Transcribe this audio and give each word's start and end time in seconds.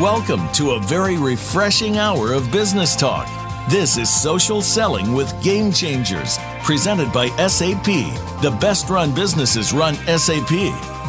welcome 0.00 0.50
to 0.50 0.70
a 0.70 0.80
very 0.80 1.18
refreshing 1.18 1.98
hour 1.98 2.32
of 2.32 2.50
business 2.50 2.96
talk. 2.96 3.28
This 3.68 3.98
is 3.98 4.08
Social 4.08 4.62
Selling 4.62 5.12
with 5.12 5.30
Game 5.42 5.70
Changers, 5.70 6.38
presented 6.62 7.12
by 7.12 7.28
SAP. 7.46 7.84
The 8.40 8.56
best 8.62 8.88
run 8.88 9.14
businesses 9.14 9.74
run 9.74 9.96
SAP. 10.06 10.48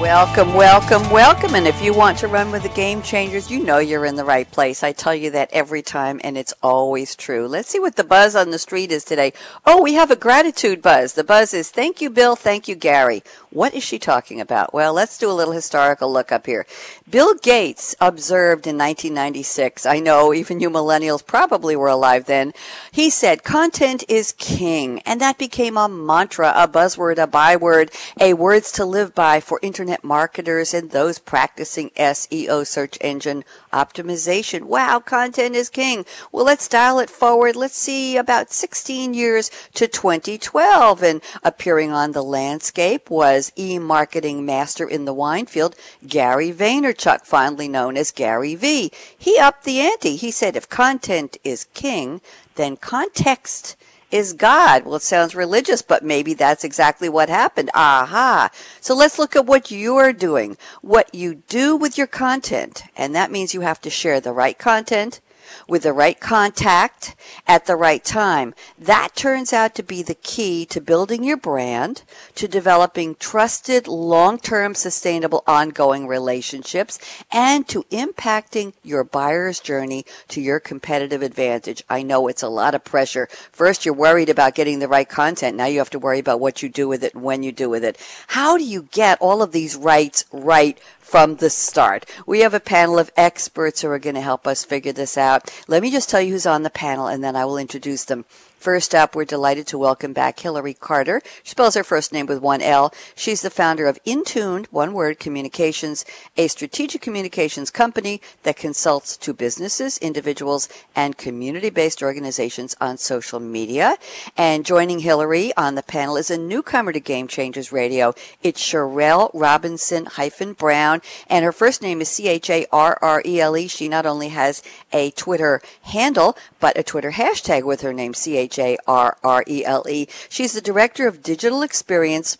Welcome, 0.00 0.52
welcome, 0.52 1.10
welcome. 1.10 1.54
And 1.54 1.66
if 1.66 1.82
you 1.82 1.94
want 1.94 2.18
to 2.18 2.28
run 2.28 2.52
with 2.52 2.62
the 2.62 2.68
game 2.68 3.00
changers, 3.00 3.50
you 3.50 3.64
know 3.64 3.78
you're 3.78 4.04
in 4.04 4.16
the 4.16 4.26
right 4.26 4.48
place. 4.50 4.82
I 4.82 4.92
tell 4.92 5.14
you 5.14 5.30
that 5.30 5.48
every 5.54 5.80
time, 5.80 6.20
and 6.22 6.36
it's 6.36 6.52
always 6.62 7.16
true. 7.16 7.48
Let's 7.48 7.70
see 7.70 7.80
what 7.80 7.96
the 7.96 8.04
buzz 8.04 8.36
on 8.36 8.50
the 8.50 8.58
street 8.58 8.92
is 8.92 9.04
today. 9.04 9.32
Oh, 9.64 9.82
we 9.82 9.94
have 9.94 10.10
a 10.10 10.16
gratitude 10.16 10.82
buzz. 10.82 11.14
The 11.14 11.24
buzz 11.24 11.54
is 11.54 11.70
thank 11.70 12.02
you, 12.02 12.10
Bill. 12.10 12.36
Thank 12.36 12.68
you, 12.68 12.74
Gary. 12.74 13.22
What 13.56 13.72
is 13.72 13.82
she 13.82 13.98
talking 13.98 14.38
about? 14.38 14.74
Well, 14.74 14.92
let's 14.92 15.16
do 15.16 15.30
a 15.30 15.32
little 15.32 15.54
historical 15.54 16.12
look 16.12 16.30
up 16.30 16.44
here. 16.44 16.66
Bill 17.08 17.34
Gates 17.36 17.94
observed 18.02 18.66
in 18.66 18.76
1996, 18.76 19.86
I 19.86 19.98
know 19.98 20.34
even 20.34 20.60
you 20.60 20.68
millennials 20.68 21.26
probably 21.26 21.74
were 21.74 21.88
alive 21.88 22.26
then, 22.26 22.52
he 22.92 23.08
said, 23.08 23.44
content 23.44 24.04
is 24.10 24.32
king. 24.32 25.00
And 25.06 25.22
that 25.22 25.38
became 25.38 25.78
a 25.78 25.88
mantra, 25.88 26.52
a 26.54 26.68
buzzword, 26.68 27.16
a 27.16 27.26
byword, 27.26 27.92
a 28.20 28.34
words 28.34 28.70
to 28.72 28.84
live 28.84 29.14
by 29.14 29.40
for 29.40 29.58
internet 29.62 30.04
marketers 30.04 30.74
and 30.74 30.90
those 30.90 31.18
practicing 31.18 31.88
SEO 31.96 32.66
search 32.66 32.98
engine 33.00 33.42
optimization. 33.76 34.62
Wow, 34.62 35.00
content 35.00 35.54
is 35.54 35.68
king. 35.68 36.06
Well, 36.32 36.46
let's 36.46 36.66
dial 36.66 36.98
it 36.98 37.10
forward. 37.10 37.56
Let's 37.56 37.76
see 37.76 38.16
about 38.16 38.50
16 38.50 39.12
years 39.12 39.50
to 39.74 39.86
2012 39.86 41.02
and 41.02 41.20
appearing 41.42 41.92
on 41.92 42.12
the 42.12 42.24
landscape 42.24 43.10
was 43.10 43.52
e-marketing 43.58 44.46
master 44.46 44.88
in 44.88 45.04
the 45.04 45.12
wine 45.12 45.46
field, 45.46 45.76
Gary 46.06 46.52
Vaynerchuk, 46.52 47.26
fondly 47.26 47.68
known 47.68 47.96
as 47.98 48.10
Gary 48.10 48.54
V. 48.54 48.90
He 49.16 49.38
upped 49.38 49.64
the 49.64 49.80
ante. 49.80 50.16
He 50.16 50.30
said, 50.30 50.56
if 50.56 50.68
content 50.68 51.36
is 51.44 51.68
king, 51.74 52.22
then 52.54 52.78
context 52.78 53.76
is 54.10 54.32
God. 54.32 54.84
Well, 54.84 54.96
it 54.96 55.02
sounds 55.02 55.34
religious, 55.34 55.82
but 55.82 56.04
maybe 56.04 56.34
that's 56.34 56.64
exactly 56.64 57.08
what 57.08 57.28
happened. 57.28 57.70
Aha. 57.74 58.50
So 58.80 58.94
let's 58.94 59.18
look 59.18 59.36
at 59.36 59.46
what 59.46 59.70
you're 59.70 60.12
doing, 60.12 60.56
what 60.82 61.14
you 61.14 61.42
do 61.48 61.76
with 61.76 61.98
your 61.98 62.06
content. 62.06 62.84
And 62.96 63.14
that 63.14 63.30
means 63.30 63.54
you 63.54 63.62
have 63.62 63.80
to 63.82 63.90
share 63.90 64.20
the 64.20 64.32
right 64.32 64.58
content 64.58 65.20
with 65.68 65.82
the 65.82 65.92
right 65.92 66.18
contact 66.18 67.14
at 67.46 67.66
the 67.66 67.76
right 67.76 68.04
time. 68.04 68.54
That 68.78 69.14
turns 69.14 69.52
out 69.52 69.74
to 69.76 69.82
be 69.82 70.02
the 70.02 70.14
key 70.14 70.66
to 70.66 70.80
building 70.80 71.24
your 71.24 71.36
brand, 71.36 72.02
to 72.34 72.48
developing 72.48 73.14
trusted, 73.16 73.88
long-term, 73.88 74.74
sustainable, 74.74 75.42
ongoing 75.46 76.06
relationships, 76.06 76.98
and 77.30 77.66
to 77.68 77.82
impacting 77.84 78.72
your 78.82 79.04
buyer's 79.04 79.60
journey 79.60 80.04
to 80.28 80.40
your 80.40 80.60
competitive 80.60 81.22
advantage. 81.22 81.82
I 81.88 82.02
know 82.02 82.28
it's 82.28 82.42
a 82.42 82.48
lot 82.48 82.74
of 82.74 82.84
pressure. 82.84 83.28
First, 83.52 83.84
you're 83.84 83.94
worried 83.94 84.28
about 84.28 84.54
getting 84.54 84.78
the 84.78 84.88
right 84.88 85.08
content. 85.08 85.56
Now 85.56 85.66
you 85.66 85.78
have 85.78 85.90
to 85.90 85.98
worry 85.98 86.18
about 86.18 86.40
what 86.40 86.62
you 86.62 86.68
do 86.68 86.88
with 86.88 87.04
it 87.04 87.14
and 87.14 87.22
when 87.22 87.42
you 87.42 87.52
do 87.52 87.68
with 87.68 87.84
it. 87.84 87.98
How 88.28 88.56
do 88.56 88.64
you 88.64 88.88
get 88.90 89.20
all 89.20 89.42
of 89.42 89.52
these 89.52 89.76
rights 89.76 90.24
right 90.32 90.78
from 91.06 91.36
the 91.36 91.48
start. 91.48 92.04
We 92.26 92.40
have 92.40 92.52
a 92.52 92.58
panel 92.58 92.98
of 92.98 93.12
experts 93.16 93.80
who 93.80 93.88
are 93.88 93.98
going 94.00 94.16
to 94.16 94.20
help 94.20 94.44
us 94.44 94.64
figure 94.64 94.92
this 94.92 95.16
out. 95.16 95.52
Let 95.68 95.82
me 95.82 95.90
just 95.92 96.10
tell 96.10 96.20
you 96.20 96.32
who's 96.32 96.46
on 96.46 96.64
the 96.64 96.70
panel 96.70 97.06
and 97.06 97.22
then 97.22 97.36
I 97.36 97.44
will 97.44 97.58
introduce 97.58 98.04
them. 98.04 98.24
First 98.66 98.96
up, 98.96 99.14
we're 99.14 99.24
delighted 99.24 99.68
to 99.68 99.78
welcome 99.78 100.12
back 100.12 100.40
Hillary 100.40 100.74
Carter. 100.74 101.22
She 101.44 101.50
spells 101.50 101.76
her 101.76 101.84
first 101.84 102.12
name 102.12 102.26
with 102.26 102.40
one 102.40 102.60
L. 102.60 102.92
She's 103.14 103.42
the 103.42 103.48
founder 103.48 103.86
of 103.86 103.96
Intuned, 104.04 104.66
one 104.72 104.92
word, 104.92 105.20
communications, 105.20 106.04
a 106.36 106.48
strategic 106.48 107.00
communications 107.00 107.70
company 107.70 108.20
that 108.42 108.56
consults 108.56 109.16
to 109.18 109.32
businesses, 109.32 109.98
individuals, 109.98 110.68
and 110.96 111.16
community-based 111.16 112.02
organizations 112.02 112.74
on 112.80 112.98
social 112.98 113.38
media. 113.38 113.98
And 114.36 114.66
joining 114.66 114.98
Hillary 114.98 115.52
on 115.56 115.76
the 115.76 115.82
panel 115.84 116.16
is 116.16 116.28
a 116.28 116.36
newcomer 116.36 116.92
to 116.92 116.98
Game 116.98 117.28
Changers 117.28 117.70
Radio. 117.70 118.14
It's 118.42 118.60
Charrele 118.60 119.30
Robinson 119.32 120.06
hyphen 120.06 120.54
Brown, 120.54 121.02
and 121.28 121.44
her 121.44 121.52
first 121.52 121.82
name 121.82 122.00
is 122.00 122.08
C-H-A-R-R-E-L-E. 122.08 123.68
She 123.68 123.88
not 123.88 124.06
only 124.06 124.30
has 124.30 124.60
a 124.92 125.12
Twitter 125.12 125.62
handle, 125.82 126.36
but 126.58 126.76
a 126.76 126.82
Twitter 126.82 127.12
hashtag 127.12 127.62
with 127.62 127.82
her 127.82 127.92
name, 127.92 128.12
C 128.12 128.36
H 128.36 128.55
A 128.58 128.76
R 128.86 129.16
R 129.22 129.44
E 129.46 129.64
L 129.64 129.84
E. 129.88 130.06
She's 130.28 130.52
the 130.52 130.60
Director 130.60 131.06
of 131.06 131.22
Digital 131.22 131.62
Experience 131.62 132.38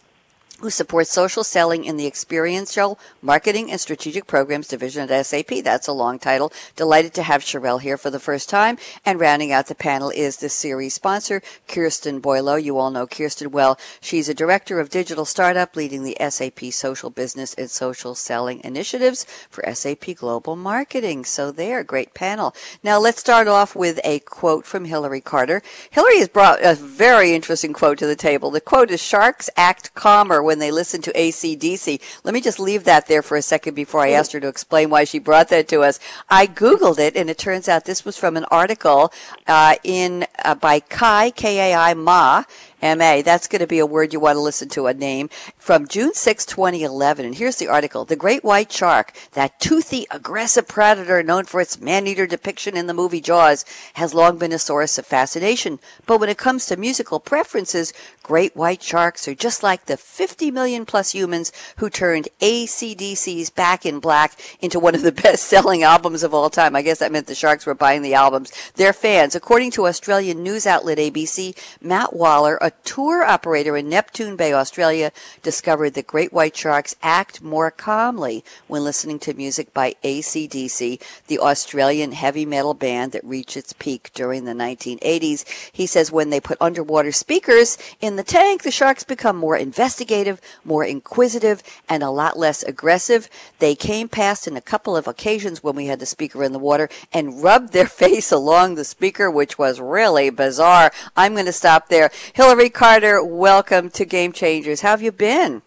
who 0.61 0.71
supports 0.71 1.13
social 1.13 1.45
selling 1.45 1.85
in 1.85 1.97
the 1.97 2.07
experiential 2.07 2.99
marketing 3.21 3.71
and 3.71 3.81
strategic 3.81 4.27
programs 4.27 4.69
division 4.69 5.11
at 5.11 5.27
SAP. 5.27 5.63
That's 5.63 5.89
a 5.89 5.93
long 5.93 6.19
title. 6.19 6.53
Delighted 6.77 7.13
to 7.15 7.23
have 7.23 7.43
Charrele 7.43 7.81
here 7.81 7.97
for 7.97 8.11
the 8.11 8.21
first 8.21 8.49
time. 8.49 8.79
And 9.05 9.21
rounding 9.21 9.53
out 9.53 9.67
the 9.67 9.75
panel 9.75 10.11
is 10.11 10.39
the 10.39 10.49
series 10.49 10.95
sponsor, 10.95 11.43
Kirsten 11.69 12.21
Boileau. 12.21 12.63
You 12.63 12.79
all 12.79 12.91
know 12.91 13.07
Kirsten 13.07 13.51
well. 13.51 13.79
She's 14.01 14.29
a 14.29 14.35
director 14.35 14.81
of 14.81 14.89
digital 14.89 15.25
startup 15.25 15.77
leading 15.77 16.03
the 16.03 16.17
SAP 16.31 16.73
social 16.73 17.11
business 17.11 17.55
and 17.55 17.71
social 17.71 18.15
selling 18.15 18.63
initiatives 18.65 19.27
for 19.51 19.65
SAP 19.75 20.17
global 20.17 20.57
marketing. 20.57 21.25
So 21.25 21.51
there, 21.51 21.85
great 21.85 22.15
panel. 22.15 22.55
Now 22.83 22.99
let's 22.99 23.21
start 23.21 23.49
off 23.49 23.77
with 23.77 24.01
a 24.05 24.21
quote 24.21 24.65
from 24.65 24.87
Hillary 24.87 25.21
Carter. 25.21 25.63
Hillary 25.91 26.19
has 26.19 26.29
brought 26.29 26.63
a 26.63 26.75
very 26.75 27.35
interesting 27.35 27.73
quote 27.73 27.99
to 27.99 28.07
the 28.07 28.17
table. 28.17 28.51
The 28.51 28.61
quote 28.61 28.91
is 28.91 29.03
sharks 29.03 29.51
act 29.57 29.95
calmer 29.95 30.43
when 30.47 30.59
they 30.59 30.71
listen 30.71 31.03
to 31.03 31.13
ACDC. 31.13 32.01
Let 32.25 32.33
me 32.33 32.41
just 32.41 32.59
leave 32.59 32.85
that 32.85 33.07
there 33.07 33.23
for 33.23 33.37
a 33.37 33.43
second 33.43 33.75
before 33.75 34.01
I 34.01 34.11
asked 34.11 34.33
her 34.33 34.41
to 34.41 34.49
explain 34.49 34.89
why 34.89 35.05
she 35.05 35.19
brought 35.19 35.49
that 35.49 35.69
to 35.69 35.83
us. 35.83 36.01
I 36.31 36.47
Googled 36.47 36.99
it, 36.99 37.17
and 37.17 37.29
it 37.29 37.37
turns 37.37 37.69
out 37.69 37.85
this 37.85 38.05
was 38.05 38.17
from 38.17 38.37
an 38.37 38.47
article 38.51 39.13
uh, 39.47 39.75
in 39.85 40.27
uh, 40.45 40.55
by 40.55 40.81
Kai, 40.81 41.31
K-A-I 41.31 41.93
Ma, 41.95 42.45
MA. 42.83 43.23
That's 43.23 43.49
going 43.49 43.61
to 43.61 43.67
be 43.67 43.79
a 43.79 43.87
word 43.87 44.13
you 44.13 44.21
want 44.21 44.37
to 44.37 44.41
listen 44.41 44.69
to, 44.71 44.87
a 44.87 44.95
name 44.95 45.29
from 45.57 45.89
June 45.89 46.15
6, 46.15 46.47
2011. 46.47 47.25
And 47.25 47.35
here's 47.35 47.57
the 47.57 47.69
article. 47.69 48.05
The 48.05 48.17
great 48.17 48.45
white 48.45 48.71
shark, 48.71 49.13
that 49.33 49.59
toothy, 49.61 50.07
aggressive 50.11 50.69
predator 50.69 51.23
known 51.23 51.45
for 51.45 51.61
its 51.61 51.81
man-eater 51.81 52.27
depiction 52.27 52.77
in 52.77 52.87
the 52.87 52.95
movie 52.95 53.21
Jaws, 53.21 53.65
has 53.95 54.15
long 54.15 54.39
been 54.39 54.53
a 54.53 54.59
source 54.59 54.99
of 54.99 55.07
fascination. 55.07 55.79
But 56.07 56.21
when 56.21 56.29
it 56.29 56.39
comes 56.39 56.67
to 56.67 56.77
musical 56.77 57.21
preferences, 57.21 57.93
great 58.23 58.55
white 58.55 58.83
sharks 58.83 59.27
are 59.29 59.35
just 59.35 59.63
like 59.63 59.87
the 59.87 59.97
50 59.97 60.51
million 60.51 60.85
plus 60.85 61.13
humans 61.13 61.53
who 61.77 61.89
turned 61.89 62.29
ACDC's 62.41 63.51
Back 63.51 63.87
in 63.87 64.01
Black 64.01 64.39
into 64.61 64.79
one 64.79 64.95
of 64.95 65.03
the 65.03 65.13
best-selling 65.27 65.83
albums 65.83 66.23
of 66.23 66.35
all 66.35 66.51
time. 66.51 66.77
I 66.77 66.83
guess 66.83 66.99
that 66.99 67.13
meant 67.13 67.27
the 67.27 67.35
sharks 67.35 67.67
were 67.67 67.75
buying 67.75 68.03
the 68.03 68.15
albums. 68.15 68.53
Their 68.75 68.93
fans, 68.93 69.35
according 69.35 69.71
to 69.73 69.87
Australian 69.87 70.43
news 70.43 70.67
outlet 70.67 70.99
ABC, 70.99 71.57
Matt 71.81 72.15
Waller, 72.15 72.59
a 72.67 72.73
tour 72.83 73.23
operator 73.23 73.77
in 73.77 73.89
Neptune 73.89 74.35
Bay, 74.35 74.53
Australia, 74.53 75.13
discovered 75.41 75.95
that 75.95 76.09
great 76.09 76.33
white 76.33 76.57
sharks 76.57 76.97
act 77.01 77.41
more 77.41 77.71
calmly 77.71 78.43
when 78.67 78.83
listening 78.83 79.21
to 79.21 79.35
music 79.35 79.73
by 79.73 79.95
ACDC, 80.03 81.01
the 81.29 81.39
Australian 81.39 82.11
heavy 82.11 82.45
metal 82.45 82.75
band 82.75 83.13
that 83.13 83.25
reached 83.25 83.57
its 83.57 83.73
peak 83.73 84.11
during 84.15 84.47
the 84.47 84.53
1980s. 84.53 85.45
He 85.71 85.87
says 85.87 86.11
when 86.11 86.31
they 86.31 86.41
put 86.41 86.59
underwater 86.61 87.13
speakers 87.13 87.79
in 88.01 88.17
the 88.17 88.25
tank, 88.25 88.65
the 88.65 88.73
sharks 88.73 89.05
become 89.05 89.37
more 89.37 89.57
investigative, 89.57 90.41
more 90.65 90.85
inquisitive, 90.85 91.63
and 91.89 92.03
a 92.03 92.11
lot 92.11 92.37
less 92.37 92.65
aggressive. 92.65 93.29
They 93.61 93.77
came 93.77 94.09
past 94.09 94.49
in 94.49 94.57
a 94.57 94.61
couple 94.61 94.97
of 94.97 95.07
occasions 95.07 95.63
when 95.63 95.77
we 95.77 95.87
had 95.87 96.01
the 96.01 96.07
speaker 96.07 96.43
in 96.43 96.53
the 96.53 96.59
water 96.59 96.89
and 97.13 97.45
rubbed 97.45 97.73
their 97.73 97.87
face 98.03 98.33
along 98.33 98.75
the 98.75 98.85
speaker, 98.85 99.31
which 99.31 99.57
was 99.57 99.79
really 99.79 100.31
bizarre. 100.31 100.91
I'm 101.17 101.35
going 101.35 101.47
to 101.47 101.53
stop 101.53 101.89
there. 101.89 102.11
Hillary 102.35 102.56
Hillary 102.57 102.71
Carter, 102.71 103.23
welcome 103.23 103.91
to 103.91 104.07
Game 104.07 104.33
Changers. 104.33 104.81
How 104.81 104.93
have 104.93 105.03
you 105.03 105.13
been? 105.13 105.61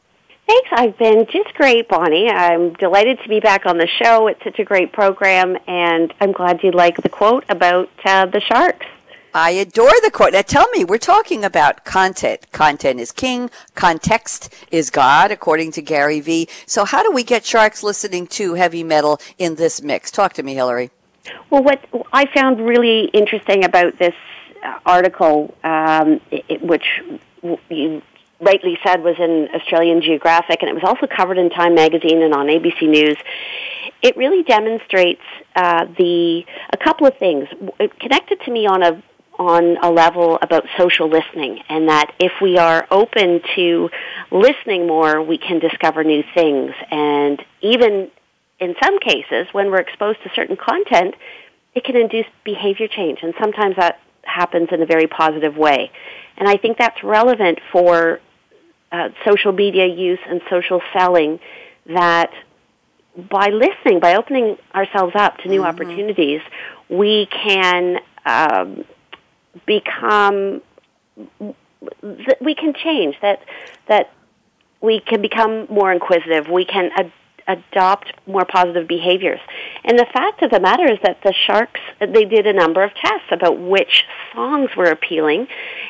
Thanks. 0.47 0.69
I've 0.71 0.97
been 0.97 1.27
just 1.31 1.53
great, 1.53 1.87
Bonnie. 1.87 2.27
I'm 2.27 2.73
delighted 2.73 3.19
to 3.21 3.29
be 3.29 3.39
back 3.39 3.67
on 3.67 3.77
the 3.77 3.85
show. 3.85 4.25
It's 4.25 4.43
such 4.43 4.57
a 4.57 4.63
great 4.63 4.91
program, 4.91 5.55
and 5.67 6.11
I'm 6.19 6.31
glad 6.31 6.63
you 6.63 6.71
like 6.71 6.97
the 6.97 7.07
quote 7.07 7.45
about 7.47 7.91
uh, 8.05 8.25
the 8.25 8.39
sharks. 8.41 8.87
I 9.35 9.51
adore 9.51 9.93
the 10.01 10.09
quote. 10.11 10.33
Now 10.33 10.41
tell 10.41 10.67
me, 10.69 10.83
we're 10.83 10.97
talking 10.97 11.45
about 11.45 11.85
content. 11.85 12.51
Content 12.51 12.99
is 12.99 13.11
king. 13.11 13.51
Context 13.75 14.51
is 14.71 14.89
God, 14.89 15.29
according 15.29 15.73
to 15.73 15.83
Gary 15.83 16.21
Vee. 16.21 16.49
So 16.65 16.85
how 16.85 17.03
do 17.03 17.11
we 17.11 17.21
get 17.23 17.45
sharks 17.45 17.83
listening 17.83 18.25
to 18.29 18.55
heavy 18.55 18.83
metal 18.83 19.21
in 19.37 19.57
this 19.57 19.83
mix? 19.83 20.09
Talk 20.09 20.33
to 20.33 20.41
me, 20.41 20.55
Hillary. 20.55 20.89
Well, 21.51 21.61
what 21.61 21.85
I 22.13 22.25
found 22.33 22.65
really 22.65 23.11
interesting 23.13 23.63
about 23.63 23.99
this 23.99 24.15
article, 24.85 25.55
um, 25.63 26.21
it, 26.31 26.61
which 26.61 27.01
you 27.69 28.01
rightly 28.41 28.77
said 28.83 29.03
was 29.03 29.15
in 29.19 29.49
Australian 29.53 30.01
Geographic, 30.01 30.61
and 30.61 30.69
it 30.69 30.73
was 30.73 30.83
also 30.83 31.07
covered 31.07 31.37
in 31.37 31.49
Time 31.49 31.75
Magazine 31.75 32.21
and 32.21 32.33
on 32.33 32.47
ABC 32.47 32.87
News. 32.89 33.17
It 34.01 34.15
really 34.15 34.43
demonstrates 34.43 35.21
uh, 35.55 35.85
the 35.97 36.45
a 36.71 36.77
couple 36.77 37.05
of 37.05 37.17
things. 37.17 37.47
It 37.79 37.99
connected 37.99 38.39
to 38.41 38.51
me 38.51 38.65
on 38.65 38.83
a 38.83 39.03
on 39.37 39.77
a 39.81 39.89
level 39.89 40.37
about 40.41 40.65
social 40.77 41.09
listening, 41.09 41.61
and 41.69 41.87
that 41.87 42.13
if 42.19 42.33
we 42.41 42.57
are 42.57 42.85
open 42.91 43.41
to 43.55 43.89
listening 44.31 44.85
more, 44.85 45.21
we 45.21 45.37
can 45.37 45.59
discover 45.59 46.03
new 46.03 46.23
things. 46.33 46.73
And 46.91 47.43
even 47.61 48.11
in 48.59 48.75
some 48.83 48.99
cases, 48.99 49.47
when 49.53 49.71
we're 49.71 49.79
exposed 49.79 50.21
to 50.23 50.29
certain 50.35 50.57
content, 50.57 51.15
it 51.73 51.85
can 51.85 51.95
induce 51.95 52.25
behavior 52.43 52.87
change, 52.87 53.19
and 53.21 53.33
sometimes 53.39 53.75
that 53.77 53.99
happens 54.29 54.69
in 54.71 54.81
a 54.81 54.85
very 54.85 55.07
positive 55.07 55.57
way. 55.57 55.91
And 56.37 56.47
I 56.47 56.57
think 56.57 56.77
that's 56.77 57.03
relevant 57.03 57.59
for 57.71 58.19
uh, 58.91 59.09
social 59.25 59.51
media 59.51 59.85
use 59.87 60.19
and 60.27 60.41
social 60.49 60.81
selling 60.93 61.39
that 61.87 62.31
by 63.15 63.47
listening, 63.47 63.99
by 63.99 64.15
opening 64.15 64.57
ourselves 64.73 65.13
up 65.15 65.37
to 65.39 65.49
new 65.49 65.61
mm-hmm. 65.61 65.69
opportunities, 65.69 66.41
we 66.89 67.27
can 67.27 67.97
um, 68.25 68.85
become, 69.65 70.61
we 72.39 72.55
can 72.55 72.73
change, 72.73 73.15
that, 73.21 73.41
that 73.87 74.11
we 74.81 75.01
can 75.01 75.21
become 75.21 75.67
more 75.69 75.91
inquisitive, 75.91 76.47
we 76.49 76.65
can 76.65 76.89
adopt 77.49 78.13
more 78.27 78.45
positive 78.45 78.87
behaviors. 78.87 79.39
And 79.83 79.97
the 79.97 80.05
fact 80.05 80.41
of 80.43 80.51
the 80.51 80.59
matter 80.59 80.85
is 80.85 80.99
that 81.03 81.21
the 81.23 81.33
sharks, 81.33 81.81
they 81.99 82.25
did 82.25 82.47
a 82.47 82.53
number 82.53 82.83
of 82.83 82.93
tests 82.93 83.27
about 83.31 83.59
which 83.59 84.05
songs 84.33 84.69
were 84.77 84.91
appealing, 84.91 85.47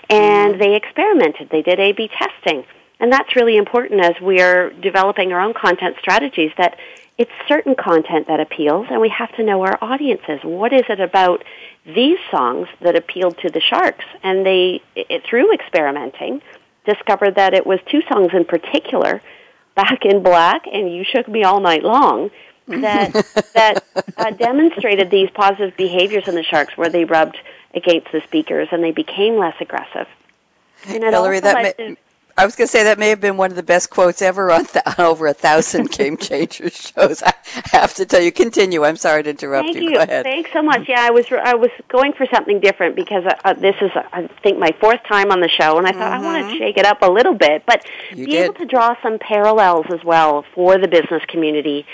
and 0.09 0.53
mm-hmm. 0.53 0.61
they 0.61 0.75
experimented. 0.75 1.49
They 1.49 1.61
did 1.61 1.79
A-B 1.79 2.09
testing. 2.17 2.63
And 2.99 3.11
that's 3.11 3.35
really 3.35 3.55
important 3.55 4.01
as 4.01 4.15
we're 4.21 4.71
developing 4.71 5.31
our 5.31 5.39
own 5.39 5.53
content 5.53 5.95
strategies 5.99 6.51
that 6.57 6.77
it's 7.17 7.31
certain 7.47 7.75
content 7.75 8.27
that 8.27 8.39
appeals 8.39 8.87
and 8.89 9.01
we 9.01 9.09
have 9.09 9.31
to 9.35 9.43
know 9.43 9.61
our 9.61 9.77
audiences. 9.81 10.39
What 10.43 10.71
is 10.71 10.83
it 10.87 11.01
about 11.01 11.43
these 11.85 12.17
songs 12.31 12.67
that 12.81 12.95
appealed 12.95 13.37
to 13.39 13.49
the 13.49 13.59
sharks? 13.59 14.05
And 14.23 14.45
they, 14.45 14.81
it, 14.95 15.23
through 15.29 15.53
experimenting, 15.53 16.41
discovered 16.85 17.35
that 17.35 17.53
it 17.53 17.65
was 17.65 17.79
two 17.91 18.01
songs 18.11 18.31
in 18.33 18.45
particular, 18.45 19.21
Back 19.75 20.05
in 20.05 20.23
Black 20.23 20.65
and 20.71 20.93
You 20.93 21.03
Shook 21.03 21.27
Me 21.27 21.43
All 21.43 21.59
Night 21.59 21.83
Long, 21.83 22.31
that, 22.67 23.13
that 23.53 23.83
uh, 24.17 24.31
demonstrated 24.31 25.09
these 25.09 25.29
positive 25.31 25.75
behaviors 25.77 26.27
in 26.27 26.35
the 26.35 26.43
sharks 26.43 26.77
where 26.77 26.89
they 26.89 27.05
rubbed 27.05 27.37
against 27.73 28.11
the 28.11 28.21
speakers 28.21 28.67
and 28.71 28.83
they 28.83 28.91
became 28.91 29.37
less 29.37 29.55
aggressive. 29.59 30.07
And 30.87 31.03
Hillary, 31.03 31.39
that 31.41 31.77
may, 31.77 31.97
I 32.39 32.45
was 32.45 32.55
going 32.55 32.69
to 32.69 32.71
say 32.71 32.85
that 32.85 32.97
may 32.97 33.09
have 33.09 33.19
been 33.19 33.35
one 33.35 33.49
of 33.49 33.57
the 33.57 33.63
best 33.63 33.89
quotes 33.89 34.21
ever 34.21 34.49
on, 34.49 34.65
th- 34.65 34.97
over 34.97 35.27
a 35.27 35.33
thousand 35.33 35.91
Game 35.97 36.15
Changers 36.15 36.93
shows. 36.95 37.21
I 37.21 37.33
have 37.65 37.93
to 37.95 38.05
tell 38.05 38.21
you. 38.21 38.31
Continue. 38.31 38.85
I'm 38.85 38.95
sorry 38.95 39.23
to 39.23 39.31
interrupt 39.31 39.67
you. 39.67 39.73
Thank 39.73 39.83
you. 39.83 39.99
you. 39.99 40.23
Thanks 40.23 40.53
so 40.53 40.61
much. 40.61 40.87
Yeah, 40.87 41.01
I 41.01 41.09
was 41.09 41.25
I 41.33 41.55
was 41.55 41.69
going 41.89 42.13
for 42.13 42.25
something 42.27 42.61
different 42.61 42.95
because 42.95 43.25
uh, 43.25 43.35
uh, 43.43 43.53
this 43.55 43.75
is 43.81 43.91
I 43.93 44.29
think 44.41 44.57
my 44.57 44.73
fourth 44.79 45.03
time 45.03 45.33
on 45.33 45.41
the 45.41 45.49
show, 45.49 45.77
and 45.77 45.85
I 45.85 45.91
thought 45.91 46.13
mm-hmm. 46.13 46.25
I 46.25 46.41
want 46.41 46.53
to 46.53 46.57
shake 46.57 46.77
it 46.77 46.85
up 46.85 47.01
a 47.01 47.11
little 47.11 47.33
bit, 47.33 47.65
but 47.65 47.85
you 48.11 48.25
be 48.25 48.31
did. 48.31 48.45
able 48.45 48.53
to 48.53 48.65
draw 48.65 48.95
some 49.03 49.19
parallels 49.19 49.87
as 49.89 50.01
well 50.05 50.45
for 50.55 50.77
the 50.77 50.87
business 50.87 51.21
community. 51.27 51.85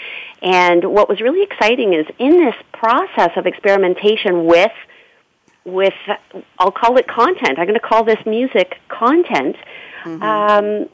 And 0.43 0.85
what 0.85 1.09
was 1.09 1.21
really 1.21 1.41
exciting 1.41 1.93
is 1.95 2.05
in 2.19 2.37
this 2.37 2.55
process 2.71 3.31
of 3.35 3.47
experimentation 3.47 4.45
with 4.45 4.71
with 5.65 5.93
I'll 6.59 6.71
call 6.71 6.97
it 6.97 7.07
content. 7.07 7.57
I'm 7.57 7.65
going 7.65 7.73
to 7.73 7.79
call 7.79 8.03
this 8.03 8.23
music 8.25 8.79
content 8.87 9.55
mm-hmm. 10.03 10.23
um, 10.23 10.89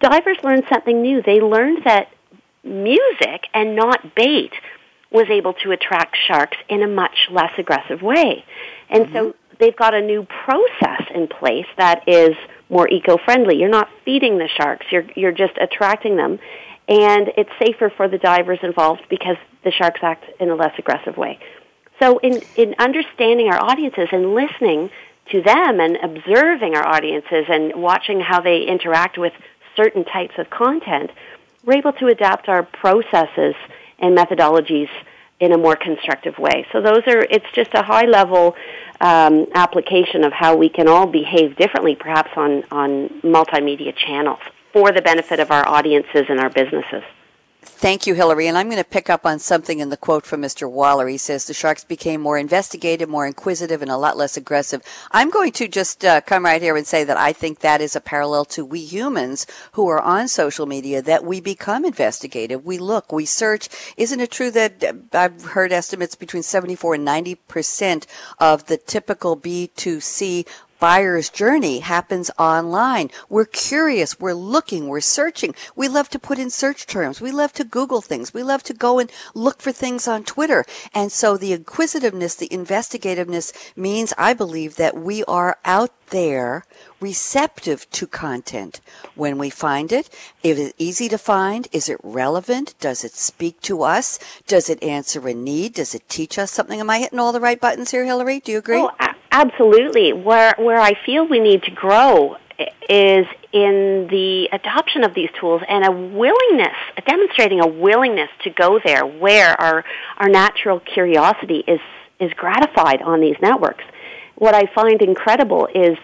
divers 0.00 0.38
learned 0.42 0.64
something 0.68 1.02
new. 1.02 1.22
They 1.22 1.40
learned 1.40 1.84
that 1.84 2.08
music 2.64 3.46
and 3.54 3.74
not 3.74 4.14
bait 4.14 4.52
was 5.10 5.26
able 5.28 5.52
to 5.52 5.72
attract 5.72 6.16
sharks 6.26 6.56
in 6.68 6.82
a 6.82 6.86
much 6.86 7.28
less 7.30 7.52
aggressive 7.58 8.02
way. 8.02 8.44
And 8.88 9.06
mm-hmm. 9.06 9.14
so 9.14 9.34
they've 9.58 9.76
got 9.76 9.94
a 9.94 10.00
new 10.00 10.24
process 10.24 11.02
in 11.14 11.28
place 11.28 11.66
that 11.76 12.08
is 12.08 12.34
more 12.70 12.88
eco-friendly. 12.88 13.58
You're 13.58 13.68
not 13.68 13.88
feeding 14.04 14.38
the 14.38 14.48
sharks, 14.48 14.86
you're, 14.90 15.04
you're 15.14 15.32
just 15.32 15.54
attracting 15.60 16.16
them. 16.16 16.38
And 16.88 17.30
it's 17.36 17.50
safer 17.64 17.92
for 17.96 18.08
the 18.08 18.18
divers 18.18 18.58
involved 18.62 19.02
because 19.08 19.36
the 19.64 19.70
sharks 19.70 20.00
act 20.02 20.24
in 20.40 20.50
a 20.50 20.54
less 20.54 20.72
aggressive 20.78 21.16
way. 21.16 21.38
So 22.02 22.18
in, 22.18 22.42
in 22.56 22.74
understanding 22.80 23.46
our 23.46 23.62
audiences 23.62 24.08
and 24.10 24.34
listening 24.34 24.90
to 25.30 25.40
them 25.40 25.78
and 25.78 25.96
observing 26.02 26.74
our 26.74 26.84
audiences 26.84 27.44
and 27.48 27.80
watching 27.80 28.18
how 28.20 28.40
they 28.40 28.62
interact 28.62 29.18
with 29.18 29.32
certain 29.76 30.04
types 30.04 30.34
of 30.36 30.50
content, 30.50 31.12
we're 31.64 31.74
able 31.74 31.92
to 31.92 32.08
adapt 32.08 32.48
our 32.48 32.64
processes 32.64 33.54
and 34.00 34.18
methodologies 34.18 34.88
in 35.38 35.52
a 35.52 35.58
more 35.58 35.76
constructive 35.76 36.38
way. 36.38 36.66
So 36.72 36.80
those 36.80 37.02
are, 37.06 37.24
it's 37.30 37.46
just 37.54 37.70
a 37.72 37.84
high 37.84 38.06
level 38.06 38.56
um, 39.00 39.46
application 39.54 40.24
of 40.24 40.32
how 40.32 40.56
we 40.56 40.70
can 40.70 40.88
all 40.88 41.06
behave 41.06 41.56
differently, 41.56 41.94
perhaps 41.94 42.30
on, 42.36 42.64
on 42.72 43.10
multimedia 43.22 43.94
channels 43.94 44.40
for 44.72 44.90
the 44.90 45.02
benefit 45.02 45.38
of 45.38 45.52
our 45.52 45.68
audiences 45.68 46.24
and 46.28 46.40
our 46.40 46.50
businesses. 46.50 47.04
Thank 47.64 48.08
you, 48.08 48.14
Hillary. 48.14 48.48
And 48.48 48.58
I'm 48.58 48.66
going 48.66 48.82
to 48.82 48.88
pick 48.88 49.08
up 49.08 49.24
on 49.24 49.38
something 49.38 49.78
in 49.78 49.88
the 49.88 49.96
quote 49.96 50.26
from 50.26 50.42
Mr. 50.42 50.68
Waller. 50.68 51.06
He 51.06 51.16
says 51.16 51.44
the 51.44 51.54
sharks 51.54 51.84
became 51.84 52.20
more 52.20 52.36
investigative, 52.36 53.08
more 53.08 53.24
inquisitive, 53.24 53.82
and 53.82 53.90
a 53.90 53.96
lot 53.96 54.16
less 54.16 54.36
aggressive. 54.36 54.82
I'm 55.12 55.30
going 55.30 55.52
to 55.52 55.68
just 55.68 56.04
uh, 56.04 56.22
come 56.22 56.44
right 56.44 56.60
here 56.60 56.76
and 56.76 56.84
say 56.84 57.04
that 57.04 57.16
I 57.16 57.32
think 57.32 57.60
that 57.60 57.80
is 57.80 57.94
a 57.94 58.00
parallel 58.00 58.46
to 58.46 58.64
we 58.64 58.80
humans 58.80 59.46
who 59.72 59.86
are 59.88 60.00
on 60.00 60.26
social 60.26 60.66
media, 60.66 61.02
that 61.02 61.24
we 61.24 61.40
become 61.40 61.84
investigative. 61.84 62.64
We 62.64 62.78
look, 62.78 63.12
we 63.12 63.26
search. 63.26 63.68
Isn't 63.96 64.20
it 64.20 64.32
true 64.32 64.50
that 64.50 64.82
uh, 64.82 64.92
I've 65.12 65.44
heard 65.44 65.70
estimates 65.70 66.16
between 66.16 66.42
74 66.42 66.96
and 66.96 67.06
90% 67.06 68.06
of 68.40 68.66
the 68.66 68.76
typical 68.76 69.36
B2C 69.36 70.46
buyer's 70.82 71.30
journey 71.30 71.78
happens 71.78 72.28
online. 72.40 73.08
We're 73.28 73.44
curious. 73.44 74.18
We're 74.18 74.32
looking. 74.34 74.88
We're 74.88 75.00
searching. 75.00 75.54
We 75.76 75.86
love 75.86 76.08
to 76.08 76.18
put 76.18 76.40
in 76.40 76.50
search 76.50 76.88
terms. 76.88 77.20
We 77.20 77.30
love 77.30 77.52
to 77.52 77.62
Google 77.62 78.00
things. 78.00 78.34
We 78.34 78.42
love 78.42 78.64
to 78.64 78.74
go 78.74 78.98
and 78.98 79.08
look 79.32 79.62
for 79.62 79.70
things 79.70 80.08
on 80.08 80.24
Twitter. 80.24 80.64
And 80.92 81.12
so 81.12 81.36
the 81.36 81.52
inquisitiveness, 81.52 82.34
the 82.34 82.48
investigativeness 82.48 83.52
means 83.76 84.12
I 84.18 84.34
believe 84.34 84.74
that 84.74 84.96
we 84.96 85.22
are 85.26 85.56
out 85.64 85.92
there 86.10 86.64
receptive 86.98 87.88
to 87.92 88.08
content 88.08 88.80
when 89.14 89.38
we 89.38 89.50
find 89.50 89.92
it. 89.92 90.10
Is 90.42 90.58
it 90.58 90.74
easy 90.78 91.08
to 91.10 91.16
find? 91.16 91.68
Is 91.70 91.88
it 91.88 92.00
relevant? 92.02 92.74
Does 92.80 93.04
it 93.04 93.14
speak 93.14 93.60
to 93.62 93.84
us? 93.84 94.18
Does 94.48 94.68
it 94.68 94.82
answer 94.82 95.28
a 95.28 95.32
need? 95.32 95.74
Does 95.74 95.94
it 95.94 96.08
teach 96.08 96.40
us 96.40 96.50
something? 96.50 96.80
Am 96.80 96.90
I 96.90 96.98
hitting 96.98 97.20
all 97.20 97.30
the 97.30 97.40
right 97.40 97.60
buttons 97.60 97.92
here, 97.92 98.04
Hillary? 98.04 98.40
Do 98.40 98.50
you 98.50 98.58
agree? 98.58 98.80
Oh, 98.80 98.90
Absolutely. 99.32 100.12
Where 100.12 100.54
where 100.58 100.78
I 100.78 100.92
feel 101.06 101.26
we 101.26 101.40
need 101.40 101.62
to 101.62 101.70
grow 101.70 102.36
is 102.88 103.26
in 103.52 104.06
the 104.10 104.50
adoption 104.52 105.04
of 105.04 105.14
these 105.14 105.30
tools 105.40 105.62
and 105.66 105.86
a 105.86 105.90
willingness, 105.90 106.76
demonstrating 107.06 107.60
a 107.60 107.66
willingness 107.66 108.28
to 108.44 108.50
go 108.50 108.78
there 108.84 109.06
where 109.06 109.58
our 109.58 109.84
our 110.18 110.28
natural 110.28 110.80
curiosity 110.80 111.64
is 111.66 111.80
is 112.20 112.30
gratified 112.34 113.00
on 113.00 113.20
these 113.20 113.36
networks. 113.40 113.84
What 114.36 114.54
I 114.54 114.66
find 114.74 115.00
incredible 115.00 115.66
is 115.74 115.96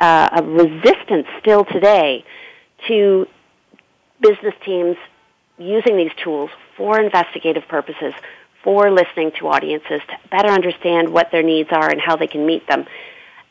uh, 0.00 0.28
a 0.36 0.42
resistance 0.44 1.26
still 1.40 1.64
today 1.64 2.24
to 2.86 3.26
business 4.20 4.54
teams 4.64 4.96
using 5.58 5.96
these 5.96 6.12
tools 6.22 6.50
for 6.76 7.00
investigative 7.00 7.66
purposes, 7.66 8.14
for 8.66 8.90
listening 8.90 9.30
to 9.38 9.46
audiences 9.46 10.00
to 10.08 10.28
better 10.28 10.48
understand 10.48 11.08
what 11.08 11.30
their 11.30 11.44
needs 11.44 11.68
are 11.70 11.88
and 11.88 12.00
how 12.00 12.16
they 12.16 12.26
can 12.26 12.44
meet 12.44 12.66
them. 12.66 12.84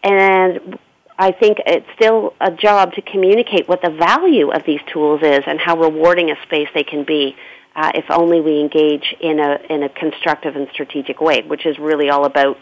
And 0.04 0.78
I 1.18 1.32
think 1.32 1.60
it's 1.66 1.88
still 1.96 2.34
a 2.42 2.52
job 2.52 2.92
to 2.96 3.02
communicate 3.02 3.70
what 3.70 3.82
the 3.82 3.92
value 3.92 4.52
of 4.52 4.66
these 4.66 4.82
tools 4.92 5.22
is 5.24 5.40
and 5.48 5.58
how 5.58 5.80
rewarding 5.80 6.32
a 6.32 6.36
space 6.44 6.68
they 6.74 6.84
can 6.84 7.06
be 7.06 7.38
uh, 7.78 7.94
if 7.96 8.04
only 8.12 8.42
we 8.42 8.60
engage 8.60 9.16
in 9.22 9.40
a 9.40 9.58
in 9.70 9.84
a 9.84 9.90
constructive 9.90 10.58
and 10.58 10.68
strategic 10.74 11.22
way, 11.22 11.44
which 11.44 11.66
is 11.66 11.80
really 11.80 12.10
all 12.10 12.26
about 12.26 12.58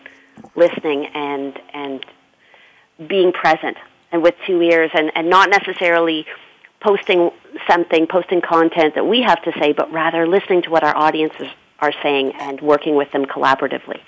listening 0.55 1.07
and 1.07 1.60
and 1.74 2.05
being 3.07 3.31
present 3.31 3.77
and 4.12 4.22
with 4.22 4.36
two 4.45 4.62
ears 4.62 4.91
and, 4.93 5.12
and 5.15 5.27
not 5.27 5.50
necessarily 5.50 6.27
posting 6.81 7.31
something, 7.67 8.05
posting 8.05 8.41
content 8.41 8.93
that 8.93 9.07
we 9.07 9.24
have 9.24 9.41
to 9.41 9.51
say, 9.60 9.74
but 9.74 9.91
rather 9.91 10.27
listening 10.27 10.62
to 10.62 10.69
what 10.69 10.83
our 10.83 10.95
audiences 10.95 11.48
are 11.83 11.93
saying 12.01 12.31
and 12.39 12.61
working 12.61 12.95
with 12.95 13.11
them 13.11 13.25
collaboratively. 13.25 13.99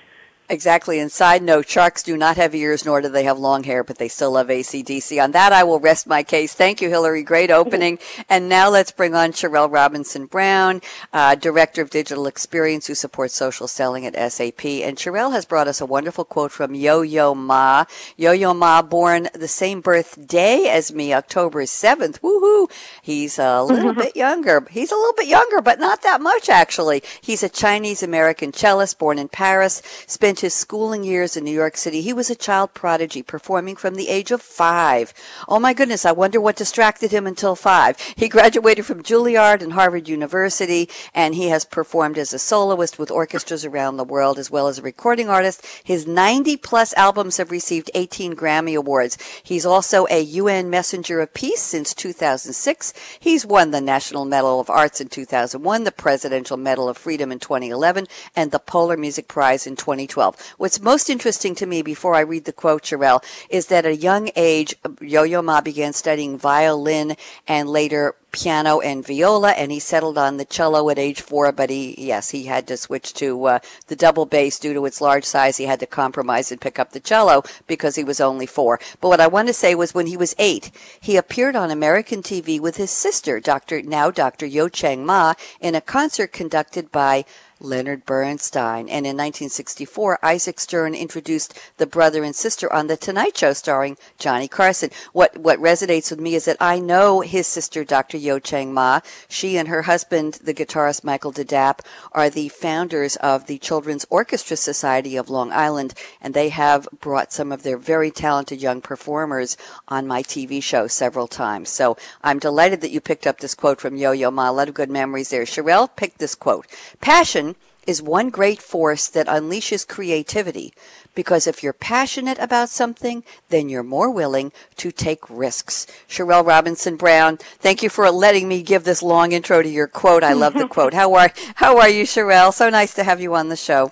Exactly. 0.47 0.99
And 0.99 1.11
side 1.11 1.41
note, 1.41 1.67
sharks 1.67 2.03
do 2.03 2.15
not 2.15 2.37
have 2.37 2.53
ears, 2.53 2.85
nor 2.85 3.01
do 3.01 3.09
they 3.09 3.23
have 3.23 3.39
long 3.39 3.63
hair, 3.63 3.83
but 3.83 3.97
they 3.97 4.07
still 4.07 4.31
love 4.31 4.47
ACDC. 4.47 5.23
On 5.23 5.31
that, 5.31 5.51
I 5.51 5.63
will 5.63 5.79
rest 5.79 6.05
my 6.05 6.21
case. 6.21 6.53
Thank 6.53 6.81
you, 6.81 6.89
Hillary. 6.89 7.23
Great 7.23 7.49
opening. 7.49 7.97
and 8.29 8.47
now 8.47 8.69
let's 8.69 8.91
bring 8.91 9.15
on 9.15 9.31
Charrele 9.31 9.71
Robinson 9.71 10.27
Brown, 10.27 10.81
uh, 11.11 11.33
Director 11.33 11.81
of 11.81 11.89
Digital 11.89 12.27
Experience, 12.27 12.85
who 12.85 12.93
supports 12.93 13.33
social 13.33 13.67
selling 13.67 14.05
at 14.05 14.31
SAP. 14.31 14.63
And 14.83 14.97
Charrele 14.97 15.31
has 15.31 15.45
brought 15.45 15.67
us 15.67 15.81
a 15.81 15.85
wonderful 15.85 16.25
quote 16.25 16.51
from 16.51 16.75
Yo-Yo 16.75 17.33
Ma. 17.33 17.85
Yo-Yo 18.15 18.53
Ma, 18.53 18.83
born 18.83 19.29
the 19.33 19.47
same 19.47 19.81
birthday 19.81 20.67
as 20.67 20.93
me, 20.93 21.11
October 21.11 21.63
7th. 21.63 22.19
Woohoo! 22.19 22.69
He's 23.01 23.39
a 23.39 23.63
little 23.63 23.93
bit 24.03 24.15
younger. 24.15 24.63
He's 24.69 24.91
a 24.91 24.95
little 24.95 25.13
bit 25.13 25.27
younger, 25.27 25.59
but 25.61 25.79
not 25.79 26.03
that 26.03 26.21
much, 26.21 26.49
actually. 26.49 27.01
He's 27.19 27.41
a 27.41 27.49
Chinese 27.49 28.03
American 28.03 28.53
cellist 28.53 28.99
born 28.99 29.17
in 29.17 29.27
Paris, 29.27 29.81
spent 30.05 30.34
spent 30.35 30.51
his 30.51 30.53
schooling 30.53 31.05
years 31.05 31.37
in 31.37 31.45
New 31.45 31.51
York 31.51 31.77
City. 31.77 32.01
He 32.01 32.11
was 32.11 32.29
a 32.29 32.35
child 32.35 32.73
prodigy, 32.73 33.23
performing 33.23 33.77
from 33.77 33.95
the 33.95 34.09
age 34.09 34.31
of 34.31 34.41
five. 34.41 35.13
Oh 35.47 35.59
my 35.59 35.73
goodness, 35.73 36.03
I 36.05 36.11
wonder 36.11 36.41
what 36.41 36.57
distracted 36.57 37.11
him 37.11 37.25
until 37.25 37.55
five. 37.55 37.97
He 38.17 38.27
graduated 38.27 38.85
from 38.85 39.01
Juilliard 39.01 39.61
and 39.61 39.71
Harvard 39.71 40.09
University, 40.09 40.89
and 41.13 41.35
he 41.35 41.47
has 41.47 41.63
performed 41.63 42.17
as 42.17 42.33
a 42.33 42.39
soloist 42.39 42.99
with 42.99 43.11
orchestras 43.11 43.63
around 43.63 43.95
the 43.95 44.03
world, 44.03 44.37
as 44.37 44.51
well 44.51 44.67
as 44.67 44.77
a 44.77 44.81
recording 44.81 45.29
artist. 45.29 45.65
His 45.85 46.05
90 46.05 46.57
plus 46.57 46.93
albums 46.95 47.37
have 47.37 47.49
received 47.49 47.89
18 47.95 48.35
Grammy 48.35 48.75
Awards. 48.75 49.17
He's 49.41 49.65
also 49.65 50.05
a 50.09 50.21
UN 50.21 50.69
Messenger 50.69 51.21
of 51.21 51.33
Peace 51.33 51.61
since 51.61 51.93
2006. 51.93 52.93
He's 53.21 53.45
won 53.45 53.71
the 53.71 53.79
National 53.79 54.25
Medal 54.25 54.59
of 54.59 54.69
Arts 54.69 54.99
in 54.99 55.07
2001, 55.07 55.85
the 55.85 55.93
Presidential 55.93 56.57
Medal 56.57 56.89
of 56.89 56.97
Freedom 56.97 57.31
in 57.31 57.39
2011, 57.39 58.07
and 58.35 58.51
the 58.51 58.59
Polar 58.59 58.97
Music 58.97 59.29
Prize 59.29 59.65
in 59.65 59.77
2012. 59.77 60.24
What's 60.57 60.81
most 60.81 61.09
interesting 61.09 61.55
to 61.55 61.65
me 61.65 61.81
before 61.81 62.15
I 62.15 62.21
read 62.21 62.45
the 62.45 62.53
quote, 62.53 62.83
Charrele, 62.83 63.23
is 63.49 63.67
that 63.67 63.85
at 63.85 63.91
a 63.91 63.95
young 63.95 64.29
age, 64.35 64.75
Yo-Yo 64.99 65.41
Ma 65.41 65.61
began 65.61 65.93
studying 65.93 66.37
violin 66.37 67.15
and 67.47 67.69
later 67.69 68.15
piano 68.35 68.81
and 68.81 69.07
viola, 69.07 69.51
and 69.51 69.71
he 69.71 69.79
settled 69.79 70.17
on 70.17 70.35
the 70.35 70.43
cello 70.43 70.89
at 70.89 70.99
age 70.99 71.21
four. 71.21 71.53
But 71.53 71.69
he, 71.69 71.95
yes, 71.97 72.31
he 72.31 72.43
had 72.43 72.67
to 72.67 72.75
switch 72.75 73.13
to 73.13 73.45
uh, 73.45 73.59
the 73.87 73.95
double 73.95 74.25
bass 74.25 74.59
due 74.59 74.73
to 74.73 74.85
its 74.85 74.99
large 74.99 75.23
size. 75.23 75.55
He 75.55 75.65
had 75.65 75.79
to 75.79 75.87
compromise 75.87 76.51
and 76.51 76.59
pick 76.59 76.77
up 76.77 76.91
the 76.91 76.99
cello 76.99 77.43
because 77.65 77.95
he 77.95 78.03
was 78.03 78.19
only 78.19 78.45
four. 78.45 78.79
But 78.99 79.07
what 79.07 79.21
I 79.21 79.27
want 79.27 79.47
to 79.47 79.53
say 79.53 79.73
was 79.73 79.93
when 79.93 80.07
he 80.07 80.17
was 80.17 80.35
eight, 80.37 80.69
he 80.99 81.15
appeared 81.15 81.55
on 81.55 81.71
American 81.71 82.21
TV 82.21 82.59
with 82.59 82.75
his 82.75 82.91
sister, 82.91 83.39
Dr. 83.39 83.81
now 83.81 84.11
Dr. 84.11 84.45
Yeou-Cheng 84.45 85.05
Ma, 85.05 85.35
in 85.61 85.73
a 85.73 85.81
concert 85.81 86.33
conducted 86.33 86.91
by 86.91 87.23
Leonard 87.59 88.05
Bernstein. 88.05 88.89
And 88.89 89.05
in 89.05 89.15
1964, 89.15 90.19
Isaac 90.21 90.59
Stern 90.59 90.93
introduced 90.93 91.57
the 91.77 91.87
brother 91.87 92.23
and 92.23 92.35
sister 92.35 92.71
on 92.71 92.87
The 92.87 92.97
Tonight 92.97 93.37
Show 93.37 93.53
starring 93.53 93.97
Johnny 94.17 94.47
Carson. 94.47 94.89
What, 95.13 95.37
what 95.37 95.59
resonates 95.59 96.09
with 96.11 96.19
me 96.19 96.35
is 96.35 96.45
that 96.45 96.57
I 96.59 96.79
know 96.79 97.21
his 97.21 97.47
sister, 97.47 97.83
Dr. 97.83 98.17
Yeou-Cheng 98.25 98.73
Ma. 98.73 98.99
She 99.27 99.57
and 99.57 99.67
her 99.67 99.83
husband, 99.83 100.39
the 100.43 100.53
guitarist 100.53 101.03
Michael 101.03 101.31
Dadap, 101.31 101.79
are 102.11 102.29
the 102.29 102.49
founders 102.49 103.15
of 103.17 103.47
the 103.47 103.57
Children's 103.59 104.05
Orchestra 104.09 104.57
Society 104.57 105.15
of 105.15 105.29
Long 105.29 105.51
Island, 105.51 105.93
and 106.21 106.33
they 106.33 106.49
have 106.49 106.87
brought 106.99 107.31
some 107.31 107.51
of 107.51 107.63
their 107.63 107.77
very 107.77 108.11
talented 108.11 108.61
young 108.61 108.81
performers 108.81 109.57
on 109.87 110.07
my 110.07 110.23
TV 110.23 110.61
show 110.61 110.87
several 110.87 111.27
times. 111.27 111.69
So 111.69 111.97
I'm 112.23 112.39
delighted 112.39 112.81
that 112.81 112.91
you 112.91 113.01
picked 113.01 113.27
up 113.27 113.39
this 113.39 113.55
quote 113.55 113.79
from 113.79 113.95
Yo-Yo 113.95 114.31
Ma. 114.31 114.49
A 114.49 114.51
lot 114.51 114.69
of 114.69 114.73
good 114.73 114.89
memories 114.89 115.29
there. 115.29 115.45
Charrele 115.45 115.95
picked 115.95 116.17
this 116.17 116.35
quote. 116.35 116.67
Passion 117.01 117.55
is 117.85 118.01
one 118.01 118.29
great 118.29 118.61
force 118.61 119.07
that 119.07 119.27
unleashes 119.27 119.87
creativity 119.87 120.73
because 121.15 121.47
if 121.47 121.63
you're 121.63 121.73
passionate 121.73 122.37
about 122.39 122.69
something, 122.69 123.23
then 123.49 123.69
you're 123.69 123.83
more 123.83 124.11
willing 124.11 124.51
to 124.77 124.91
take 124.91 125.27
risks. 125.29 125.87
Charrele 126.07 126.45
Robinson 126.45 126.97
Brown, 126.97 127.37
thank 127.37 127.81
you 127.81 127.89
for 127.89 128.09
letting 128.11 128.47
me 128.47 128.61
give 128.61 128.83
this 128.83 129.01
long 129.01 129.31
intro 129.31 129.61
to 129.61 129.69
your 129.69 129.87
quote. 129.87 130.23
I 130.23 130.33
love 130.33 130.53
the 130.53 130.67
quote. 130.67 130.93
How 130.93 131.13
are 131.15 131.31
how 131.55 131.79
are 131.79 131.89
you, 131.89 132.03
Charrele? 132.03 132.53
So 132.53 132.69
nice 132.69 132.93
to 132.95 133.03
have 133.03 133.19
you 133.19 133.33
on 133.33 133.49
the 133.49 133.55
show. 133.55 133.91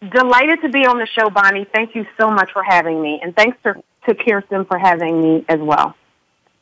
Delighted 0.00 0.62
to 0.62 0.68
be 0.68 0.86
on 0.86 0.98
the 0.98 1.06
show, 1.06 1.28
Bonnie. 1.28 1.66
Thank 1.74 1.94
you 1.96 2.06
so 2.18 2.30
much 2.30 2.52
for 2.52 2.62
having 2.62 3.02
me, 3.02 3.20
and 3.20 3.34
thanks 3.34 3.58
to, 3.64 3.74
to 4.06 4.14
Kirsten 4.14 4.64
for 4.64 4.78
having 4.78 5.20
me 5.20 5.44
as 5.48 5.58
well. 5.58 5.96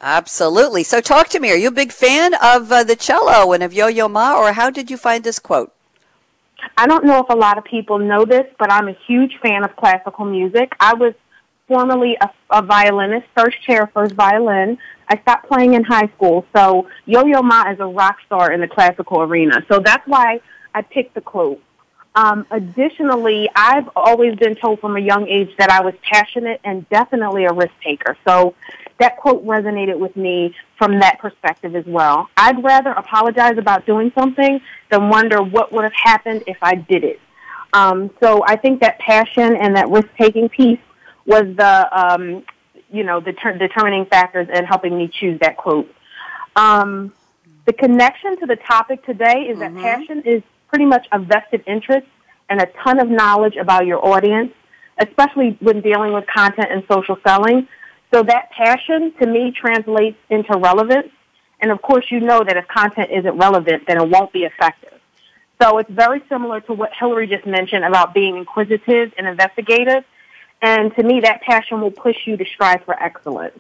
Absolutely. 0.00 0.82
So, 0.82 1.02
talk 1.02 1.28
to 1.28 1.40
me. 1.40 1.50
Are 1.52 1.56
you 1.56 1.68
a 1.68 1.72
big 1.72 1.92
fan 1.92 2.32
of 2.34 2.72
uh, 2.72 2.82
the 2.84 2.96
cello 2.96 3.52
and 3.52 3.62
of 3.62 3.74
Yo 3.74 3.88
Yo 3.88 4.08
Ma, 4.08 4.38
or 4.38 4.52
how 4.52 4.70
did 4.70 4.90
you 4.90 4.96
find 4.96 5.22
this 5.22 5.38
quote? 5.38 5.72
I 6.76 6.86
don't 6.86 7.04
know 7.04 7.20
if 7.20 7.28
a 7.28 7.36
lot 7.36 7.58
of 7.58 7.64
people 7.64 7.98
know 7.98 8.24
this, 8.24 8.46
but 8.58 8.70
I'm 8.70 8.88
a 8.88 8.96
huge 9.06 9.38
fan 9.42 9.64
of 9.64 9.74
classical 9.76 10.24
music. 10.24 10.74
I 10.80 10.94
was 10.94 11.14
formerly 11.68 12.16
a, 12.20 12.30
a 12.50 12.62
violinist, 12.62 13.26
first 13.36 13.60
chair, 13.62 13.90
first 13.92 14.14
violin. 14.14 14.78
I 15.08 15.18
stopped 15.18 15.48
playing 15.48 15.74
in 15.74 15.84
high 15.84 16.08
school, 16.16 16.46
so 16.54 16.88
Yo-Yo 17.04 17.42
Ma 17.42 17.70
is 17.70 17.78
a 17.80 17.86
rock 17.86 18.16
star 18.26 18.52
in 18.52 18.60
the 18.60 18.68
classical 18.68 19.22
arena. 19.22 19.64
So 19.70 19.80
that's 19.80 20.06
why 20.06 20.40
I 20.74 20.82
picked 20.82 21.14
the 21.14 21.20
quote. 21.20 21.62
Um, 22.14 22.46
additionally, 22.50 23.48
I've 23.54 23.88
always 23.94 24.36
been 24.36 24.54
told 24.54 24.80
from 24.80 24.96
a 24.96 25.00
young 25.00 25.28
age 25.28 25.50
that 25.58 25.70
I 25.70 25.82
was 25.82 25.94
passionate 26.02 26.60
and 26.64 26.88
definitely 26.88 27.44
a 27.44 27.52
risk 27.52 27.74
taker. 27.84 28.16
So 28.26 28.54
that 28.98 29.16
quote 29.18 29.44
resonated 29.44 29.98
with 29.98 30.16
me 30.16 30.54
from 30.78 30.98
that 31.00 31.18
perspective 31.18 31.76
as 31.76 31.84
well. 31.86 32.28
I'd 32.36 32.62
rather 32.62 32.90
apologize 32.90 33.58
about 33.58 33.84
doing 33.86 34.10
something 34.18 34.60
than 34.90 35.08
wonder 35.08 35.42
what 35.42 35.72
would 35.72 35.84
have 35.84 35.92
happened 35.92 36.44
if 36.46 36.56
I 36.62 36.76
did 36.76 37.04
it. 37.04 37.20
Um, 37.72 38.10
so 38.22 38.42
I 38.46 38.56
think 38.56 38.80
that 38.80 38.98
passion 38.98 39.56
and 39.56 39.76
that 39.76 39.90
risk 39.90 40.08
taking 40.18 40.48
piece 40.48 40.80
was 41.26 41.42
the 41.56 41.88
um, 41.92 42.44
you 42.90 43.04
know 43.04 43.20
the 43.20 43.32
ter- 43.32 43.58
determining 43.58 44.06
factors 44.06 44.48
in 44.52 44.64
helping 44.64 44.96
me 44.96 45.10
choose 45.20 45.38
that 45.40 45.56
quote. 45.56 45.92
Um, 46.54 47.12
the 47.66 47.72
connection 47.72 48.38
to 48.38 48.46
the 48.46 48.56
topic 48.56 49.04
today 49.04 49.48
is 49.50 49.58
mm-hmm. 49.58 49.74
that 49.74 49.82
passion 49.82 50.22
is 50.24 50.42
pretty 50.68 50.86
much 50.86 51.06
a 51.12 51.18
vested 51.18 51.64
interest 51.66 52.06
and 52.48 52.60
a 52.60 52.66
ton 52.82 53.00
of 53.00 53.08
knowledge 53.08 53.56
about 53.56 53.86
your 53.86 54.04
audience, 54.04 54.52
especially 54.98 55.56
when 55.60 55.80
dealing 55.80 56.12
with 56.12 56.24
content 56.26 56.68
and 56.70 56.84
social 56.90 57.18
selling. 57.26 57.68
So 58.12 58.22
that 58.22 58.50
passion 58.50 59.12
to 59.20 59.26
me 59.26 59.52
translates 59.52 60.18
into 60.30 60.56
relevance. 60.56 61.08
And 61.60 61.70
of 61.70 61.82
course, 61.82 62.06
you 62.10 62.20
know 62.20 62.44
that 62.44 62.56
if 62.56 62.68
content 62.68 63.10
isn't 63.10 63.36
relevant, 63.36 63.86
then 63.86 64.00
it 64.00 64.08
won't 64.08 64.32
be 64.32 64.44
effective. 64.44 64.92
So 65.60 65.78
it's 65.78 65.90
very 65.90 66.22
similar 66.28 66.60
to 66.62 66.74
what 66.74 66.92
Hillary 66.98 67.26
just 67.26 67.46
mentioned 67.46 67.84
about 67.84 68.12
being 68.12 68.36
inquisitive 68.36 69.12
and 69.16 69.26
investigative. 69.26 70.04
And 70.60 70.94
to 70.96 71.02
me, 71.02 71.20
that 71.20 71.42
passion 71.42 71.80
will 71.80 71.90
push 71.90 72.16
you 72.26 72.36
to 72.36 72.44
strive 72.44 72.84
for 72.84 73.00
excellence. 73.02 73.58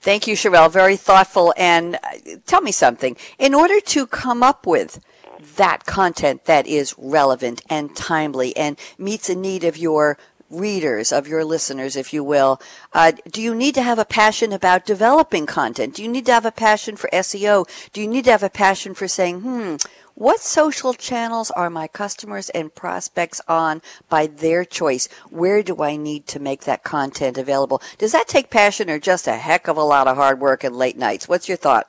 Thank 0.00 0.26
you, 0.26 0.34
Charrele. 0.34 0.70
Very 0.70 0.96
thoughtful. 0.96 1.52
And 1.56 1.96
uh, 1.96 1.98
tell 2.46 2.62
me 2.62 2.72
something. 2.72 3.16
In 3.38 3.54
order 3.54 3.80
to 3.80 4.06
come 4.06 4.42
up 4.42 4.66
with 4.66 5.00
that 5.56 5.84
content 5.84 6.44
that 6.44 6.66
is 6.66 6.94
relevant 6.96 7.62
and 7.68 7.94
timely 7.94 8.56
and 8.56 8.78
meets 8.98 9.28
a 9.28 9.34
need 9.34 9.64
of 9.64 9.76
your 9.76 10.16
readers, 10.50 11.12
of 11.12 11.28
your 11.28 11.44
listeners, 11.44 11.96
if 11.96 12.12
you 12.12 12.24
will, 12.24 12.60
uh, 12.92 13.12
do 13.30 13.40
you 13.40 13.54
need 13.54 13.74
to 13.76 13.82
have 13.82 13.98
a 13.98 14.04
passion 14.04 14.52
about 14.52 14.84
developing 14.84 15.46
content? 15.46 15.94
Do 15.94 16.02
you 16.02 16.08
need 16.08 16.26
to 16.26 16.32
have 16.32 16.46
a 16.46 16.52
passion 16.52 16.96
for 16.96 17.08
SEO? 17.12 17.66
Do 17.92 18.00
you 18.00 18.08
need 18.08 18.24
to 18.24 18.32
have 18.32 18.42
a 18.42 18.50
passion 18.50 18.94
for 18.94 19.08
saying, 19.08 19.40
hmm, 19.40 19.76
what 20.14 20.40
social 20.40 20.92
channels 20.92 21.50
are 21.52 21.70
my 21.70 21.86
customers 21.86 22.50
and 22.50 22.74
prospects 22.74 23.40
on 23.48 23.80
by 24.08 24.26
their 24.26 24.64
choice? 24.64 25.08
Where 25.30 25.62
do 25.62 25.82
I 25.82 25.96
need 25.96 26.26
to 26.26 26.40
make 26.40 26.64
that 26.64 26.82
content 26.82 27.38
available? 27.38 27.80
Does 27.96 28.12
that 28.12 28.28
take 28.28 28.50
passion 28.50 28.90
or 28.90 28.98
just 28.98 29.26
a 29.26 29.36
heck 29.36 29.68
of 29.68 29.76
a 29.76 29.82
lot 29.82 30.08
of 30.08 30.16
hard 30.16 30.40
work 30.40 30.62
and 30.62 30.76
late 30.76 30.98
nights? 30.98 31.28
What's 31.28 31.48
your 31.48 31.56
thought? 31.56 31.88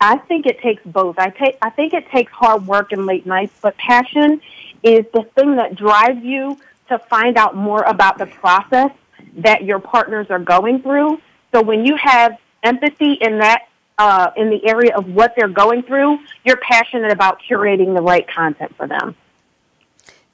I 0.00 0.18
think 0.18 0.46
it 0.46 0.60
takes 0.60 0.82
both. 0.84 1.18
I 1.18 1.30
take 1.30 1.56
I 1.62 1.70
think 1.70 1.94
it 1.94 2.08
takes 2.10 2.32
hard 2.32 2.66
work 2.66 2.92
and 2.92 3.06
late 3.06 3.26
nights, 3.26 3.54
but 3.62 3.76
passion 3.76 4.42
is 4.82 5.06
the 5.12 5.22
thing 5.22 5.56
that 5.56 5.74
drives 5.74 6.22
you 6.22 6.58
to 6.88 6.98
find 7.10 7.36
out 7.36 7.56
more 7.56 7.82
about 7.82 8.18
the 8.18 8.26
process 8.26 8.90
that 9.38 9.64
your 9.64 9.78
partners 9.78 10.26
are 10.30 10.38
going 10.38 10.82
through. 10.82 11.20
So 11.54 11.62
when 11.62 11.84
you 11.84 11.96
have 11.96 12.38
empathy 12.62 13.14
in 13.14 13.38
that 13.38 13.68
uh, 13.98 14.30
in 14.36 14.50
the 14.50 14.66
area 14.68 14.94
of 14.94 15.06
what 15.08 15.32
they're 15.36 15.48
going 15.48 15.82
through, 15.82 16.18
you're 16.44 16.58
passionate 16.58 17.12
about 17.12 17.40
curating 17.48 17.94
the 17.94 18.02
right 18.02 18.28
content 18.28 18.76
for 18.76 18.86
them. 18.86 19.16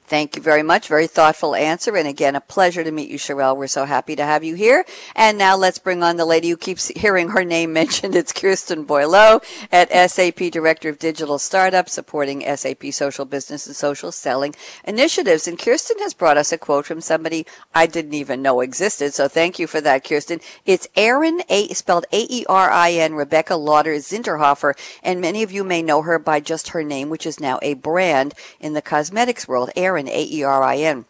Thank 0.05 0.35
you 0.35 0.41
very 0.41 0.63
much. 0.63 0.89
Very 0.89 1.07
thoughtful 1.07 1.55
answer. 1.55 1.95
And 1.95 2.07
again, 2.07 2.35
a 2.35 2.41
pleasure 2.41 2.83
to 2.83 2.91
meet 2.91 3.09
you, 3.09 3.17
Charrele. 3.17 3.55
We're 3.55 3.67
so 3.67 3.85
happy 3.85 4.17
to 4.17 4.25
have 4.25 4.43
you 4.43 4.53
here. 4.53 4.85
And 5.15 5.37
now 5.37 5.55
let's 5.55 5.79
bring 5.79 6.03
on 6.03 6.17
the 6.17 6.25
lady 6.25 6.49
who 6.49 6.57
keeps 6.57 6.89
hearing 6.89 7.29
her 7.29 7.45
name 7.45 7.71
mentioned. 7.83 8.13
It's 8.13 8.33
Kirsten 8.33 8.85
Boileau 8.85 9.41
at 9.71 10.11
SAP 10.11 10.51
Director 10.51 10.89
of 10.89 10.99
Digital 10.99 11.39
Startups, 11.39 11.93
supporting 11.93 12.41
SAP 12.41 12.87
social 12.91 13.23
business 13.23 13.65
and 13.65 13.75
social 13.75 14.11
selling 14.11 14.53
initiatives. 14.83 15.47
And 15.47 15.57
Kirsten 15.57 15.97
has 15.99 16.13
brought 16.13 16.37
us 16.37 16.51
a 16.51 16.57
quote 16.57 16.85
from 16.85 16.99
somebody 16.99 17.45
I 17.73 17.85
didn't 17.85 18.13
even 18.13 18.41
know 18.41 18.59
existed. 18.59 19.13
So 19.13 19.29
thank 19.29 19.57
you 19.57 19.67
for 19.67 19.79
that, 19.81 20.03
Kirsten. 20.03 20.41
It's 20.65 20.87
Aerin, 20.97 21.43
A, 21.47 21.69
spelled 21.69 22.05
A-E-R-I-N, 22.11 23.15
Rebecca 23.15 23.55
Lauder 23.55 23.95
Zinterhofer. 23.95 24.73
And 25.01 25.21
many 25.21 25.43
of 25.43 25.51
you 25.51 25.63
may 25.63 25.81
know 25.81 26.01
her 26.01 26.19
by 26.19 26.41
just 26.41 26.69
her 26.69 26.83
name, 26.83 27.09
which 27.09 27.25
is 27.25 27.39
now 27.39 27.57
a 27.61 27.75
brand 27.75 28.33
in 28.59 28.73
the 28.73 28.81
cosmetics 28.81 29.47
world. 29.47 29.71
Erin 29.93 30.07
Aerin, 30.07 30.07
A-E-R-I-N. 30.07 31.05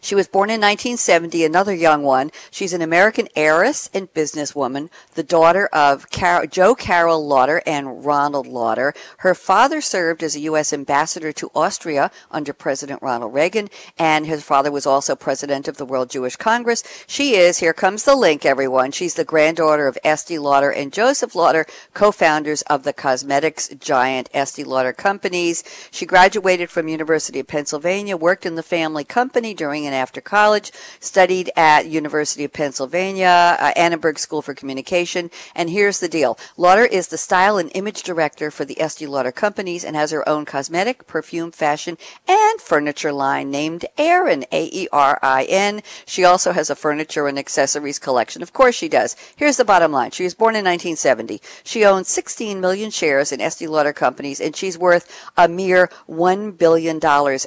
She 0.00 0.14
was 0.14 0.28
born 0.28 0.50
in 0.50 0.60
1970, 0.60 1.44
another 1.44 1.74
young 1.74 2.02
one. 2.02 2.30
She's 2.50 2.72
an 2.72 2.82
American 2.82 3.28
heiress 3.34 3.90
and 3.92 4.12
businesswoman, 4.12 4.90
the 5.14 5.22
daughter 5.22 5.66
of 5.72 6.10
Car- 6.10 6.46
Jo 6.46 6.74
Carole 6.74 7.26
Lauder 7.26 7.62
and 7.66 8.04
Ronald 8.04 8.46
Lauder. 8.46 8.94
Her 9.18 9.34
father 9.34 9.80
served 9.80 10.22
as 10.22 10.36
a 10.36 10.40
U.S. 10.40 10.72
ambassador 10.72 11.32
to 11.32 11.50
Austria 11.54 12.10
under 12.30 12.52
President 12.52 13.02
Ronald 13.02 13.34
Reagan, 13.34 13.68
and 13.98 14.26
his 14.26 14.42
father 14.44 14.70
was 14.70 14.86
also 14.86 15.16
president 15.16 15.66
of 15.66 15.76
the 15.76 15.84
World 15.84 16.10
Jewish 16.10 16.36
Congress. 16.36 16.84
She 17.06 17.34
is, 17.34 17.58
here 17.58 17.72
comes 17.72 18.04
the 18.04 18.14
link, 18.14 18.46
everyone. 18.46 18.92
She's 18.92 19.14
the 19.14 19.24
granddaughter 19.24 19.88
of 19.88 19.98
Estee 20.04 20.38
Lauder 20.38 20.70
and 20.70 20.92
Joseph 20.92 21.34
Lauder, 21.34 21.66
co-founders 21.92 22.62
of 22.62 22.84
the 22.84 22.92
cosmetics 22.92 23.68
giant 23.80 24.30
Estee 24.32 24.64
Lauder 24.64 24.92
Companies. 24.92 25.64
She 25.90 26.06
graduated 26.06 26.70
from 26.70 26.88
University 26.88 27.40
of 27.40 27.48
Pennsylvania, 27.48 28.16
worked 28.16 28.46
in 28.46 28.54
the 28.54 28.62
family 28.62 29.04
company 29.04 29.54
during 29.54 29.73
an 29.82 29.92
after 29.92 30.20
college, 30.20 30.70
studied 31.00 31.50
at 31.56 31.86
University 31.86 32.44
of 32.44 32.52
Pennsylvania, 32.52 33.56
uh, 33.58 33.72
Annenberg 33.76 34.18
School 34.18 34.40
for 34.40 34.54
Communication. 34.54 35.30
And 35.54 35.70
here's 35.70 35.98
the 35.98 36.08
deal. 36.08 36.38
Lauder 36.56 36.84
is 36.84 37.08
the 37.08 37.18
style 37.18 37.58
and 37.58 37.70
image 37.74 38.04
director 38.04 38.50
for 38.50 38.64
the 38.64 38.80
Estee 38.80 39.06
Lauder 39.08 39.32
companies 39.32 39.84
and 39.84 39.96
has 39.96 40.12
her 40.12 40.26
own 40.28 40.44
cosmetic, 40.44 41.06
perfume, 41.08 41.50
fashion, 41.50 41.98
and 42.28 42.60
furniture 42.60 43.12
line 43.12 43.50
named 43.50 43.84
Aerin, 43.98 44.44
A-E-R-I-N. 44.52 45.82
She 46.06 46.24
also 46.24 46.52
has 46.52 46.70
a 46.70 46.76
furniture 46.76 47.26
and 47.26 47.38
accessories 47.38 47.98
collection. 47.98 48.42
Of 48.42 48.52
course 48.52 48.76
she 48.76 48.88
does. 48.88 49.16
Here's 49.34 49.56
the 49.56 49.64
bottom 49.64 49.90
line. 49.90 50.12
She 50.12 50.24
was 50.24 50.34
born 50.34 50.54
in 50.54 50.64
1970. 50.64 51.40
She 51.64 51.84
owns 51.84 52.08
16 52.08 52.60
million 52.60 52.90
shares 52.90 53.32
in 53.32 53.40
Estee 53.40 53.66
Lauder 53.66 53.92
companies 53.92 54.40
and 54.40 54.54
she's 54.54 54.78
worth 54.78 55.10
a 55.36 55.48
mere 55.48 55.90
$1 56.08 56.56
billion 56.56 57.00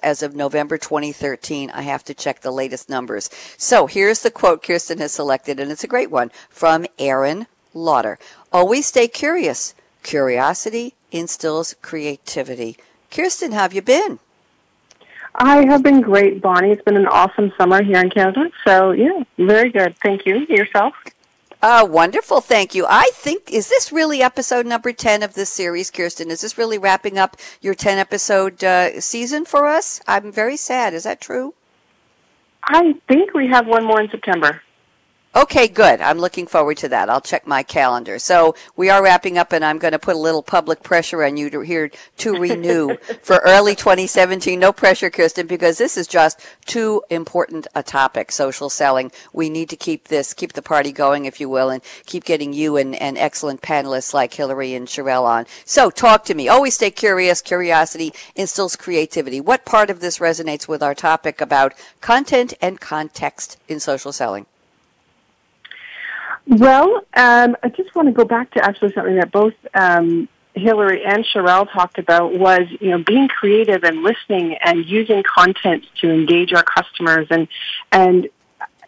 as 0.04 0.24
of 0.24 0.36
November 0.36 0.78
2013. 0.78 1.70
I 1.72 1.82
have 1.82 2.04
to 2.06 2.14
check 2.18 2.42
the 2.42 2.52
latest 2.52 2.90
numbers. 2.90 3.30
So 3.58 3.88
here's 3.88 4.22
the 4.22 4.32
quote 4.32 4.64
Kirsten 4.64 4.98
has 5.00 5.14
selected, 5.14 5.60
and 5.60 5.72
it's 5.72 5.84
a 5.84 5.88
great 5.88 6.12
one 6.12 6.32
from 6.50 6.86
Aerin 7.00 7.48
Lauder. 7.74 8.20
Always 8.52 8.88
stay 8.88 9.08
curious. 9.08 9.74
Curiosity 10.04 10.94
instills 11.12 11.76
creativity. 11.82 12.78
Kirsten, 13.12 13.52
how 13.52 13.62
have 13.62 13.74
you 13.74 13.82
been? 13.82 14.20
I 15.36 15.66
have 15.68 15.84
been 15.84 16.02
great, 16.02 16.42
Bonnie. 16.42 16.72
It's 16.72 16.82
been 16.82 16.98
an 16.98 17.08
awesome 17.08 17.54
summer 17.58 17.84
here 17.84 18.00
in 18.00 18.10
Canada. 18.10 18.50
So, 18.66 18.92
yeah, 18.92 19.24
very 19.38 19.70
good. 19.70 19.96
Thank 20.04 20.26
you. 20.26 20.46
Yourself? 20.50 20.94
Uh, 21.62 21.88
wonderful. 21.90 22.42
Thank 22.42 22.76
you. 22.76 22.86
I 22.88 23.10
think, 23.14 23.52
is 23.52 23.70
this 23.70 23.92
really 23.92 24.22
episode 24.22 24.66
number 24.66 24.92
10 24.92 25.24
of 25.24 25.34
this 25.34 25.50
series, 25.50 25.92
Kirsten? 25.92 26.32
Is 26.32 26.42
this 26.42 26.58
really 26.58 26.78
wrapping 26.78 27.18
up 27.18 27.38
your 27.62 27.74
10 27.74 27.98
episode 27.98 28.64
uh, 28.64 29.00
season 29.00 29.46
for 29.46 29.68
us? 29.68 30.02
I'm 30.08 30.32
very 30.32 30.58
sad. 30.58 30.94
Is 30.94 31.04
that 31.04 31.22
true? 31.22 31.54
I 32.68 32.94
think 33.08 33.34
we 33.34 33.48
have 33.48 33.66
one 33.66 33.86
more 33.86 34.02
in 34.02 34.10
September. 34.10 34.62
Okay, 35.36 35.68
good. 35.68 36.02
I'm 36.02 36.18
looking 36.18 36.48
forward 36.48 36.78
to 36.78 36.90
that. 36.90 37.12
I'll 37.12 37.22
check 37.22 37.46
my 37.46 37.62
calendar. 37.62 38.18
So 38.18 38.56
we 38.76 38.90
are 38.90 39.04
wrapping 39.04 39.38
up, 39.38 39.52
and 39.52 39.64
I'm 39.64 39.78
going 39.78 39.92
to 39.92 40.00
put 40.00 40.16
a 40.16 40.20
little 40.20 40.42
public 40.42 40.82
pressure 40.82 41.24
on 41.24 41.38
you 41.38 41.52
to 41.52 41.60
here 41.60 41.92
to 42.18 42.40
renew 42.40 42.96
for 43.22 43.42
early 43.46 43.76
2017. 43.76 44.60
No 44.60 44.74
pressure, 44.74 45.12
Kirsten, 45.12 45.46
because 45.46 45.78
this 45.78 45.96
is 45.96 46.08
just 46.08 46.40
too 46.66 47.04
important 47.12 47.68
uh, 47.68 47.82
a 47.82 47.84
topic. 47.84 48.32
Social 48.32 48.70
selling. 48.70 49.12
We 49.32 49.50
need 49.50 49.70
to 49.70 49.76
keep 49.76 50.08
this, 50.08 50.34
keep 50.34 50.54
the 50.54 50.64
party 50.64 50.92
going, 50.92 51.26
if 51.26 51.40
you 51.40 51.50
will, 51.50 51.70
and 51.70 51.84
keep 52.08 52.24
getting 52.24 52.52
you 52.52 52.78
and, 52.78 52.96
and 52.96 53.16
excellent 53.18 53.62
panelists 53.62 54.16
like 54.16 54.34
Hillary 54.34 54.74
and 54.74 54.88
Charrele 54.88 55.26
on. 55.26 55.46
So 55.66 55.92
talk 55.92 56.26
to 56.26 56.34
me. 56.34 56.48
Always 56.48 56.74
stay 56.74 56.90
curious. 56.90 57.42
Curiosity 57.42 58.12
instills 58.36 58.76
creativity. 58.76 59.40
What 59.40 59.66
part 59.66 59.92
of 59.92 60.00
this 60.00 60.18
resonates 60.18 60.68
with 60.68 60.82
our 60.82 60.96
topic 60.96 61.42
about 61.42 61.74
content 62.02 62.56
and 62.60 62.80
context 62.80 63.58
in 63.68 63.80
social 63.80 64.12
selling? 64.12 64.48
Well, 66.48 67.04
um, 67.14 67.58
I 67.62 67.70
just 67.70 67.94
want 67.94 68.08
to 68.08 68.14
go 68.14 68.24
back 68.24 68.52
to 68.52 68.64
actually 68.64 68.94
something 68.94 69.16
that 69.16 69.32
both 69.32 69.54
um, 69.74 70.30
Hillary 70.54 71.04
and 71.04 71.26
Charrele 71.26 71.72
talked 71.72 72.00
about 72.00 72.34
was, 72.34 72.62
you 72.80 72.92
know, 72.92 73.04
being 73.04 73.28
creative 73.28 73.84
and 73.84 74.02
listening 74.02 74.58
and 74.64 74.86
using 74.86 75.24
content 75.24 75.86
to 76.02 76.10
engage 76.10 76.54
our 76.54 76.64
customers. 76.64 77.28
And, 77.30 77.50
and 77.92 78.30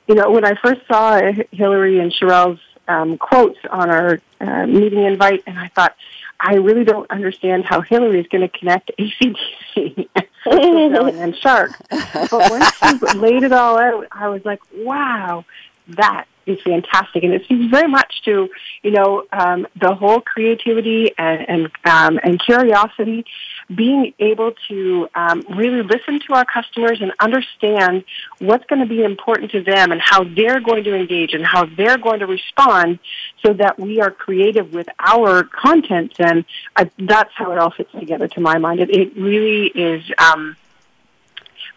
you 0.07 0.15
know, 0.15 0.31
when 0.31 0.45
I 0.45 0.55
first 0.55 0.81
saw 0.87 1.19
Hillary 1.51 1.99
and 1.99 2.13
Charrele's 2.13 2.61
um, 2.87 3.17
quotes 3.17 3.59
on 3.69 3.89
our 3.89 4.19
uh, 4.39 4.65
meeting 4.65 5.03
invite, 5.03 5.43
and 5.45 5.59
I 5.59 5.67
thought, 5.67 5.95
I 6.39 6.55
really 6.55 6.85
don't 6.85 7.11
understand 7.11 7.65
how 7.65 7.81
Hillary 7.81 8.21
is 8.21 8.27
going 8.27 8.49
to 8.49 8.57
connect 8.57 8.91
ACDC 8.99 10.07
and 10.45 11.35
Shark. 11.35 11.71
But 11.89 12.49
once 12.49 12.73
she 12.77 13.17
laid 13.17 13.43
it 13.43 13.51
all 13.51 13.77
out, 13.77 14.07
I 14.13 14.29
was 14.29 14.45
like, 14.45 14.61
wow, 14.73 15.43
that 15.89 16.25
is 16.45 16.59
fantastic, 16.61 17.23
and 17.23 17.33
it 17.33 17.45
very 17.69 17.87
much 17.87 18.21
to 18.23 18.49
you 18.83 18.91
know 18.91 19.25
um, 19.31 19.67
the 19.79 19.93
whole 19.93 20.21
creativity 20.21 21.11
and 21.17 21.49
and, 21.49 21.71
um, 21.85 22.19
and 22.23 22.39
curiosity, 22.39 23.25
being 23.73 24.13
able 24.19 24.53
to 24.67 25.07
um, 25.15 25.43
really 25.49 25.81
listen 25.83 26.19
to 26.27 26.33
our 26.33 26.45
customers 26.45 27.01
and 27.01 27.11
understand 27.19 28.03
what's 28.39 28.65
going 28.65 28.81
to 28.81 28.87
be 28.87 29.03
important 29.03 29.51
to 29.51 29.61
them 29.61 29.91
and 29.91 30.01
how 30.01 30.23
they're 30.23 30.59
going 30.59 30.83
to 30.83 30.95
engage 30.95 31.33
and 31.33 31.45
how 31.45 31.65
they're 31.65 31.97
going 31.97 32.19
to 32.19 32.27
respond, 32.27 32.99
so 33.43 33.53
that 33.53 33.79
we 33.79 34.01
are 34.01 34.11
creative 34.11 34.73
with 34.73 34.87
our 34.99 35.43
content. 35.43 36.13
And 36.19 36.45
I, 36.75 36.89
that's 36.97 37.31
how 37.33 37.51
it 37.51 37.57
all 37.57 37.71
fits 37.71 37.91
together 37.91 38.27
to 38.29 38.41
my 38.41 38.57
mind. 38.57 38.79
It, 38.79 38.89
it 38.89 39.15
really 39.15 39.67
is. 39.67 40.03
Um, 40.17 40.55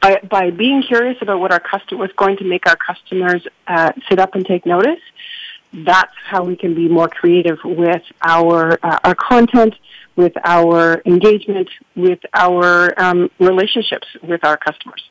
by, 0.03 0.21
by 0.29 0.51
being 0.51 0.83
curious 0.83 1.17
about 1.23 1.41
what 1.41 1.53
our 1.53 1.61
customer 1.61 2.01
what's 2.01 2.13
going 2.15 2.37
to 2.39 2.45
make 2.45 2.67
our 2.67 2.77
customers 2.77 3.47
uh, 3.67 3.93
sit 4.09 4.19
up 4.19 4.35
and 4.35 4.45
take 4.45 4.67
notice, 4.67 5.01
that's 5.73 6.13
how 6.27 6.43
we 6.45 6.57
can 6.57 6.75
be 6.75 6.89
more 6.89 7.09
creative 7.09 7.59
with 7.65 8.03
our 8.23 8.79
uh, 8.83 8.99
our 9.05 9.15
content, 9.15 9.75
with 10.17 10.33
our 10.45 11.01
engagement, 11.07 11.71
with 11.97 12.19
our 12.35 13.01
um, 13.01 13.31
relationships 13.39 14.07
with 14.23 14.45
our 14.45 14.57
customers. 14.57 15.03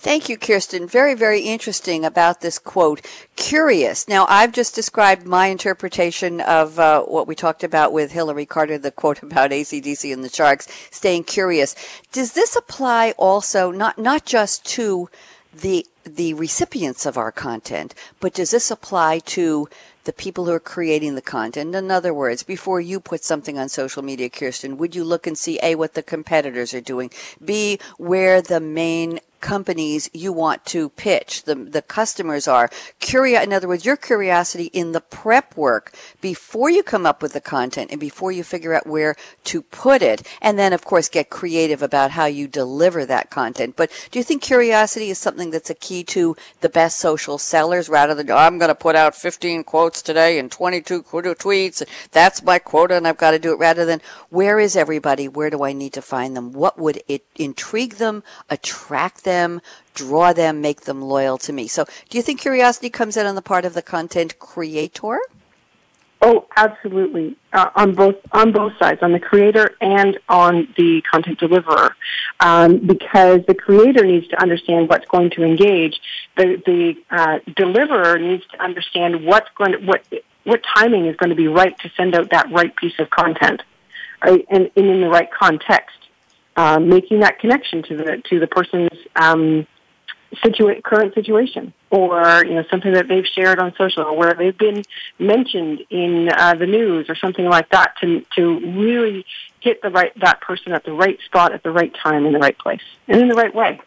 Thank 0.00 0.28
you, 0.28 0.38
Kirsten. 0.38 0.86
Very, 0.86 1.14
very 1.14 1.40
interesting 1.40 2.04
about 2.04 2.40
this 2.40 2.60
quote. 2.60 3.04
Curious. 3.34 4.06
Now, 4.06 4.26
I've 4.28 4.52
just 4.52 4.76
described 4.76 5.26
my 5.26 5.48
interpretation 5.48 6.40
of 6.40 6.78
uh, 6.78 7.02
what 7.02 7.26
we 7.26 7.34
talked 7.34 7.64
about 7.64 7.92
with 7.92 8.12
Hillary 8.12 8.46
Carter, 8.46 8.78
the 8.78 8.92
quote 8.92 9.24
about 9.24 9.50
ACDC 9.50 10.12
and 10.12 10.22
the 10.22 10.28
Sharks, 10.28 10.68
staying 10.92 11.24
curious. 11.24 11.74
Does 12.12 12.34
this 12.34 12.54
apply 12.54 13.12
also, 13.18 13.72
not, 13.72 13.98
not 13.98 14.24
just 14.24 14.64
to 14.66 15.10
the, 15.52 15.84
the 16.04 16.32
recipients 16.34 17.04
of 17.04 17.18
our 17.18 17.32
content, 17.32 17.92
but 18.20 18.34
does 18.34 18.52
this 18.52 18.70
apply 18.70 19.18
to 19.18 19.68
the 20.08 20.12
people 20.14 20.46
who 20.46 20.52
are 20.52 20.58
creating 20.58 21.16
the 21.16 21.20
content. 21.20 21.74
In 21.74 21.90
other 21.90 22.14
words, 22.14 22.42
before 22.42 22.80
you 22.80 22.98
put 22.98 23.22
something 23.22 23.58
on 23.58 23.68
social 23.68 24.02
media, 24.02 24.30
Kirsten, 24.30 24.78
would 24.78 24.96
you 24.96 25.04
look 25.04 25.26
and 25.26 25.36
see 25.36 25.58
A, 25.62 25.74
what 25.74 25.92
the 25.92 26.02
competitors 26.02 26.72
are 26.72 26.80
doing, 26.80 27.10
B, 27.44 27.78
where 27.98 28.40
the 28.40 28.58
main 28.58 29.20
companies 29.40 30.10
you 30.12 30.32
want 30.32 30.64
to 30.66 30.88
pitch, 30.90 31.44
the, 31.44 31.54
the 31.54 31.82
customers 31.82 32.48
are. 32.48 32.70
Curio- 33.00 33.42
in 33.42 33.52
other 33.52 33.68
words, 33.68 33.84
your 33.84 33.96
curiosity 33.96 34.66
in 34.66 34.92
the 34.92 35.00
prep 35.00 35.56
work 35.56 35.94
before 36.20 36.70
you 36.70 36.82
come 36.82 37.06
up 37.06 37.22
with 37.22 37.32
the 37.32 37.40
content 37.40 37.90
and 37.90 38.00
before 38.00 38.32
you 38.32 38.42
figure 38.42 38.74
out 38.74 38.86
where 38.86 39.16
to 39.44 39.62
put 39.62 40.02
it. 40.02 40.26
And 40.40 40.58
then, 40.58 40.72
of 40.72 40.84
course, 40.84 41.08
get 41.08 41.30
creative 41.30 41.82
about 41.82 42.12
how 42.12 42.26
you 42.26 42.48
deliver 42.48 43.04
that 43.06 43.30
content. 43.30 43.76
But 43.76 43.90
do 44.10 44.18
you 44.18 44.22
think 44.22 44.42
curiosity 44.42 45.10
is 45.10 45.18
something 45.18 45.50
that's 45.50 45.70
a 45.70 45.74
key 45.74 46.04
to 46.04 46.36
the 46.60 46.68
best 46.68 46.98
social 46.98 47.38
sellers 47.38 47.88
rather 47.88 48.14
than, 48.14 48.30
oh, 48.30 48.36
I'm 48.36 48.58
going 48.58 48.68
to 48.68 48.74
put 48.74 48.96
out 48.96 49.14
15 49.14 49.64
quotes 49.64 50.02
today 50.02 50.38
and 50.38 50.50
22 50.50 51.02
tweets. 51.02 51.82
That's 52.12 52.42
my 52.42 52.58
quota 52.58 52.96
and 52.96 53.06
I've 53.06 53.16
got 53.16 53.32
to 53.32 53.38
do 53.38 53.52
it 53.52 53.58
rather 53.58 53.84
than 53.84 54.00
where 54.30 54.58
is 54.58 54.76
everybody? 54.76 55.28
Where 55.28 55.50
do 55.50 55.64
I 55.64 55.72
need 55.72 55.92
to 55.94 56.02
find 56.02 56.36
them? 56.36 56.52
What 56.52 56.78
would 56.78 57.02
it 57.08 57.24
intrigue 57.36 57.94
them, 57.94 58.22
attract 58.50 59.24
them? 59.24 59.27
Them, 59.32 59.60
draw 59.94 60.32
them, 60.32 60.60
make 60.68 60.80
them 60.88 61.00
loyal 61.14 61.38
to 61.46 61.52
me. 61.52 61.68
So 61.68 61.84
do 62.08 62.12
you 62.18 62.22
think 62.22 62.40
curiosity 62.40 62.90
comes 62.90 63.16
in 63.16 63.26
on 63.26 63.34
the 63.34 63.48
part 63.52 63.64
of 63.64 63.74
the 63.74 63.82
content 63.82 64.38
creator? 64.38 65.18
Oh, 66.20 66.46
absolutely. 66.56 67.36
Uh, 67.52 67.70
on 67.76 67.94
both 67.94 68.16
on 68.32 68.50
both 68.50 68.72
sides, 68.80 69.00
on 69.02 69.12
the 69.12 69.20
creator 69.20 69.66
and 69.80 70.18
on 70.28 70.52
the 70.76 71.00
content 71.12 71.38
deliverer, 71.38 71.94
um, 72.40 72.78
because 72.78 73.40
the 73.46 73.54
creator 73.54 74.04
needs 74.04 74.26
to 74.32 74.42
understand 74.42 74.88
what's 74.88 75.06
going 75.06 75.30
to 75.36 75.44
engage. 75.44 75.96
The 76.36 76.46
the 76.70 76.80
uh, 77.18 77.38
deliverer 77.54 78.18
needs 78.18 78.44
to 78.52 78.56
understand 78.68 79.24
what's 79.24 79.50
going 79.58 79.72
to, 79.72 79.78
what 79.78 80.02
what 80.42 80.60
timing 80.74 81.06
is 81.06 81.14
going 81.20 81.30
to 81.30 81.36
be 81.36 81.48
right 81.62 81.78
to 81.78 81.88
send 81.96 82.16
out 82.16 82.30
that 82.30 82.50
right 82.50 82.74
piece 82.74 82.98
of 82.98 83.10
content, 83.10 83.62
right, 84.24 84.44
and, 84.50 84.62
and 84.76 84.86
in 84.86 85.00
the 85.00 85.08
right 85.08 85.30
context 85.30 86.07
um, 86.58 86.88
making 86.88 87.20
that 87.20 87.38
connection 87.38 87.84
to 87.84 87.96
the 87.96 88.22
to 88.28 88.40
the 88.40 88.48
person's 88.48 88.98
um, 89.14 89.64
situa- 90.42 90.82
current 90.82 91.14
situation 91.14 91.72
or 91.90 92.44
you 92.44 92.54
know 92.54 92.64
something 92.68 92.92
that 92.94 93.06
they've 93.06 93.26
shared 93.26 93.60
on 93.60 93.72
social 93.78 94.02
or 94.02 94.16
where 94.16 94.34
they've 94.34 94.58
been 94.58 94.82
mentioned 95.20 95.84
in 95.88 96.28
uh, 96.28 96.56
the 96.56 96.66
news 96.66 97.08
or 97.08 97.14
something 97.14 97.44
like 97.44 97.68
that 97.70 97.94
to 98.00 98.24
to 98.34 98.58
really 98.76 99.24
hit 99.60 99.80
the 99.82 99.90
right 99.90 100.12
that 100.20 100.40
person 100.40 100.72
at 100.72 100.84
the 100.84 100.92
right 100.92 101.20
spot 101.26 101.54
at 101.54 101.62
the 101.62 101.70
right 101.70 101.94
time 102.02 102.26
in 102.26 102.32
the 102.32 102.40
right 102.40 102.58
place 102.58 102.82
and 103.06 103.20
in 103.20 103.28
the 103.28 103.36
right 103.36 103.54
way. 103.54 103.80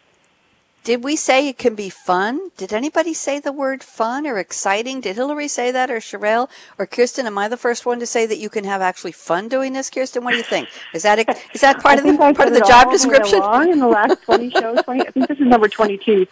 Did 0.84 1.04
we 1.04 1.14
say 1.14 1.46
it 1.46 1.58
can 1.58 1.76
be 1.76 1.88
fun? 1.88 2.50
Did 2.56 2.72
anybody 2.72 3.14
say 3.14 3.38
the 3.38 3.52
word 3.52 3.84
fun 3.84 4.26
or 4.26 4.38
exciting? 4.38 5.00
Did 5.00 5.14
Hillary 5.14 5.46
say 5.46 5.70
that 5.70 5.92
or 5.92 5.98
Charrele 5.98 6.50
or 6.76 6.86
Kirsten? 6.86 7.24
Am 7.24 7.38
I 7.38 7.46
the 7.46 7.56
first 7.56 7.86
one 7.86 8.00
to 8.00 8.06
say 8.06 8.26
that 8.26 8.38
you 8.38 8.50
can 8.50 8.64
have 8.64 8.80
actually 8.80 9.12
fun 9.12 9.46
doing 9.48 9.74
this, 9.74 9.88
Kirsten? 9.90 10.24
What 10.24 10.32
do 10.32 10.38
you 10.38 10.42
think? 10.42 10.68
Is 10.92 11.04
that 11.04 11.20
a, 11.20 11.36
is 11.54 11.60
that 11.60 11.80
part 11.80 12.00
of 12.00 12.04
the 12.04 12.16
part 12.16 12.48
of 12.48 12.54
the 12.54 12.64
job 12.66 12.90
description? 12.90 13.38
Along 13.38 13.70
in 13.70 13.78
the 13.78 13.86
last 13.86 14.22
twenty 14.24 14.50
shows, 14.50 14.82
20, 14.82 15.00
I 15.06 15.10
think 15.12 15.28
this 15.28 15.38
is 15.38 15.46
number 15.46 15.68
twenty-two, 15.68 16.26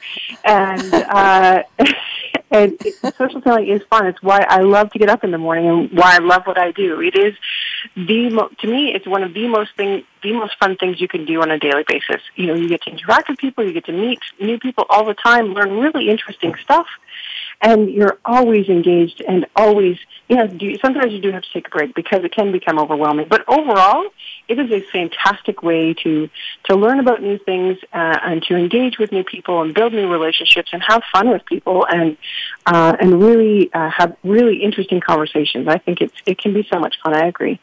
and 0.44 0.94
uh, 0.94 1.62
and 2.50 2.78
social 3.16 3.40
selling 3.42 3.68
is 3.68 3.82
fun. 3.88 4.06
It's 4.06 4.22
why 4.22 4.44
I 4.48 4.60
love 4.60 4.90
to 4.92 4.98
get 4.98 5.08
up 5.08 5.22
in 5.22 5.30
the 5.30 5.38
morning 5.38 5.66
and 5.68 5.92
why 5.92 6.16
I 6.16 6.18
love 6.18 6.42
what 6.46 6.58
I 6.58 6.72
do. 6.72 7.00
It 7.00 7.16
is 7.16 7.34
the 7.94 8.30
mo- 8.30 8.50
to 8.60 8.66
me, 8.66 8.92
it's 8.94 9.06
one 9.06 9.22
of 9.22 9.34
the 9.34 9.46
most 9.48 9.76
thing, 9.76 10.04
the 10.22 10.32
most 10.32 10.58
fun 10.58 10.76
things 10.76 11.00
you 11.00 11.08
can 11.08 11.24
do 11.24 11.40
on 11.42 11.50
a 11.50 11.58
daily 11.58 11.84
basis. 11.86 12.20
You 12.34 12.46
know, 12.46 12.54
you 12.54 12.68
get 12.68 12.82
to 12.82 12.90
interact 12.90 13.28
with 13.28 13.38
people, 13.38 13.64
you 13.64 13.72
get 13.72 13.86
to 13.86 13.92
meet 13.92 14.18
new 14.40 14.58
people 14.58 14.84
all 14.90 15.04
the 15.04 15.14
time, 15.14 15.54
learn 15.54 15.78
really 15.78 16.10
interesting 16.10 16.54
stuff, 16.62 16.86
and 17.62 17.90
you're 17.90 18.18
always 18.24 18.68
engaged 18.68 19.22
and 19.26 19.46
always, 19.54 19.98
you 20.28 20.36
know, 20.36 20.46
do, 20.46 20.76
sometimes 20.78 21.12
you 21.12 21.20
do 21.20 21.30
have 21.30 21.42
to 21.42 21.52
take 21.52 21.66
a 21.66 21.70
break 21.70 21.94
because 21.94 22.24
it 22.24 22.32
can 22.32 22.52
become 22.52 22.78
overwhelming. 22.78 23.26
But 23.28 23.46
overall, 23.48 24.06
it 24.48 24.58
is 24.58 24.70
a 24.70 24.80
fantastic 24.90 25.62
way 25.62 25.94
to 26.02 26.30
to 26.64 26.76
learn 26.76 27.00
about 27.00 27.22
new 27.22 27.38
things 27.38 27.78
uh, 27.92 28.18
and 28.22 28.42
to 28.44 28.56
engage 28.56 28.98
with 28.98 29.12
new 29.12 29.24
people 29.24 29.62
and 29.62 29.74
build 29.74 29.92
new 29.92 30.10
relationships 30.10 30.70
and 30.72 30.82
have 30.86 31.02
fun 31.12 31.30
with 31.30 31.44
people 31.44 31.86
and 31.86 32.16
uh, 32.66 32.96
and 32.98 33.22
really 33.22 33.72
uh, 33.72 33.90
have 33.90 34.16
really 34.24 34.62
interesting 34.62 35.00
conversations. 35.00 35.68
I 35.68 35.78
think 35.78 36.00
it's 36.00 36.14
it 36.26 36.38
can 36.38 36.54
be 36.54 36.66
so 36.70 36.78
much 36.78 36.96
fun. 37.02 37.14
I 37.14 37.26
agree. 37.26 37.60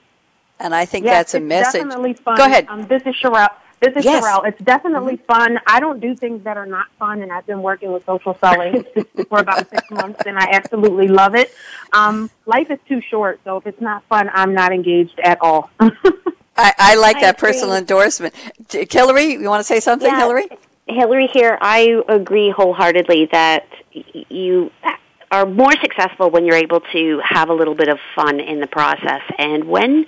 And 0.60 0.74
I 0.74 0.86
think 0.86 1.06
that's 1.06 1.34
a 1.34 1.40
message. 1.40 1.82
Definitely 1.82 2.14
fun. 2.14 2.38
Go 2.38 2.46
ahead. 2.46 2.68
Um, 2.68 2.88
this 2.88 3.04
is 3.06 3.16
Charrele. 3.16 3.50
This 3.80 3.96
is 3.96 4.06
yes. 4.06 4.24
Charrele. 4.24 4.48
It's 4.48 4.62
definitely 4.62 5.18
mm-hmm. 5.18 5.26
fun. 5.26 5.60
I 5.68 5.80
don't 5.80 6.00
do 6.00 6.16
things 6.16 6.44
that 6.44 6.58
are 6.58 6.66
not 6.66 6.88
fun, 6.98 7.22
and 7.22 7.32
I've 7.32 7.46
been 7.46 7.62
working 7.62 7.92
with 7.92 8.06
social 8.06 8.36
selling 8.40 8.84
for 9.30 9.40
about 9.40 9.70
six 9.70 9.90
months, 9.92 10.22
and 10.26 10.38
I 10.38 10.50
absolutely 10.52 11.08
love 11.08 11.36
it. 11.36 11.54
Um, 11.94 12.30
life 12.46 12.72
is 12.72 12.80
too 12.88 13.02
short, 13.02 13.40
so 13.44 13.58
if 13.58 13.68
it's 13.68 13.82
not 13.82 14.04
fun, 14.06 14.30
I'm 14.34 14.54
not 14.54 14.72
engaged 14.72 15.20
at 15.20 15.40
all. 15.42 15.70
I, 15.80 16.74
I, 16.78 16.96
like 16.96 17.18
I 17.18 17.22
that 17.22 17.38
agree. 17.38 17.50
personal 17.52 17.76
endorsement. 17.76 18.34
Hillary, 18.72 19.34
you 19.34 19.48
want 19.48 19.60
to 19.60 19.64
say 19.64 19.80
something, 19.80 20.10
yeah, 20.10 20.20
Hillary? 20.20 20.48
Hillary 20.88 21.28
here. 21.28 21.58
I 21.62 22.02
agree 22.08 22.50
wholeheartedly 22.50 23.30
that 23.32 23.68
you 23.92 24.72
are 25.32 25.46
more 25.46 25.74
successful 25.74 26.30
when 26.30 26.46
you're 26.46 26.56
able 26.56 26.80
to 26.80 27.22
have 27.24 27.50
a 27.50 27.54
little 27.54 27.76
bit 27.76 27.90
of 27.90 28.00
fun 28.16 28.40
in 28.40 28.60
the 28.60 28.68
process. 28.68 29.22
And 29.38 29.66
when 29.66 30.06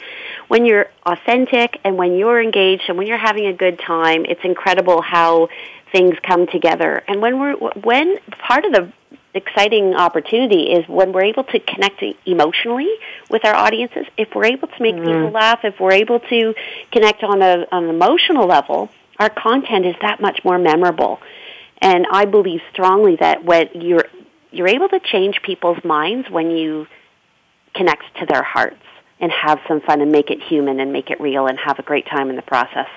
when 0.49 0.65
you're 0.65 0.87
authentic 1.05 1.79
and 1.85 1.95
when 1.95 2.17
you're 2.17 2.41
engaged 2.41 2.83
and 2.89 2.97
when 2.97 3.07
you're 3.07 3.17
having 3.17 3.45
a 3.45 3.53
good 3.53 3.79
time, 3.79 4.25
it's 4.25 4.43
incredible 4.43 5.01
how 5.01 5.47
things 5.91 6.15
come 6.27 6.47
together. 6.47 7.01
And 7.07 7.21
when 7.21 7.39
we're 7.39 7.55
when 7.55 8.17
part 8.39 8.65
of 8.65 8.73
the 8.73 8.91
exciting 9.35 9.93
opportunity 9.93 10.71
is 10.71 10.87
when 10.89 11.13
we're 11.13 11.25
able 11.25 11.43
to 11.43 11.59
connect 11.59 12.03
emotionally 12.25 12.91
with 13.29 13.45
our 13.45 13.55
audiences. 13.55 14.05
If 14.17 14.33
we're 14.33 14.45
able 14.45 14.67
to 14.67 14.81
make 14.81 14.95
mm-hmm. 14.95 15.05
people 15.05 15.29
laugh, 15.29 15.59
if 15.63 15.79
we're 15.79 15.93
able 15.93 16.19
to 16.19 16.55
connect 16.91 17.23
on 17.23 17.41
a 17.41 17.67
on 17.71 17.83
an 17.83 17.89
emotional 17.91 18.47
level, 18.47 18.89
our 19.19 19.29
content 19.29 19.85
is 19.85 19.95
that 20.01 20.19
much 20.19 20.43
more 20.43 20.57
memorable. 20.57 21.19
And 21.79 22.07
I 22.11 22.25
believe 22.25 22.61
strongly 22.73 23.17
that 23.17 23.45
when 23.45 23.69
you're 23.75 24.07
you're 24.51 24.67
able 24.67 24.89
to 24.89 24.99
change 24.99 25.43
people's 25.43 25.83
minds 25.83 26.27
when 26.27 26.49
you 26.49 26.87
connect 27.75 28.03
to 28.19 28.25
their 28.25 28.41
hearts 28.41 28.81
and 29.19 29.31
have 29.31 29.59
some 29.67 29.81
fun 29.81 30.01
and 30.01 30.11
make 30.11 30.29
it 30.29 30.41
human 30.41 30.79
and 30.79 30.93
make 30.93 31.09
it 31.09 31.19
real 31.19 31.47
and 31.47 31.57
have 31.59 31.79
a 31.79 31.83
great 31.83 32.05
time 32.07 32.29
in 32.29 32.35
the 32.35 32.41
process. 32.41 32.87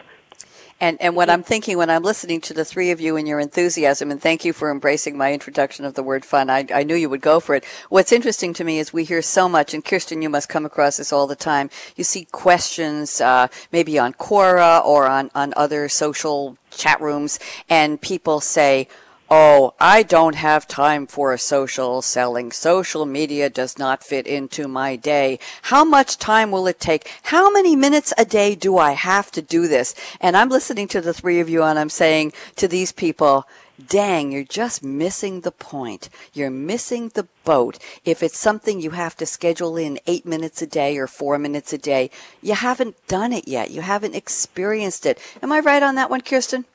And 0.80 1.00
and 1.00 1.14
what 1.14 1.30
I'm 1.30 1.44
thinking 1.44 1.78
when 1.78 1.90
I'm 1.90 2.02
listening 2.02 2.40
to 2.40 2.54
the 2.54 2.64
three 2.64 2.90
of 2.90 3.00
you 3.00 3.16
and 3.16 3.28
your 3.28 3.38
enthusiasm, 3.38 4.10
and 4.10 4.20
thank 4.20 4.44
you 4.44 4.52
for 4.52 4.68
embracing 4.68 5.16
my 5.16 5.32
introduction 5.32 5.84
of 5.84 5.94
the 5.94 6.02
word 6.02 6.24
fun. 6.24 6.50
I, 6.50 6.66
I 6.74 6.82
knew 6.82 6.96
you 6.96 7.08
would 7.08 7.20
go 7.20 7.38
for 7.38 7.54
it. 7.54 7.64
What's 7.88 8.10
interesting 8.10 8.52
to 8.54 8.64
me 8.64 8.80
is 8.80 8.92
we 8.92 9.04
hear 9.04 9.22
so 9.22 9.48
much, 9.48 9.74
and 9.74 9.84
Kirsten, 9.84 10.22
you 10.22 10.28
must 10.28 10.48
come 10.48 10.66
across 10.66 10.96
this 10.96 11.12
all 11.12 11.28
the 11.28 11.36
time. 11.36 11.70
You 11.94 12.02
see 12.02 12.24
questions, 12.32 13.20
uh, 13.20 13.46
maybe 13.70 13.96
on 13.96 14.14
Quora 14.14 14.84
or 14.84 15.06
on, 15.06 15.30
on 15.36 15.54
other 15.56 15.88
social 15.88 16.58
chat 16.72 17.00
rooms, 17.00 17.38
and 17.68 18.00
people 18.00 18.40
say, 18.40 18.88
Oh, 19.34 19.72
I 19.80 20.02
don't 20.02 20.34
have 20.34 20.68
time 20.68 21.06
for 21.06 21.34
social 21.38 22.02
selling. 22.02 22.52
Social 22.52 23.06
media 23.06 23.48
does 23.48 23.78
not 23.78 24.04
fit 24.04 24.26
into 24.26 24.68
my 24.68 24.94
day. 24.94 25.38
How 25.62 25.86
much 25.86 26.18
time 26.18 26.50
will 26.50 26.66
it 26.66 26.78
take? 26.78 27.10
How 27.22 27.50
many 27.50 27.74
minutes 27.74 28.12
a 28.18 28.26
day 28.26 28.54
do 28.54 28.76
I 28.76 28.92
have 28.92 29.30
to 29.30 29.40
do 29.40 29.68
this? 29.68 29.94
And 30.20 30.36
I'm 30.36 30.50
listening 30.50 30.86
to 30.88 31.00
the 31.00 31.14
three 31.14 31.40
of 31.40 31.48
you 31.48 31.62
and 31.62 31.78
I'm 31.78 31.88
saying 31.88 32.34
to 32.56 32.68
these 32.68 32.92
people, 32.92 33.48
dang, 33.88 34.32
you're 34.32 34.44
just 34.44 34.84
missing 34.84 35.40
the 35.40 35.50
point. 35.50 36.10
You're 36.34 36.50
missing 36.50 37.08
the 37.08 37.26
boat. 37.46 37.78
If 38.04 38.22
it's 38.22 38.38
something 38.38 38.82
you 38.82 38.90
have 38.90 39.16
to 39.16 39.24
schedule 39.24 39.78
in 39.78 39.98
eight 40.06 40.26
minutes 40.26 40.60
a 40.60 40.66
day 40.66 40.98
or 40.98 41.06
four 41.06 41.38
minutes 41.38 41.72
a 41.72 41.78
day, 41.78 42.10
you 42.42 42.52
haven't 42.52 42.96
done 43.08 43.32
it 43.32 43.48
yet. 43.48 43.70
You 43.70 43.80
haven't 43.80 44.14
experienced 44.14 45.06
it. 45.06 45.18
Am 45.42 45.52
I 45.52 45.60
right 45.60 45.82
on 45.82 45.94
that 45.94 46.10
one, 46.10 46.20
Kirsten? 46.20 46.66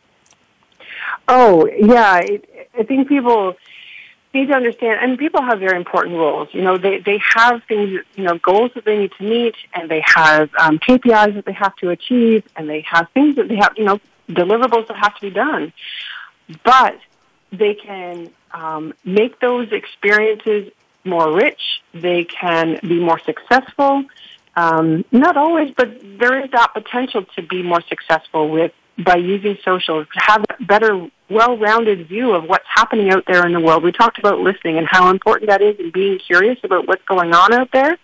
Oh, 1.28 1.67
yeah. 1.67 2.22
I 2.78 2.84
think 2.84 3.08
people 3.08 3.56
need 4.34 4.48
to 4.48 4.54
understand, 4.54 5.00
and 5.02 5.17
people 5.17 5.41
have 5.41 5.60
very 5.60 5.78
important 5.78 6.15
roles. 6.15 6.50
You 6.54 6.62
know, 6.62 6.78
they, 6.78 7.00
they 7.00 7.20
have 7.36 7.63
things, 7.67 8.00
you 8.15 8.24
know, 8.24 8.38
goals 8.38 8.72
that 8.76 8.86
they 8.86 8.98
need 8.98 9.12
to 9.17 9.24
meet, 9.24 9.56
and 9.74 9.89
they 9.89 10.04
have 10.06 10.50
um, 10.60 10.80
KPIs 10.80 11.36
that 11.36 11.46
they 11.46 11.54
have 11.54 11.76
to 11.78 11.89
achieve, 11.89 12.43
and 12.56 12.70
they 12.70 12.82
have 12.82 13.08
things 13.13 13.36
that 13.38 13.48
they 13.48 13.56
have, 13.56 13.74
you 13.78 13.86
know, 13.86 14.00
deliverables 14.30 14.88
that 14.88 14.98
have 14.98 15.15
to 15.15 15.22
be 15.22 15.30
done. 15.30 15.74
But 16.63 17.00
they 17.52 17.74
can 17.74 18.30
um, 18.52 18.93
make 19.04 19.39
those 19.39 19.72
experiences 19.72 20.72
more 21.04 21.34
rich. 21.34 21.82
They 21.93 22.26
can 22.26 22.80
be 22.82 23.00
more 23.00 23.20
successful. 23.20 24.04
Um, 24.56 25.06
not 25.12 25.38
always, 25.38 25.72
but 25.76 26.00
there 26.02 26.43
is 26.43 26.52
that 26.52 26.74
potential 26.74 27.24
to 27.36 27.41
be 27.41 27.62
more 27.63 27.82
successful 27.82 28.50
with 28.50 28.74
by 29.03 29.15
using 29.15 29.57
social 29.63 30.03
to 30.05 30.19
have 30.19 30.43
a 30.49 30.63
better, 30.63 31.07
well-rounded 31.29 32.07
view 32.07 32.33
of 32.33 32.45
what's 32.45 32.65
happening 32.67 33.12
out 33.12 33.23
there 33.27 33.45
in 33.45 33.53
the 33.53 33.60
world. 33.60 33.83
We 33.83 33.91
talked 33.91 34.17
about 34.17 34.39
listening 34.39 34.77
and 34.77 34.88
how 34.89 35.10
important 35.10 35.49
that 35.49 35.62
is 35.62 35.75
and 35.79 35.93
being 35.93 36.19
curious 36.19 36.57
about 36.63 36.88
what's 36.88 37.03
going 37.03 37.33
on 37.33 37.53
out 37.53 37.69
there. 37.71 37.97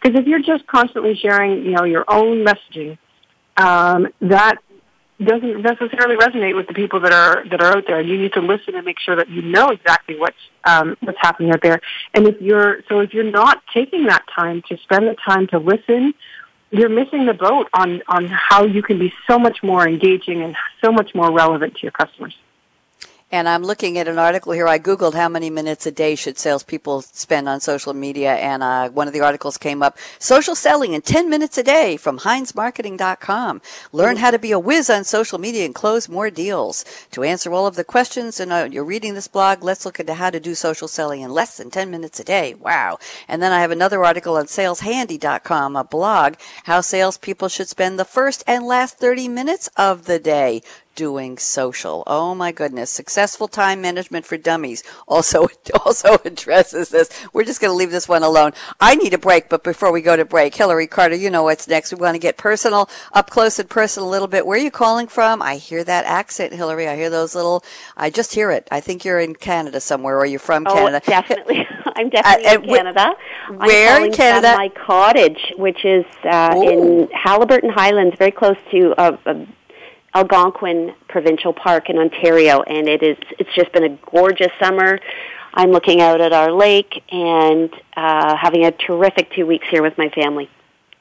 Because 0.00 0.18
if 0.18 0.26
you're 0.26 0.42
just 0.42 0.66
constantly 0.66 1.16
sharing, 1.16 1.64
you 1.64 1.72
know, 1.72 1.84
your 1.84 2.04
own 2.08 2.44
messaging, 2.44 2.98
um, 3.56 4.06
that 4.20 4.58
doesn't 5.20 5.62
necessarily 5.62 6.16
resonate 6.16 6.54
with 6.54 6.68
the 6.68 6.74
people 6.74 7.00
that 7.00 7.12
are 7.12 7.44
that 7.50 7.60
are 7.60 7.76
out 7.76 7.84
there. 7.88 7.98
And 7.98 8.08
you 8.08 8.16
need 8.16 8.32
to 8.34 8.40
listen 8.40 8.76
and 8.76 8.84
make 8.84 9.00
sure 9.00 9.16
that 9.16 9.28
you 9.28 9.42
know 9.42 9.70
exactly 9.70 10.16
what's 10.16 10.36
um, 10.64 10.96
what's 11.00 11.18
happening 11.20 11.50
out 11.50 11.62
there. 11.62 11.80
And 12.14 12.28
if 12.28 12.40
you're 12.40 12.82
so 12.88 13.00
if 13.00 13.12
you're 13.12 13.28
not 13.28 13.60
taking 13.74 14.06
that 14.06 14.22
time 14.34 14.62
to 14.68 14.76
spend 14.78 15.08
the 15.08 15.16
time 15.26 15.48
to 15.48 15.58
listen 15.58 16.14
you're 16.70 16.88
missing 16.88 17.26
the 17.26 17.34
boat 17.34 17.68
on, 17.72 18.02
on 18.08 18.26
how 18.26 18.64
you 18.64 18.82
can 18.82 18.98
be 18.98 19.12
so 19.26 19.38
much 19.38 19.62
more 19.62 19.86
engaging 19.86 20.42
and 20.42 20.56
so 20.84 20.92
much 20.92 21.14
more 21.14 21.32
relevant 21.32 21.74
to 21.76 21.82
your 21.82 21.92
customers. 21.92 22.36
And 23.30 23.46
I'm 23.46 23.62
looking 23.62 23.98
at 23.98 24.08
an 24.08 24.18
article 24.18 24.52
here. 24.52 24.66
I 24.66 24.78
Googled 24.78 25.12
how 25.12 25.28
many 25.28 25.50
minutes 25.50 25.84
a 25.84 25.90
day 25.90 26.14
should 26.14 26.38
salespeople 26.38 27.02
spend 27.02 27.46
on 27.46 27.60
social 27.60 27.92
media, 27.92 28.36
and 28.36 28.62
uh, 28.62 28.88
one 28.88 29.06
of 29.06 29.12
the 29.12 29.20
articles 29.20 29.58
came 29.58 29.82
up 29.82 29.98
social 30.18 30.54
selling 30.54 30.94
in 30.94 31.02
10 31.02 31.28
minutes 31.28 31.58
a 31.58 31.62
day 31.62 31.98
from 31.98 32.20
HeinzMarketing.com. 32.20 33.60
Learn 33.92 34.16
how 34.16 34.30
to 34.30 34.38
be 34.38 34.50
a 34.50 34.58
whiz 34.58 34.88
on 34.88 35.04
social 35.04 35.38
media 35.38 35.66
and 35.66 35.74
close 35.74 36.08
more 36.08 36.30
deals. 36.30 36.86
To 37.10 37.22
answer 37.22 37.52
all 37.52 37.66
of 37.66 37.76
the 37.76 37.84
questions, 37.84 38.40
and 38.40 38.50
uh, 38.50 38.66
you're 38.70 38.82
reading 38.82 39.12
this 39.12 39.28
blog, 39.28 39.62
let's 39.62 39.84
look 39.84 40.00
into 40.00 40.14
how 40.14 40.30
to 40.30 40.40
do 40.40 40.54
social 40.54 40.88
selling 40.88 41.20
in 41.20 41.30
less 41.30 41.58
than 41.58 41.70
10 41.70 41.90
minutes 41.90 42.18
a 42.18 42.24
day. 42.24 42.54
Wow. 42.54 42.98
And 43.28 43.42
then 43.42 43.52
I 43.52 43.60
have 43.60 43.70
another 43.70 44.06
article 44.06 44.36
on 44.38 44.46
SalesHandy.com, 44.46 45.76
a 45.76 45.84
blog, 45.84 46.36
how 46.64 46.80
salespeople 46.80 47.48
should 47.48 47.68
spend 47.68 47.98
the 47.98 48.06
first 48.06 48.42
and 48.46 48.64
last 48.64 48.96
30 48.96 49.28
minutes 49.28 49.68
of 49.76 50.06
the 50.06 50.18
day 50.18 50.62
doing 50.98 51.38
social. 51.38 52.02
Oh 52.08 52.34
my 52.34 52.50
goodness. 52.50 52.90
Successful 52.90 53.46
time 53.46 53.80
management 53.80 54.26
for 54.26 54.36
dummies 54.36 54.82
also, 55.06 55.46
also 55.86 56.18
addresses 56.24 56.88
this. 56.88 57.08
We're 57.32 57.44
just 57.44 57.60
going 57.60 57.70
to 57.70 57.76
leave 57.76 57.92
this 57.92 58.08
one 58.08 58.24
alone. 58.24 58.50
I 58.80 58.96
need 58.96 59.14
a 59.14 59.18
break, 59.18 59.48
but 59.48 59.62
before 59.62 59.92
we 59.92 60.02
go 60.02 60.16
to 60.16 60.24
break, 60.24 60.56
Hillary 60.56 60.88
Carter, 60.88 61.14
you 61.14 61.30
know 61.30 61.44
what's 61.44 61.68
next. 61.68 61.92
We 61.92 62.00
want 62.00 62.16
to 62.16 62.18
get 62.18 62.36
personal, 62.36 62.90
up 63.12 63.30
close 63.30 63.60
and 63.60 63.70
personal 63.70 64.08
a 64.08 64.10
little 64.10 64.26
bit. 64.26 64.44
Where 64.44 64.58
are 64.58 64.62
you 64.62 64.72
calling 64.72 65.06
from? 65.06 65.40
I 65.40 65.54
hear 65.54 65.84
that 65.84 66.04
accent, 66.04 66.52
Hillary. 66.52 66.88
I 66.88 66.96
hear 66.96 67.10
those 67.10 67.32
little, 67.32 67.62
I 67.96 68.10
just 68.10 68.34
hear 68.34 68.50
it. 68.50 68.66
I 68.72 68.80
think 68.80 69.04
you're 69.04 69.20
in 69.20 69.36
Canada 69.36 69.80
somewhere 69.80 70.18
or 70.18 70.26
you're 70.26 70.40
from 70.40 70.66
oh, 70.66 70.74
Canada. 70.74 71.00
definitely. 71.06 71.64
I'm 71.94 72.10
definitely 72.10 72.46
uh, 72.46 72.54
in 72.54 72.62
Canada. 72.64 73.14
Where 73.54 74.04
in 74.04 74.12
Canada? 74.12 74.56
my 74.56 74.68
cottage, 74.70 75.52
which 75.58 75.84
is 75.84 76.04
uh, 76.24 76.60
in 76.60 77.06
Haliburton 77.14 77.70
Highlands, 77.70 78.16
very 78.18 78.32
close 78.32 78.56
to 78.72 78.94
a, 78.98 79.16
a 79.26 79.46
Algonquin 80.14 80.94
Provincial 81.08 81.52
Park 81.52 81.90
in 81.90 81.98
Ontario, 81.98 82.62
and 82.62 82.88
it 82.88 83.02
is 83.02 83.16
it's 83.38 83.54
just 83.54 83.72
been 83.72 83.84
a 83.84 83.98
gorgeous 84.10 84.52
summer. 84.60 84.98
I'm 85.54 85.70
looking 85.70 86.00
out 86.00 86.20
at 86.20 86.32
our 86.32 86.52
lake 86.52 87.02
and 87.10 87.72
uh, 87.96 88.36
having 88.36 88.64
a 88.64 88.70
terrific 88.70 89.32
two 89.32 89.46
weeks 89.46 89.66
here 89.70 89.82
with 89.82 89.96
my 89.98 90.08
family. 90.10 90.48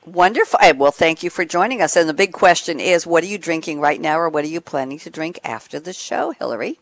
Wonderful. 0.05 0.59
Well, 0.77 0.91
thank 0.91 1.21
you 1.21 1.29
for 1.29 1.43
joining 1.43 1.81
us. 1.81 1.95
And 1.97 2.07
the 2.07 2.13
big 2.13 2.31
question 2.31 2.79
is, 2.79 3.05
what 3.05 3.23
are 3.23 3.27
you 3.27 3.37
drinking 3.37 3.81
right 3.81 3.99
now, 3.99 4.17
or 4.17 4.29
what 4.29 4.45
are 4.45 4.47
you 4.47 4.61
planning 4.61 4.99
to 4.99 5.09
drink 5.09 5.39
after 5.43 5.79
the 5.79 5.93
show, 5.93 6.31
Hillary? 6.31 6.79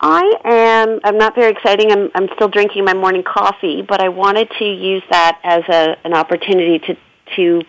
I 0.00 0.34
am. 0.44 1.00
I'm 1.04 1.18
not 1.18 1.34
very 1.34 1.52
exciting. 1.52 1.92
I'm. 1.92 2.10
I'm 2.14 2.28
still 2.34 2.48
drinking 2.48 2.84
my 2.84 2.94
morning 2.94 3.22
coffee, 3.22 3.82
but 3.82 4.00
I 4.00 4.08
wanted 4.08 4.50
to 4.58 4.64
use 4.64 5.02
that 5.10 5.38
as 5.44 5.62
a, 5.68 5.96
an 6.04 6.14
opportunity 6.14 6.78
to 6.80 6.96
to 7.36 7.62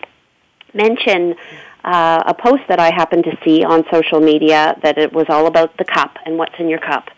mention 0.74 1.36
uh, 1.84 2.24
a 2.26 2.34
post 2.34 2.64
that 2.68 2.80
I 2.80 2.94
happened 2.94 3.24
to 3.26 3.38
see 3.44 3.64
on 3.64 3.84
social 3.92 4.20
media 4.20 4.78
that 4.84 4.98
it 4.98 5.12
was 5.12 5.26
all 5.30 5.48
about 5.48 5.78
the 5.78 5.86
cup 5.86 6.18
and 6.26 6.38
what's 6.38 6.54
in 6.60 6.70
your 6.70 6.80
cup. 6.80 7.10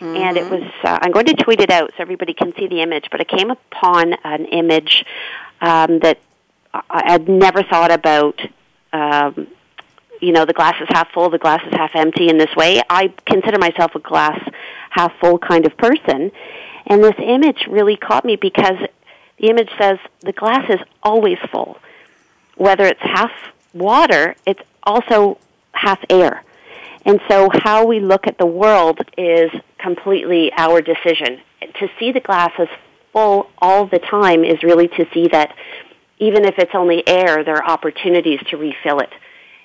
Mm-hmm. 0.00 0.16
And 0.16 0.36
it 0.36 0.50
was. 0.50 0.62
Uh, 0.82 0.98
I'm 1.02 1.10
going 1.10 1.26
to 1.26 1.34
tweet 1.34 1.60
it 1.60 1.70
out 1.70 1.90
so 1.96 2.02
everybody 2.02 2.34
can 2.34 2.54
see 2.54 2.68
the 2.68 2.80
image. 2.82 3.08
But 3.10 3.20
I 3.20 3.24
came 3.24 3.50
upon 3.50 4.14
an 4.24 4.44
image 4.46 5.04
um, 5.60 5.98
that 6.00 6.18
I'd 6.90 7.28
never 7.28 7.62
thought 7.62 7.90
about. 7.90 8.40
Um, 8.92 9.48
you 10.20 10.32
know, 10.32 10.44
the 10.44 10.52
glass 10.52 10.74
is 10.80 10.88
half 10.90 11.12
full, 11.12 11.30
the 11.30 11.38
glass 11.38 11.60
is 11.64 11.72
half 11.72 11.92
empty 11.94 12.28
in 12.28 12.38
this 12.38 12.54
way. 12.56 12.82
I 12.90 13.12
consider 13.24 13.56
myself 13.56 13.94
a 13.94 14.00
glass 14.00 14.40
half 14.90 15.12
full 15.20 15.38
kind 15.38 15.64
of 15.64 15.76
person. 15.76 16.32
And 16.86 17.04
this 17.04 17.14
image 17.18 17.66
really 17.68 17.96
caught 17.96 18.24
me 18.24 18.34
because 18.34 18.78
the 19.38 19.48
image 19.48 19.70
says 19.78 19.98
the 20.20 20.32
glass 20.32 20.68
is 20.70 20.80
always 21.02 21.38
full. 21.52 21.78
Whether 22.56 22.84
it's 22.86 23.00
half 23.00 23.30
water, 23.74 24.34
it's 24.46 24.62
also 24.82 25.38
half 25.72 26.00
air. 26.10 26.44
And 27.04 27.20
so 27.28 27.48
how 27.52 27.86
we 27.86 28.00
look 28.00 28.26
at 28.26 28.38
the 28.38 28.46
world 28.46 29.00
is 29.16 29.50
completely 29.78 30.52
our 30.56 30.82
decision. 30.82 31.40
To 31.80 31.88
see 31.98 32.12
the 32.12 32.20
glass 32.20 32.52
as 32.58 32.68
full 33.12 33.50
all 33.58 33.86
the 33.86 33.98
time 33.98 34.44
is 34.44 34.62
really 34.62 34.88
to 34.88 35.06
see 35.12 35.28
that 35.28 35.54
even 36.18 36.44
if 36.44 36.58
it's 36.58 36.74
only 36.74 37.06
air, 37.06 37.44
there 37.44 37.56
are 37.56 37.64
opportunities 37.64 38.40
to 38.50 38.56
refill 38.56 39.00
it. 39.00 39.10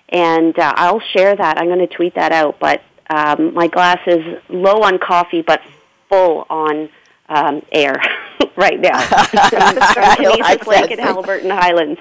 And 0.10 0.58
uh, 0.58 0.74
I'll 0.76 1.00
share 1.00 1.36
that. 1.36 1.58
I'm 1.58 1.68
going 1.68 1.80
to 1.80 1.88
tweet 1.88 2.16
that 2.16 2.32
out. 2.32 2.60
But 2.60 2.82
um, 3.10 3.54
my 3.54 3.68
glass 3.68 4.00
is 4.06 4.40
low 4.50 4.84
on 4.84 5.00
coffee, 5.00 5.42
but 5.42 5.62
full 6.10 6.46
on 6.50 6.90
um, 7.28 7.64
air 7.72 7.96
right 8.56 8.80
now. 8.80 8.92
I 8.96 10.58
Lake 10.68 10.92
and 10.92 11.00
Haliburton 11.00 11.52
Highlands. 11.52 12.00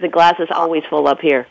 The 0.00 0.08
glass 0.08 0.34
is 0.38 0.48
always 0.54 0.84
full 0.88 1.08
up 1.08 1.20
here. 1.20 1.46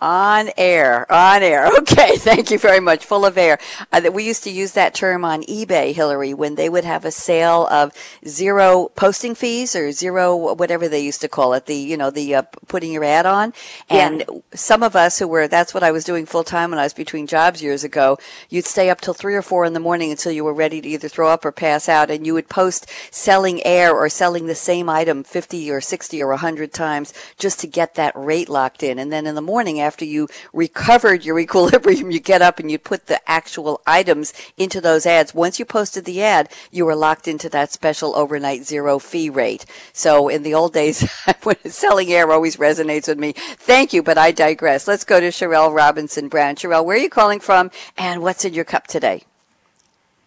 On 0.00 0.48
air, 0.56 1.10
on 1.12 1.42
air. 1.42 1.70
Okay, 1.80 2.16
thank 2.16 2.50
you 2.50 2.58
very 2.58 2.78
much. 2.78 3.04
Full 3.06 3.24
of 3.24 3.38
air. 3.38 3.58
Uh, 3.90 4.10
we 4.12 4.24
used 4.24 4.44
to 4.44 4.50
use 4.50 4.72
that 4.72 4.94
term 4.94 5.24
on 5.24 5.42
eBay, 5.44 5.92
Hillary, 5.94 6.34
when 6.34 6.54
they 6.54 6.68
would 6.68 6.84
have 6.84 7.04
a 7.04 7.10
sale 7.10 7.66
of 7.68 7.92
zero 8.26 8.90
posting 8.94 9.34
fees 9.34 9.74
or 9.74 9.90
zero 9.92 10.54
whatever 10.54 10.88
they 10.88 11.00
used 11.00 11.20
to 11.22 11.28
call 11.28 11.54
it. 11.54 11.66
The 11.66 11.74
you 11.74 11.96
know 11.96 12.10
the 12.10 12.34
uh, 12.34 12.42
putting 12.68 12.92
your 12.92 13.02
ad 13.02 13.24
on. 13.24 13.54
And 13.88 14.20
yeah. 14.28 14.40
some 14.54 14.82
of 14.82 14.94
us 14.94 15.18
who 15.18 15.26
were 15.26 15.48
that's 15.48 15.72
what 15.72 15.82
I 15.82 15.90
was 15.90 16.04
doing 16.04 16.26
full 16.26 16.44
time 16.44 16.70
when 16.70 16.78
I 16.78 16.84
was 16.84 16.94
between 16.94 17.26
jobs 17.26 17.62
years 17.62 17.82
ago. 17.82 18.18
You'd 18.50 18.66
stay 18.66 18.90
up 18.90 19.00
till 19.00 19.14
three 19.14 19.34
or 19.34 19.42
four 19.42 19.64
in 19.64 19.72
the 19.72 19.80
morning 19.80 20.10
until 20.10 20.32
you 20.32 20.44
were 20.44 20.54
ready 20.54 20.80
to 20.80 20.88
either 20.88 21.08
throw 21.08 21.30
up 21.30 21.44
or 21.44 21.52
pass 21.52 21.88
out, 21.88 22.10
and 22.10 22.26
you 22.26 22.34
would 22.34 22.48
post 22.48 22.86
selling 23.10 23.64
air 23.64 23.92
or 23.92 24.08
selling 24.08 24.46
the 24.46 24.54
same 24.54 24.88
item 24.88 25.24
fifty 25.24 25.70
or 25.70 25.80
sixty 25.80 26.22
or 26.22 26.36
hundred 26.36 26.72
times 26.72 27.12
just 27.38 27.58
to 27.60 27.66
get 27.66 27.94
that 27.94 28.12
rate 28.14 28.48
locked 28.48 28.82
in. 28.82 28.98
And 28.98 29.10
then 29.10 29.26
in 29.26 29.34
the 29.34 29.42
morning 29.42 29.80
after 29.80 29.89
you 29.98 30.28
recovered 30.52 31.24
your 31.24 31.38
equilibrium, 31.44 32.10
you 32.10 32.20
get 32.20 32.42
up 32.42 32.58
and 32.58 32.70
you 32.70 32.78
put 32.78 33.06
the 33.06 33.20
actual 33.30 33.80
items 33.86 34.32
into 34.56 34.80
those 34.80 35.06
ads. 35.06 35.34
Once 35.34 35.58
you 35.58 35.64
posted 35.64 36.04
the 36.04 36.22
ad, 36.22 36.50
you 36.70 36.84
were 36.84 36.94
locked 36.94 37.28
into 37.28 37.48
that 37.48 37.72
special 37.72 38.16
overnight 38.16 38.64
zero 38.64 38.98
fee 38.98 39.30
rate. 39.30 39.66
So 39.92 40.28
in 40.28 40.42
the 40.42 40.54
old 40.54 40.72
days, 40.72 41.08
selling 41.66 42.12
air 42.12 42.30
always 42.30 42.56
resonates 42.56 43.08
with 43.08 43.18
me. 43.18 43.32
Thank 43.32 43.92
you, 43.92 44.02
but 44.02 44.18
I 44.18 44.32
digress. 44.32 44.88
Let's 44.88 45.04
go 45.04 45.20
to 45.20 45.28
Charrele 45.28 45.74
Robinson 45.74 46.28
Brown. 46.28 46.56
Charrele, 46.56 46.84
where 46.84 46.96
are 46.96 47.00
you 47.00 47.10
calling 47.10 47.40
from 47.40 47.70
and 47.96 48.22
what's 48.22 48.44
in 48.44 48.54
your 48.54 48.64
cup 48.64 48.86
today? 48.86 49.24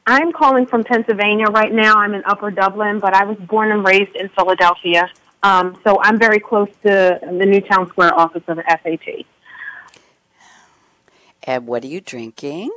I'm 0.05 0.33
calling 0.33 0.65
from 0.65 0.83
Pennsylvania 0.83 1.45
right 1.45 1.71
now. 1.71 1.95
I'm 1.95 2.13
in 2.13 2.23
Upper 2.25 2.51
Dublin, 2.51 2.99
but 2.99 3.13
I 3.13 3.23
was 3.23 3.37
born 3.37 3.71
and 3.71 3.85
raised 3.85 4.15
in 4.15 4.27
Philadelphia. 4.29 5.09
Um, 5.43 5.77
so 5.83 5.99
I'm 6.01 6.19
very 6.19 6.39
close 6.39 6.69
to 6.83 7.19
the 7.21 7.45
Newtown 7.45 7.87
Square 7.89 8.15
office 8.15 8.43
of 8.47 8.57
the 8.57 8.63
SAP. 8.67 9.25
And 11.43 11.67
what 11.67 11.83
are 11.83 11.87
you 11.87 12.01
drinking? 12.01 12.71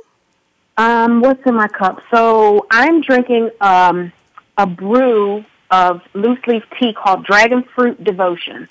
Um, 0.77 1.21
what's 1.21 1.45
in 1.45 1.55
my 1.55 1.67
cup? 1.67 2.01
So 2.11 2.67
I'm 2.69 3.01
drinking 3.01 3.49
um, 3.61 4.11
a 4.57 4.67
brew 4.67 5.45
of 5.71 6.01
loose 6.13 6.39
leaf 6.47 6.63
tea 6.79 6.93
called 6.93 7.25
Dragon 7.25 7.63
Fruit 7.63 8.03
Devotion. 8.03 8.67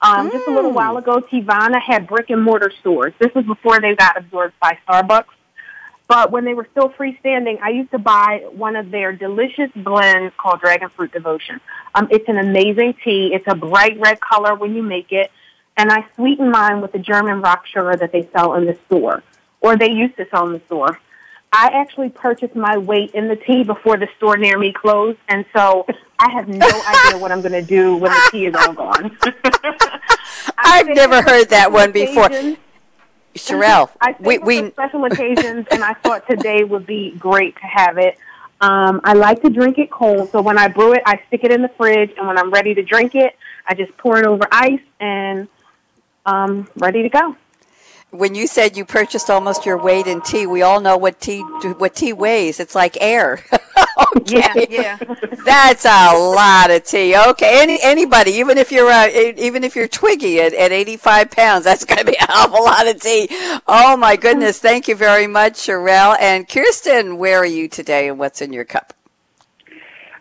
Um, 0.00 0.28
mm. 0.28 0.32
Just 0.32 0.48
a 0.48 0.50
little 0.50 0.70
mm. 0.70 0.74
while 0.74 0.96
ago, 0.96 1.20
Teavana 1.20 1.80
had 1.80 2.06
brick 2.06 2.30
and 2.30 2.42
mortar 2.42 2.72
stores. 2.80 3.12
This 3.18 3.34
was 3.34 3.44
before 3.44 3.80
they 3.80 3.94
got 3.94 4.16
absorbed 4.16 4.54
by 4.60 4.78
Starbucks. 4.86 5.26
But 6.08 6.30
when 6.30 6.44
they 6.44 6.52
were 6.52 6.66
still 6.70 6.90
freestanding, 6.90 7.60
I 7.62 7.70
used 7.70 7.90
to 7.92 7.98
buy 7.98 8.44
one 8.50 8.76
of 8.76 8.90
their 8.90 9.12
delicious 9.12 9.70
blends 9.74 10.34
called 10.36 10.60
Dragon 10.60 10.88
Fruit 10.90 11.12
Devotion. 11.12 11.60
Um, 11.94 12.08
it's 12.10 12.28
an 12.28 12.38
amazing 12.38 12.94
tea. 13.02 13.32
It's 13.32 13.46
a 13.46 13.54
bright 13.54 13.98
red 13.98 14.20
color 14.20 14.54
when 14.54 14.74
you 14.74 14.82
make 14.82 15.12
it. 15.12 15.30
And 15.76 15.90
I 15.90 16.04
sweeten 16.14 16.50
mine 16.50 16.82
with 16.82 16.92
the 16.92 16.98
German 16.98 17.40
rock 17.40 17.66
sugar 17.66 17.96
that 17.96 18.12
they 18.12 18.28
sell 18.32 18.54
in 18.54 18.66
the 18.66 18.76
store, 18.86 19.22
or 19.62 19.76
they 19.76 19.90
used 19.90 20.16
to 20.16 20.26
sell 20.30 20.46
in 20.46 20.52
the 20.52 20.60
store. 20.66 20.98
I 21.52 21.70
actually 21.74 22.08
purchased 22.08 22.56
my 22.56 22.78
weight 22.78 23.10
in 23.12 23.28
the 23.28 23.36
tea 23.36 23.62
before 23.62 23.98
the 23.98 24.08
store 24.16 24.38
near 24.38 24.58
me 24.58 24.72
closed, 24.72 25.18
and 25.28 25.44
so 25.54 25.86
I 26.18 26.30
have 26.30 26.48
no 26.48 26.66
idea 26.66 27.18
what 27.18 27.30
I'm 27.30 27.42
going 27.42 27.52
to 27.52 27.62
do 27.62 27.96
when 27.96 28.10
the 28.10 28.28
tea 28.30 28.46
is 28.46 28.54
all 28.54 28.72
gone. 28.72 29.16
I've 30.58 30.88
never 30.88 31.20
heard 31.20 31.50
that 31.50 31.70
one 31.70 31.92
before. 31.92 32.30
Charrele, 33.34 33.90
I 34.00 34.16
we, 34.18 34.38
we 34.38 34.70
special 34.70 35.04
occasions, 35.04 35.66
and 35.70 35.84
I 35.84 35.92
thought 35.94 36.26
today 36.26 36.64
would 36.64 36.86
be 36.86 37.14
great 37.18 37.54
to 37.56 37.66
have 37.66 37.98
it. 37.98 38.16
Um, 38.62 39.02
I 39.04 39.12
like 39.12 39.42
to 39.42 39.50
drink 39.50 39.78
it 39.78 39.90
cold, 39.90 40.30
so 40.30 40.40
when 40.40 40.56
I 40.56 40.68
brew 40.68 40.94
it, 40.94 41.02
I 41.04 41.20
stick 41.26 41.44
it 41.44 41.52
in 41.52 41.60
the 41.60 41.70
fridge, 41.76 42.12
and 42.16 42.26
when 42.26 42.38
I'm 42.38 42.50
ready 42.50 42.74
to 42.74 42.82
drink 42.82 43.14
it, 43.14 43.36
I 43.66 43.74
just 43.74 43.94
pour 43.98 44.18
it 44.18 44.24
over 44.24 44.46
ice 44.50 44.80
and 45.00 45.48
um, 46.24 46.66
ready 46.76 47.02
to 47.02 47.10
go 47.10 47.36
when 48.12 48.34
you 48.34 48.46
said 48.46 48.76
you 48.76 48.84
purchased 48.84 49.30
almost 49.30 49.64
your 49.64 49.78
weight 49.78 50.06
in 50.06 50.20
tea, 50.20 50.46
we 50.46 50.60
all 50.60 50.80
know 50.80 50.98
what 50.98 51.18
tea 51.18 51.40
what 51.40 51.94
tea 51.94 52.12
weighs. 52.12 52.60
It's 52.60 52.74
like 52.74 52.98
air. 53.00 53.42
okay. 54.16 54.66
Yeah, 54.68 54.98
yeah. 54.98 54.98
That's 55.44 55.86
a 55.86 56.14
lot 56.14 56.70
of 56.70 56.84
tea. 56.84 57.16
Okay, 57.16 57.62
any 57.62 57.78
anybody, 57.82 58.32
even 58.32 58.58
if 58.58 58.70
you're 58.70 58.90
uh, 58.90 59.08
even 59.08 59.64
if 59.64 59.74
you're 59.74 59.88
Twiggy 59.88 60.40
at, 60.40 60.52
at 60.52 60.72
85 60.72 61.30
pounds, 61.30 61.64
that's 61.64 61.86
going 61.86 61.98
to 61.98 62.04
be 62.04 62.16
a 62.20 62.26
awful 62.28 62.62
lot 62.62 62.86
of 62.86 63.00
tea. 63.00 63.28
Oh 63.66 63.96
my 63.96 64.16
goodness! 64.16 64.58
Thank 64.58 64.88
you 64.88 64.94
very 64.94 65.26
much, 65.26 65.54
Charrele 65.54 66.16
and 66.20 66.46
Kirsten. 66.46 67.16
Where 67.16 67.38
are 67.38 67.46
you 67.46 67.66
today, 67.66 68.08
and 68.08 68.18
what's 68.18 68.42
in 68.42 68.52
your 68.52 68.64
cup? 68.64 68.92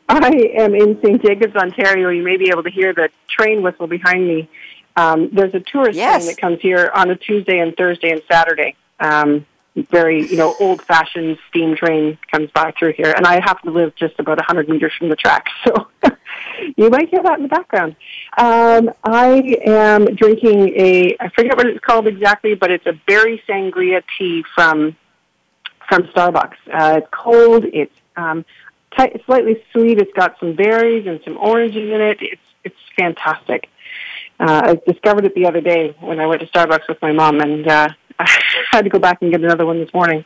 I 0.07 0.49
am 0.57 0.75
in 0.75 0.99
St. 1.01 1.21
Jacobs, 1.21 1.55
Ontario. 1.55 2.09
You 2.09 2.23
may 2.23 2.37
be 2.37 2.49
able 2.49 2.63
to 2.63 2.69
hear 2.69 2.93
the 2.93 3.09
train 3.29 3.61
whistle 3.61 3.87
behind 3.87 4.27
me. 4.27 4.49
Um, 4.95 5.29
there's 5.31 5.53
a 5.53 5.59
tourist 5.59 5.97
yes. 5.97 6.23
train 6.23 6.27
that 6.27 6.41
comes 6.41 6.61
here 6.61 6.91
on 6.93 7.09
a 7.09 7.15
Tuesday 7.15 7.59
and 7.59 7.75
Thursday 7.75 8.11
and 8.11 8.21
Saturday. 8.29 8.75
Um, 8.99 9.45
very, 9.75 10.27
you 10.27 10.35
know, 10.35 10.53
old-fashioned 10.59 11.37
steam 11.49 11.75
train 11.75 12.17
comes 12.29 12.51
by 12.51 12.73
through 12.77 12.93
here, 12.93 13.13
and 13.15 13.25
I 13.25 13.35
happen 13.35 13.71
to 13.71 13.77
live 13.77 13.95
just 13.95 14.19
about 14.19 14.37
100 14.37 14.67
meters 14.67 14.91
from 14.97 15.07
the 15.07 15.15
track, 15.15 15.45
so 15.63 15.87
you 16.75 16.89
might 16.89 17.09
hear 17.09 17.23
that 17.23 17.37
in 17.37 17.43
the 17.43 17.49
background. 17.49 17.95
Um, 18.37 18.91
I 19.03 19.57
am 19.65 20.13
drinking 20.15 20.73
a, 20.75 21.15
I 21.19 21.29
forget 21.29 21.55
what 21.55 21.67
it's 21.67 21.79
called 21.79 22.07
exactly, 22.07 22.53
but 22.53 22.69
it's 22.69 22.85
a 22.85 22.93
berry 23.07 23.41
sangria 23.47 24.03
tea 24.17 24.43
from 24.53 24.95
from 25.87 26.03
Starbucks. 26.03 26.55
Uh, 26.71 26.99
it's 26.99 27.07
cold. 27.11 27.65
It's 27.65 27.95
um, 28.15 28.45
t- 28.97 29.21
slightly 29.25 29.61
sweet. 29.73 29.99
It's 29.99 30.13
got 30.13 30.39
some 30.39 30.53
berries 30.55 31.05
and 31.05 31.19
some 31.25 31.37
oranges 31.37 31.89
in 31.89 32.01
it. 32.01 32.17
It's 32.21 32.41
it's 32.63 32.77
fantastic 32.95 33.69
uh, 34.41 34.61
I 34.65 34.91
discovered 34.91 35.25
it 35.25 35.35
the 35.35 35.45
other 35.45 35.61
day 35.61 35.95
when 35.99 36.19
I 36.19 36.25
went 36.25 36.41
to 36.41 36.47
Starbucks 36.47 36.87
with 36.89 37.01
my 37.01 37.11
mom, 37.11 37.39
and 37.39 37.67
uh, 37.67 37.89
I 38.19 38.27
had 38.71 38.83
to 38.83 38.89
go 38.89 38.99
back 38.99 39.21
and 39.21 39.31
get 39.31 39.41
another 39.41 39.65
one 39.65 39.79
this 39.79 39.93
morning. 39.93 40.25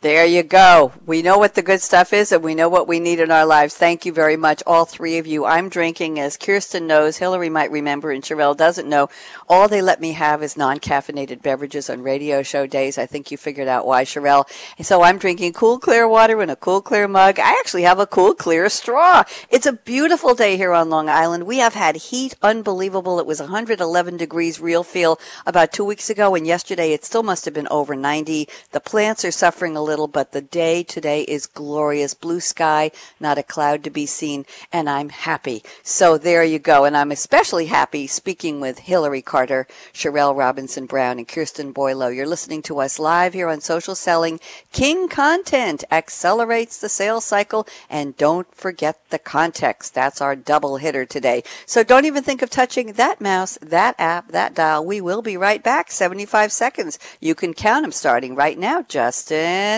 There 0.00 0.24
you 0.24 0.44
go. 0.44 0.92
We 1.06 1.22
know 1.22 1.38
what 1.38 1.56
the 1.56 1.62
good 1.62 1.80
stuff 1.80 2.12
is 2.12 2.30
and 2.30 2.40
we 2.40 2.54
know 2.54 2.68
what 2.68 2.86
we 2.86 3.00
need 3.00 3.18
in 3.18 3.32
our 3.32 3.44
lives. 3.44 3.74
Thank 3.74 4.06
you 4.06 4.12
very 4.12 4.36
much, 4.36 4.62
all 4.64 4.84
three 4.84 5.18
of 5.18 5.26
you. 5.26 5.44
I'm 5.44 5.68
drinking, 5.68 6.20
as 6.20 6.36
Kirsten 6.36 6.86
knows, 6.86 7.16
Hillary 7.16 7.48
might 7.48 7.72
remember, 7.72 8.12
and 8.12 8.22
Charrele 8.22 8.56
doesn't 8.56 8.88
know. 8.88 9.08
All 9.48 9.66
they 9.66 9.82
let 9.82 10.00
me 10.00 10.12
have 10.12 10.40
is 10.40 10.56
non 10.56 10.78
caffeinated 10.78 11.42
beverages 11.42 11.90
on 11.90 12.02
radio 12.02 12.44
show 12.44 12.64
days. 12.64 12.96
I 12.96 13.06
think 13.06 13.32
you 13.32 13.36
figured 13.36 13.66
out 13.66 13.88
why, 13.88 14.04
Charrele. 14.04 14.48
So 14.84 15.02
I'm 15.02 15.18
drinking 15.18 15.54
cool, 15.54 15.80
clear 15.80 16.06
water 16.06 16.40
in 16.42 16.48
a 16.48 16.54
cool, 16.54 16.80
clear 16.80 17.08
mug. 17.08 17.40
I 17.40 17.56
actually 17.58 17.82
have 17.82 17.98
a 17.98 18.06
cool, 18.06 18.34
clear 18.34 18.68
straw. 18.68 19.24
It's 19.50 19.66
a 19.66 19.72
beautiful 19.72 20.36
day 20.36 20.56
here 20.56 20.74
on 20.74 20.90
Long 20.90 21.08
Island. 21.08 21.42
We 21.42 21.58
have 21.58 21.74
had 21.74 21.96
heat 21.96 22.36
unbelievable. 22.40 23.18
It 23.18 23.26
was 23.26 23.40
111 23.40 24.16
degrees 24.16 24.60
real 24.60 24.84
feel 24.84 25.18
about 25.44 25.72
two 25.72 25.84
weeks 25.84 26.08
ago, 26.08 26.36
and 26.36 26.46
yesterday 26.46 26.92
it 26.92 27.04
still 27.04 27.24
must 27.24 27.46
have 27.46 27.54
been 27.54 27.66
over 27.68 27.96
90. 27.96 28.48
The 28.70 28.78
plants 28.78 29.24
are 29.24 29.32
suffering 29.32 29.74
a 29.76 29.87
little, 29.88 30.06
but 30.06 30.32
the 30.32 30.42
day 30.42 30.82
today 30.82 31.22
is 31.22 31.46
glorious. 31.46 32.14
Blue 32.14 32.40
sky, 32.40 32.90
not 33.18 33.38
a 33.38 33.42
cloud 33.42 33.82
to 33.84 33.90
be 33.90 34.06
seen, 34.06 34.44
and 34.70 34.88
I'm 34.88 35.08
happy. 35.08 35.64
So 35.82 36.18
there 36.18 36.44
you 36.44 36.58
go. 36.58 36.84
And 36.84 36.96
I'm 36.96 37.10
especially 37.10 37.66
happy 37.66 38.06
speaking 38.06 38.60
with 38.60 38.80
Hillary 38.80 39.22
Carter, 39.22 39.66
Charrele 39.94 40.36
Robinson 40.36 40.86
Brown, 40.86 41.18
and 41.18 41.26
Kirsten 41.26 41.72
Boileau. 41.72 42.14
You're 42.14 42.26
listening 42.26 42.62
to 42.62 42.80
us 42.80 42.98
live 42.98 43.32
here 43.32 43.48
on 43.48 43.60
Social 43.60 43.94
Selling. 43.94 44.38
King 44.72 45.08
content 45.08 45.84
accelerates 45.90 46.78
the 46.78 46.88
sales 46.88 47.24
cycle, 47.24 47.66
and 47.88 48.16
don't 48.16 48.54
forget 48.54 49.00
the 49.10 49.18
context. 49.18 49.94
That's 49.94 50.20
our 50.20 50.36
double 50.36 50.76
hitter 50.76 51.06
today. 51.06 51.42
So 51.64 51.82
don't 51.82 52.04
even 52.04 52.22
think 52.22 52.42
of 52.42 52.50
touching 52.50 52.92
that 52.92 53.20
mouse, 53.20 53.58
that 53.62 53.94
app, 53.98 54.32
that 54.32 54.54
dial. 54.54 54.84
We 54.84 55.00
will 55.00 55.22
be 55.22 55.36
right 55.36 55.62
back. 55.62 55.90
75 55.90 56.52
seconds. 56.52 56.98
You 57.20 57.34
can 57.34 57.54
count 57.54 57.84
them 57.84 57.92
starting 57.92 58.34
right 58.34 58.58
now. 58.58 58.82
Justin 58.82 59.77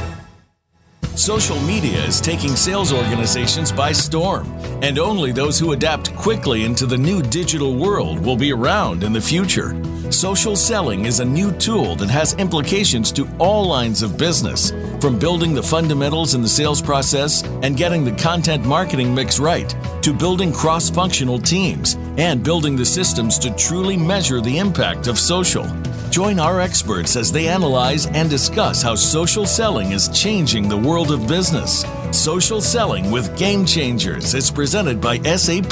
Social 1.15 1.59
media 1.61 2.03
is 2.05 2.21
taking 2.21 2.55
sales 2.55 2.93
organizations 2.93 3.71
by 3.71 3.91
storm, 3.91 4.49
and 4.81 4.97
only 4.97 5.33
those 5.33 5.59
who 5.59 5.73
adapt 5.73 6.15
quickly 6.15 6.63
into 6.63 6.85
the 6.85 6.97
new 6.97 7.21
digital 7.21 7.75
world 7.75 8.19
will 8.25 8.37
be 8.37 8.53
around 8.53 9.03
in 9.03 9.11
the 9.11 9.19
future. 9.19 9.75
Social 10.09 10.55
selling 10.55 11.05
is 11.05 11.19
a 11.19 11.25
new 11.25 11.51
tool 11.53 11.95
that 11.97 12.09
has 12.09 12.33
implications 12.35 13.11
to 13.11 13.27
all 13.39 13.65
lines 13.65 14.01
of 14.03 14.17
business, 14.17 14.71
from 15.01 15.19
building 15.19 15.53
the 15.53 15.61
fundamentals 15.61 16.33
in 16.33 16.41
the 16.41 16.49
sales 16.49 16.81
process 16.81 17.43
and 17.61 17.77
getting 17.77 18.05
the 18.05 18.13
content 18.13 18.65
marketing 18.65 19.13
mix 19.13 19.37
right, 19.37 19.75
to 20.01 20.13
building 20.13 20.53
cross 20.53 20.89
functional 20.89 21.39
teams 21.39 21.95
and 22.17 22.43
building 22.43 22.75
the 22.75 22.85
systems 22.85 23.37
to 23.39 23.53
truly 23.55 23.97
measure 23.97 24.39
the 24.39 24.57
impact 24.57 25.07
of 25.07 25.19
social. 25.19 25.67
Join 26.11 26.39
our 26.39 26.59
experts 26.59 27.15
as 27.15 27.31
they 27.31 27.47
analyze 27.47 28.05
and 28.07 28.29
discuss 28.29 28.81
how 28.81 28.95
social 28.95 29.45
selling 29.45 29.93
is 29.93 30.09
changing 30.09 30.67
the 30.67 30.75
world 30.75 31.00
of 31.09 31.27
business. 31.27 31.85
Social 32.11 32.61
Selling 32.61 33.09
with 33.09 33.35
Game 33.37 33.65
Changers 33.65 34.35
is 34.35 34.51
presented 34.51 35.01
by 35.01 35.17
SAP. 35.19 35.71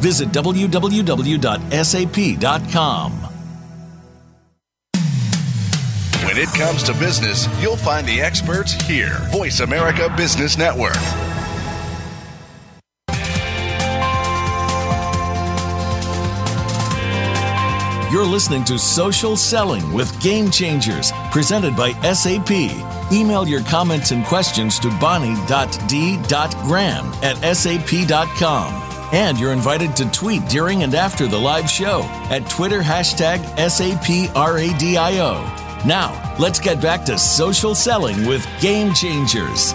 Visit 0.00 0.30
www.sap.com. 0.30 1.06
When 6.24 6.38
it 6.38 6.48
comes 6.54 6.82
to 6.82 6.92
business, 6.94 7.46
you'll 7.62 7.76
find 7.76 8.06
the 8.06 8.20
experts 8.20 8.72
here. 8.72 9.18
Voice 9.30 9.60
America 9.60 10.12
Business 10.16 10.58
Network. 10.58 10.96
You're 18.16 18.24
listening 18.24 18.64
to 18.64 18.78
Social 18.78 19.36
Selling 19.36 19.92
with 19.92 20.18
Game 20.22 20.50
Changers, 20.50 21.12
presented 21.30 21.76
by 21.76 21.92
SAP. 22.14 22.50
Email 23.12 23.46
your 23.46 23.60
comments 23.64 24.10
and 24.10 24.24
questions 24.24 24.78
to 24.78 24.88
bonnie.d.graham 24.98 25.44
at 27.22 27.54
sap.com. 27.54 28.72
And 29.12 29.38
you're 29.38 29.52
invited 29.52 29.94
to 29.96 30.10
tweet 30.12 30.48
during 30.48 30.82
and 30.82 30.94
after 30.94 31.26
the 31.26 31.36
live 31.38 31.68
show 31.68 32.04
at 32.30 32.48
Twitter 32.48 32.80
hashtag 32.80 33.40
SAPRADIO. 33.58 35.34
Now, 35.84 36.36
let's 36.38 36.58
get 36.58 36.80
back 36.80 37.04
to 37.04 37.18
social 37.18 37.74
selling 37.74 38.24
with 38.24 38.48
Game 38.62 38.94
Changers. 38.94 39.74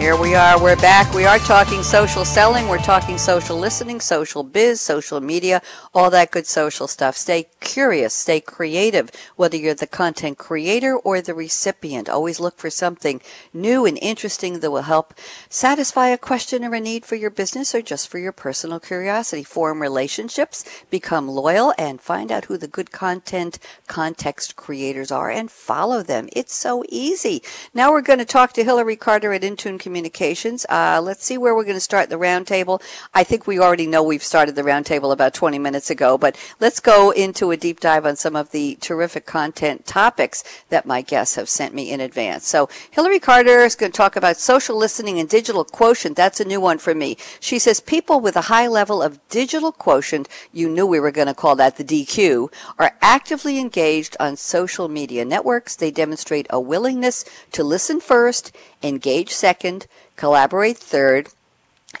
Here 0.00 0.16
we 0.16 0.34
are. 0.34 0.58
We're 0.58 0.76
back. 0.76 1.12
We 1.12 1.26
are 1.26 1.38
talking 1.38 1.82
social 1.82 2.24
selling. 2.24 2.68
We're 2.68 2.78
talking 2.78 3.18
social 3.18 3.58
listening, 3.58 4.00
social 4.00 4.42
biz, 4.42 4.80
social 4.80 5.20
media, 5.20 5.60
all 5.92 6.08
that 6.08 6.30
good 6.30 6.46
social 6.46 6.88
stuff. 6.88 7.18
Stay 7.18 7.48
curious, 7.60 8.14
stay 8.14 8.40
creative, 8.40 9.10
whether 9.36 9.58
you're 9.58 9.74
the 9.74 9.86
content 9.86 10.38
creator 10.38 10.96
or 10.96 11.20
the 11.20 11.34
recipient. 11.34 12.08
Always 12.08 12.40
look 12.40 12.56
for 12.56 12.70
something 12.70 13.20
new 13.52 13.84
and 13.84 13.98
interesting 14.00 14.60
that 14.60 14.70
will 14.70 14.82
help 14.82 15.12
satisfy 15.50 16.08
a 16.08 16.16
question 16.16 16.64
or 16.64 16.74
a 16.74 16.80
need 16.80 17.04
for 17.04 17.16
your 17.16 17.28
business 17.28 17.74
or 17.74 17.82
just 17.82 18.08
for 18.08 18.18
your 18.18 18.32
personal 18.32 18.80
curiosity. 18.80 19.44
Form 19.44 19.82
relationships, 19.82 20.64
become 20.88 21.28
loyal, 21.28 21.74
and 21.76 22.00
find 22.00 22.32
out 22.32 22.46
who 22.46 22.56
the 22.56 22.66
good 22.66 22.90
content 22.90 23.58
context 23.86 24.56
creators 24.56 25.12
are 25.12 25.30
and 25.30 25.50
follow 25.50 26.02
them. 26.02 26.30
It's 26.32 26.54
so 26.54 26.84
easy. 26.88 27.42
Now 27.74 27.92
we're 27.92 28.00
going 28.00 28.18
to 28.18 28.24
talk 28.24 28.54
to 28.54 28.64
Hillary 28.64 28.96
Carter 28.96 29.34
at 29.34 29.42
Intune 29.42 29.78
Communications. 29.90 30.64
Uh, 30.68 31.00
let's 31.02 31.24
see 31.24 31.36
where 31.36 31.52
we're 31.52 31.64
going 31.64 31.74
to 31.74 31.80
start 31.80 32.10
the 32.10 32.14
roundtable. 32.14 32.80
I 33.12 33.24
think 33.24 33.48
we 33.48 33.58
already 33.58 33.88
know 33.88 34.04
we've 34.04 34.22
started 34.22 34.54
the 34.54 34.62
roundtable 34.62 35.12
about 35.12 35.34
20 35.34 35.58
minutes 35.58 35.90
ago, 35.90 36.16
but 36.16 36.38
let's 36.60 36.78
go 36.78 37.10
into 37.10 37.50
a 37.50 37.56
deep 37.56 37.80
dive 37.80 38.06
on 38.06 38.14
some 38.14 38.36
of 38.36 38.52
the 38.52 38.78
terrific 38.80 39.26
content 39.26 39.86
topics 39.86 40.44
that 40.68 40.86
my 40.86 41.02
guests 41.02 41.34
have 41.34 41.48
sent 41.48 41.74
me 41.74 41.90
in 41.90 42.00
advance. 42.00 42.46
So 42.46 42.68
Hillary 42.92 43.18
Carter 43.18 43.64
is 43.64 43.74
going 43.74 43.90
to 43.90 43.96
talk 43.96 44.14
about 44.14 44.36
social 44.36 44.76
listening 44.76 45.18
and 45.18 45.28
digital 45.28 45.64
quotient. 45.64 46.16
That's 46.16 46.38
a 46.38 46.44
new 46.44 46.60
one 46.60 46.78
for 46.78 46.94
me. 46.94 47.16
She 47.40 47.58
says 47.58 47.80
people 47.80 48.20
with 48.20 48.36
a 48.36 48.42
high 48.42 48.68
level 48.68 49.02
of 49.02 49.18
digital 49.28 49.72
quotient, 49.72 50.28
you 50.52 50.68
knew 50.68 50.86
we 50.86 51.00
were 51.00 51.10
going 51.10 51.26
to 51.26 51.34
call 51.34 51.56
that 51.56 51.78
the 51.78 51.84
DQ, 51.84 52.52
are 52.78 52.96
actively 53.02 53.58
engaged 53.58 54.16
on 54.20 54.36
social 54.36 54.88
media 54.88 55.24
networks. 55.24 55.74
They 55.74 55.90
demonstrate 55.90 56.46
a 56.48 56.60
willingness 56.60 57.24
to 57.50 57.64
listen 57.64 57.98
first 57.98 58.52
engage 58.82 59.30
second, 59.30 59.86
collaborate 60.16 60.78
third, 60.78 61.28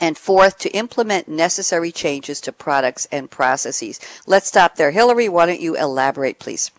and 0.00 0.16
fourth, 0.16 0.58
to 0.58 0.70
implement 0.70 1.28
necessary 1.28 1.90
changes 1.90 2.40
to 2.40 2.52
products 2.52 3.06
and 3.10 3.30
processes. 3.30 4.00
Let's 4.26 4.46
stop 4.46 4.76
there. 4.76 4.92
Hillary, 4.92 5.28
why 5.28 5.46
don't 5.46 5.60
you 5.60 5.76
elaborate, 5.76 6.38
please? 6.38 6.70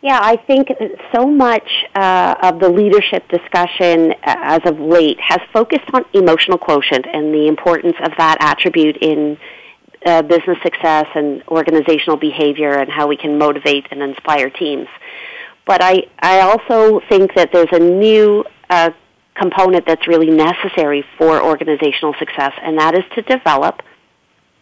Yeah, 0.00 0.18
I 0.22 0.36
think 0.36 0.68
so 1.12 1.26
much 1.26 1.68
uh, 1.94 2.36
of 2.42 2.60
the 2.60 2.68
leadership 2.68 3.28
discussion 3.28 4.12
uh, 4.12 4.36
as 4.38 4.60
of 4.64 4.78
late 4.78 5.18
has 5.20 5.40
focused 5.52 5.90
on 5.92 6.04
emotional 6.14 6.56
quotient 6.56 7.06
and 7.12 7.34
the 7.34 7.48
importance 7.48 7.96
of 8.02 8.12
that 8.16 8.38
attribute 8.40 8.96
in 8.98 9.36
uh, 10.06 10.22
business 10.22 10.56
success 10.62 11.06
and 11.14 11.42
organizational 11.48 12.16
behavior 12.16 12.74
and 12.74 12.90
how 12.90 13.08
we 13.08 13.16
can 13.16 13.38
motivate 13.38 13.86
and 13.90 14.00
inspire 14.00 14.48
teams. 14.48 14.86
But 15.66 15.82
I, 15.82 16.06
I 16.20 16.40
also 16.40 17.00
think 17.08 17.34
that 17.34 17.52
there's 17.52 17.72
a 17.72 17.80
new 17.80 18.44
a 18.70 18.94
component 19.34 19.86
that's 19.86 20.06
really 20.06 20.30
necessary 20.30 21.04
for 21.16 21.42
organizational 21.42 22.14
success, 22.18 22.52
and 22.62 22.78
that 22.78 22.94
is 22.94 23.04
to 23.14 23.22
develop 23.22 23.82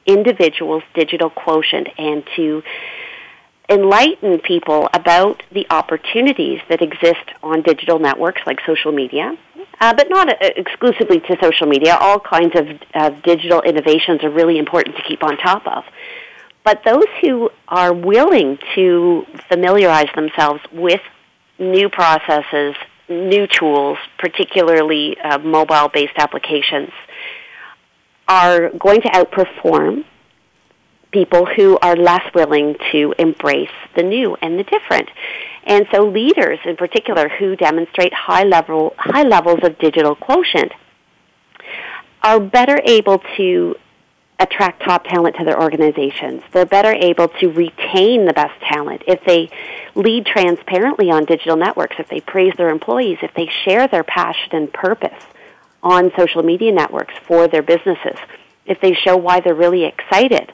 individuals' 0.07 0.85
digital 0.95 1.31
quotient 1.31 1.89
and 1.99 2.25
to 2.37 2.63
enlighten 3.69 4.39
people 4.39 4.89
about 4.93 5.43
the 5.51 5.67
opportunities 5.71 6.61
that 6.69 6.81
exist 6.83 7.29
on 7.43 7.63
digital 7.63 7.99
networks 7.99 8.41
like 8.47 8.61
social 8.65 8.93
media, 8.93 9.37
uh, 9.81 9.93
but 9.95 10.09
not 10.09 10.29
uh, 10.29 10.35
exclusively 10.41 11.19
to 11.21 11.37
social 11.43 11.67
media. 11.67 11.97
All 12.01 12.21
kinds 12.21 12.55
of 12.55 12.69
uh, 12.95 13.11
digital 13.25 13.63
innovations 13.63 14.23
are 14.23 14.31
really 14.31 14.59
important 14.59 14.97
to 14.97 15.03
keep 15.03 15.25
on 15.25 15.37
top 15.39 15.67
of. 15.67 15.85
But 16.65 16.83
those 16.85 17.07
who 17.21 17.51
are 17.69 17.93
willing 17.93 18.59
to 18.75 19.27
familiarize 19.49 20.09
themselves 20.15 20.61
with 20.73 21.01
new 21.59 21.89
processes 21.89 22.77
new 23.09 23.47
tools, 23.47 23.99
particularly 24.19 25.17
uh, 25.19 25.39
mobile 25.39 25.89
based 25.93 26.15
applications, 26.17 26.91
are 28.29 28.71
going 28.71 29.01
to 29.03 29.09
outperform 29.09 30.05
people 31.13 31.47
who 31.47 31.79
are 31.81 31.97
less 31.97 32.23
willing 32.35 32.77
to 32.93 33.15
embrace 33.19 33.71
the 33.97 34.03
new 34.03 34.37
and 34.43 34.59
the 34.59 34.65
different. 34.65 35.09
And 35.65 35.87
so 35.93 36.07
leaders 36.07 36.59
in 36.65 36.77
particular 36.77 37.29
who 37.29 37.57
demonstrate 37.57 38.13
high 38.13 38.45
level 38.45 38.95
high 38.99 39.23
levels 39.23 39.61
of 39.63 39.79
digital 39.79 40.15
quotient 40.15 40.73
are 42.23 42.41
better 42.41 42.79
able 42.85 43.23
to 43.37 43.77
attract 44.39 44.83
top 44.83 45.05
talent 45.05 45.37
to 45.37 45.45
their 45.45 45.61
organizations. 45.61 46.43
They're 46.53 46.67
better 46.67 46.93
able 46.93 47.29
to 47.29 47.49
retain 47.49 48.27
the 48.27 48.35
best 48.35 48.61
talent 48.63 49.03
if 49.07 49.25
they 49.25 49.51
lead 49.95 50.27
transparently 50.27 51.11
on 51.11 51.25
digital 51.25 51.57
networks, 51.57 51.97
if 51.99 52.09
they 52.09 52.21
praise 52.21 52.53
their 52.57 52.69
employees, 52.69 53.19
if 53.23 53.33
they 53.35 53.49
share 53.65 53.89
their 53.89 54.05
passion 54.05 54.51
and 54.53 54.73
purpose 54.73 55.25
on 55.83 56.13
social 56.17 56.43
media 56.43 56.73
networks 56.73 57.15
for 57.27 57.49
their 57.49 57.63
businesses, 57.63 58.19
if 58.67 58.81
they 58.81 58.93
show 58.93 59.17
why 59.17 59.41
they're 59.41 59.55
really 59.55 59.85
excited 59.85 60.53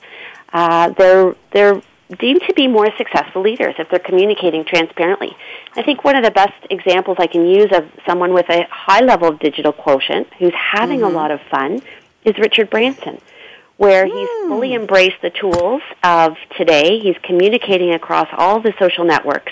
uh, 0.53 0.91
they're 0.91 1.35
they're 1.53 1.81
deemed 2.19 2.43
to 2.47 2.53
be 2.53 2.69
more 2.69 2.89
successful 2.99 3.41
leaders 3.41 3.75
if 3.79 3.89
they're 3.89 3.99
communicating 3.99 4.65
transparently. 4.65 5.35
I 5.75 5.83
think 5.83 6.05
one 6.05 6.15
of 6.15 6.23
the 6.23 6.31
best 6.31 6.53
examples 6.69 7.17
I 7.19 7.27
can 7.27 7.47
use 7.47 7.73
of 7.73 7.91
someone 8.07 8.35
with 8.35 8.51
a 8.51 8.67
high 8.71 9.01
level 9.01 9.29
of 9.29 9.39
digital 9.39 9.73
quotient 9.73 10.29
who's 10.39 10.53
having 10.53 11.01
mm-hmm. 11.01 11.15
a 11.15 11.19
lot 11.19 11.31
of 11.31 11.41
fun 11.51 11.81
is 12.25 12.37
Richard 12.39 12.69
Branson, 12.69 13.19
where 13.83 14.07
he's 14.07 14.29
fully 14.47 14.75
embraced 14.75 15.21
the 15.23 15.31
tools 15.31 15.83
of 16.05 16.37
today. 16.57 17.01
He's 17.01 17.17
communicating 17.25 17.93
across 17.93 18.29
all 18.31 18.61
the 18.61 18.73
social 18.79 19.05
networks. 19.05 19.51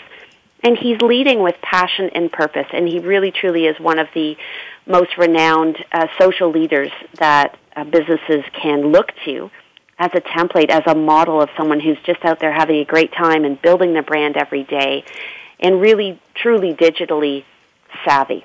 And 0.62 0.78
he's 0.78 1.00
leading 1.02 1.42
with 1.42 1.56
passion 1.62 2.10
and 2.14 2.30
purpose, 2.30 2.66
and 2.72 2.86
he 2.86 3.00
really 3.00 3.32
truly 3.32 3.66
is 3.66 3.80
one 3.80 3.98
of 3.98 4.06
the 4.14 4.36
most 4.86 5.18
renowned 5.18 5.84
uh, 5.90 6.06
social 6.20 6.48
leaders 6.48 6.92
that 7.14 7.58
uh, 7.74 7.82
businesses 7.82 8.44
can 8.52 8.92
look 8.92 9.10
to 9.24 9.50
as 9.98 10.12
a 10.14 10.20
template, 10.20 10.70
as 10.70 10.84
a 10.86 10.94
model 10.94 11.42
of 11.42 11.48
someone 11.56 11.80
who's 11.80 11.98
just 12.06 12.24
out 12.24 12.38
there 12.38 12.52
having 12.52 12.76
a 12.76 12.84
great 12.84 13.12
time 13.12 13.44
and 13.44 13.60
building 13.60 13.94
their 13.94 14.04
brand 14.04 14.36
every 14.36 14.62
day 14.62 15.02
and 15.58 15.80
really 15.80 16.20
truly 16.36 16.72
digitally 16.72 17.42
savvy. 18.04 18.44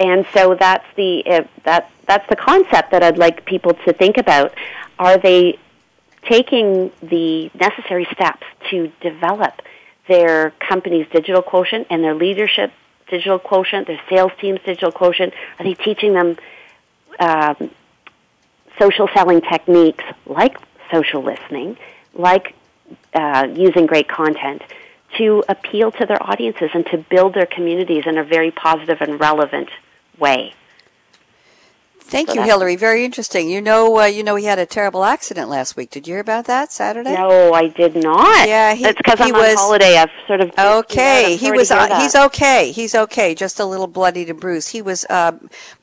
And 0.00 0.26
so 0.32 0.54
that's 0.54 0.86
the 0.96 1.46
that 1.64 1.90
that's 2.06 2.28
the 2.28 2.36
concept 2.36 2.92
that 2.92 3.02
I'd 3.02 3.18
like 3.18 3.44
people 3.44 3.74
to 3.86 3.92
think 3.92 4.16
about. 4.16 4.54
Are 4.98 5.18
they 5.18 5.58
taking 6.28 6.90
the 7.02 7.50
necessary 7.54 8.06
steps 8.12 8.46
to 8.70 8.92
develop 9.00 9.60
their 10.06 10.50
company's 10.60 11.06
digital 11.08 11.42
quotient 11.42 11.86
and 11.90 12.02
their 12.02 12.14
leadership 12.14 12.72
digital 13.08 13.38
quotient, 13.38 13.86
their 13.86 14.00
sales 14.08 14.32
team's 14.40 14.60
digital 14.64 14.92
quotient? 14.92 15.34
Are 15.58 15.64
they 15.64 15.74
teaching 15.74 16.12
them 16.12 16.36
um, 17.18 17.70
social 18.78 19.08
selling 19.14 19.40
techniques 19.40 20.04
like 20.26 20.56
social 20.92 21.22
listening, 21.22 21.76
like 22.14 22.54
uh, 23.14 23.48
using 23.54 23.86
great 23.86 24.08
content 24.08 24.62
to 25.16 25.42
appeal 25.48 25.90
to 25.90 26.06
their 26.06 26.22
audiences 26.22 26.70
and 26.74 26.86
to 26.86 26.98
build 26.98 27.34
their 27.34 27.46
communities 27.46 28.04
in 28.06 28.18
a 28.18 28.24
very 28.24 28.50
positive 28.50 29.00
and 29.00 29.18
relevant 29.18 29.68
way. 30.18 30.54
Thank 32.08 32.30
so 32.30 32.36
you, 32.36 32.42
Hillary. 32.42 32.76
Very 32.76 33.04
interesting. 33.04 33.50
You 33.50 33.60
know, 33.60 33.98
uh, 33.98 34.06
you 34.06 34.22
know, 34.22 34.36
he 34.36 34.46
had 34.46 34.58
a 34.58 34.64
terrible 34.64 35.04
accident 35.04 35.50
last 35.50 35.76
week. 35.76 35.90
Did 35.90 36.08
you 36.08 36.14
hear 36.14 36.20
about 36.20 36.46
that 36.46 36.72
Saturday? 36.72 37.12
No, 37.12 37.52
I 37.52 37.68
did 37.68 38.02
not. 38.02 38.48
Yeah, 38.48 38.72
he, 38.72 38.86
it's 38.86 38.96
because 38.96 39.20
I'm 39.20 39.34
was, 39.34 39.50
on 39.50 39.56
holiday. 39.58 39.98
I've 39.98 40.10
sort 40.26 40.40
of 40.40 40.50
okay. 40.58 41.36
He 41.36 41.52
was. 41.52 41.70
Uh, 41.70 42.00
he's 42.00 42.14
okay. 42.14 42.72
He's 42.72 42.94
okay. 42.94 43.34
Just 43.34 43.60
a 43.60 43.66
little 43.66 43.86
bloodied 43.86 44.30
and 44.30 44.40
bruised. 44.40 44.70
He 44.70 44.80
was 44.80 45.04
uh, 45.10 45.32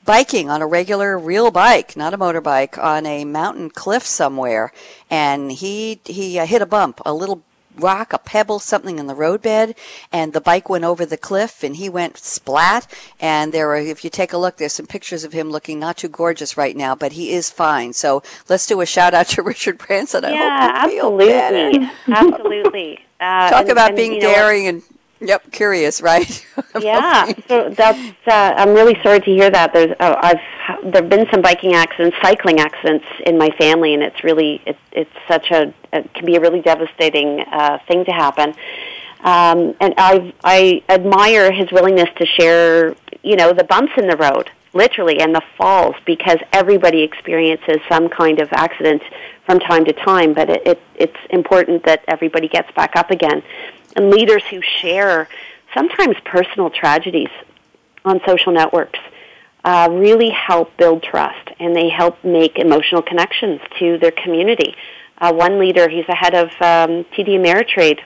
biking 0.03 0.49
on 0.49 0.63
a 0.63 0.67
regular, 0.67 1.15
real 1.19 1.51
bike, 1.51 1.95
not 1.95 2.11
a 2.11 2.17
motorbike, 2.17 2.83
on 2.83 3.05
a 3.05 3.23
mountain 3.23 3.69
cliff 3.69 4.01
somewhere, 4.01 4.73
and 5.11 5.51
he 5.51 6.01
he 6.05 6.39
uh, 6.39 6.47
hit 6.47 6.63
a 6.63 6.65
bump, 6.65 7.01
a 7.05 7.13
little 7.13 7.43
rock, 7.77 8.13
a 8.13 8.17
pebble, 8.17 8.59
something 8.59 8.99
in 8.99 9.07
the 9.07 9.15
roadbed, 9.15 9.75
and 10.11 10.33
the 10.33 10.41
bike 10.41 10.69
went 10.69 10.83
over 10.83 11.05
the 11.05 11.17
cliff, 11.17 11.63
and 11.63 11.75
he 11.75 11.89
went 11.89 12.17
splat. 12.17 12.87
And 13.19 13.53
there 13.53 13.69
are, 13.71 13.77
if 13.77 14.03
you 14.03 14.09
take 14.09 14.33
a 14.33 14.37
look, 14.37 14.57
there's 14.57 14.73
some 14.73 14.87
pictures 14.87 15.23
of 15.23 15.33
him 15.33 15.49
looking 15.49 15.79
not 15.79 15.97
too 15.97 16.09
gorgeous 16.09 16.57
right 16.57 16.75
now, 16.75 16.95
but 16.95 17.13
he 17.13 17.31
is 17.31 17.49
fine. 17.49 17.93
So 17.93 18.23
let's 18.49 18.67
do 18.67 18.81
a 18.81 18.85
shout 18.85 19.13
out 19.13 19.27
to 19.29 19.41
Richard 19.43 19.77
Branson. 19.77 20.25
I 20.25 20.31
yeah, 20.31 20.71
absolutely, 20.73 21.89
absolutely. 22.07 22.99
Uh, 23.17 23.49
Talk 23.49 23.61
and, 23.61 23.71
about 23.71 23.87
and, 23.91 23.95
being 23.95 24.19
daring 24.19 24.67
and 24.67 24.83
Yep, 25.21 25.51
curious, 25.51 26.01
right? 26.01 26.45
yeah, 26.81 27.31
so 27.47 27.69
that's. 27.69 27.99
Uh, 28.27 28.53
I'm 28.57 28.73
really 28.73 28.97
sorry 29.01 29.21
to 29.21 29.25
hear 29.25 29.49
that. 29.49 29.71
There's, 29.73 29.95
uh, 29.99 30.15
I've 30.21 30.91
there've 30.91 31.09
been 31.09 31.25
some 31.31 31.41
biking 31.41 31.73
accidents, 31.73 32.17
cycling 32.21 32.59
accidents 32.59 33.05
in 33.25 33.37
my 33.37 33.49
family, 33.51 33.93
and 33.93 34.03
it's 34.03 34.23
really 34.25 34.61
it, 34.65 34.77
it's 34.91 35.11
such 35.27 35.51
a 35.51 35.73
it 35.93 36.13
can 36.13 36.25
be 36.25 36.35
a 36.35 36.41
really 36.41 36.61
devastating 36.61 37.39
uh, 37.39 37.79
thing 37.87 38.03
to 38.05 38.11
happen. 38.11 38.53
Um, 39.21 39.75
and 39.79 39.93
I 39.97 40.33
I 40.43 40.83
admire 40.89 41.51
his 41.51 41.71
willingness 41.71 42.09
to 42.17 42.25
share, 42.25 42.95
you 43.23 43.37
know, 43.37 43.53
the 43.53 43.63
bumps 43.63 43.93
in 43.97 44.07
the 44.07 44.17
road, 44.17 44.51
literally, 44.73 45.21
and 45.21 45.33
the 45.33 45.41
falls, 45.57 45.95
because 46.05 46.39
everybody 46.51 47.03
experiences 47.03 47.77
some 47.87 48.09
kind 48.09 48.41
of 48.41 48.49
accident 48.51 49.01
from 49.45 49.59
time 49.59 49.85
to 49.85 49.93
time. 49.93 50.33
But 50.33 50.49
it, 50.49 50.67
it 50.67 50.81
it's 50.95 51.17
important 51.29 51.85
that 51.85 52.03
everybody 52.09 52.49
gets 52.49 52.69
back 52.73 52.97
up 52.97 53.11
again 53.11 53.41
and 53.95 54.09
leaders 54.09 54.43
who 54.49 54.61
share 54.61 55.27
sometimes 55.73 56.15
personal 56.25 56.69
tragedies 56.69 57.29
on 58.03 58.21
social 58.25 58.51
networks 58.51 58.99
uh, 59.63 59.89
really 59.91 60.29
help 60.29 60.75
build 60.77 61.01
trust 61.01 61.49
and 61.59 61.75
they 61.75 61.89
help 61.89 62.23
make 62.23 62.57
emotional 62.57 63.01
connections 63.01 63.59
to 63.79 63.97
their 63.97 64.11
community. 64.11 64.75
Uh, 65.17 65.33
one 65.33 65.59
leader, 65.59 65.89
he's 65.89 66.05
the 66.07 66.15
head 66.15 66.35
of 66.35 66.47
um, 66.61 67.03
TD 67.15 67.29
Ameritrade, 67.29 67.99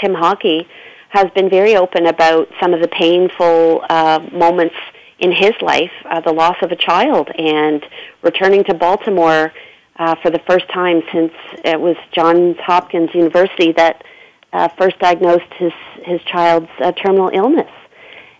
Tim 0.00 0.14
Hockey, 0.14 0.68
has 1.08 1.30
been 1.34 1.48
very 1.48 1.74
open 1.74 2.06
about 2.06 2.48
some 2.60 2.74
of 2.74 2.80
the 2.80 2.88
painful 2.88 3.84
uh, 3.88 4.20
moments 4.30 4.76
in 5.18 5.32
his 5.32 5.52
life, 5.60 5.90
uh, 6.04 6.20
the 6.20 6.32
loss 6.32 6.56
of 6.62 6.70
a 6.70 6.76
child, 6.76 7.28
and 7.36 7.84
returning 8.22 8.62
to 8.64 8.74
Baltimore 8.74 9.52
uh, 9.96 10.14
for 10.22 10.30
the 10.30 10.38
first 10.40 10.68
time 10.68 11.02
since 11.12 11.32
it 11.64 11.80
was 11.80 11.96
Johns 12.12 12.56
Hopkins 12.58 13.12
University 13.14 13.72
that 13.72 14.04
uh, 14.52 14.68
first 14.78 14.98
diagnosed 14.98 15.52
his 15.56 15.72
his 16.04 16.20
child's 16.22 16.70
uh, 16.80 16.92
terminal 16.92 17.30
illness. 17.32 17.70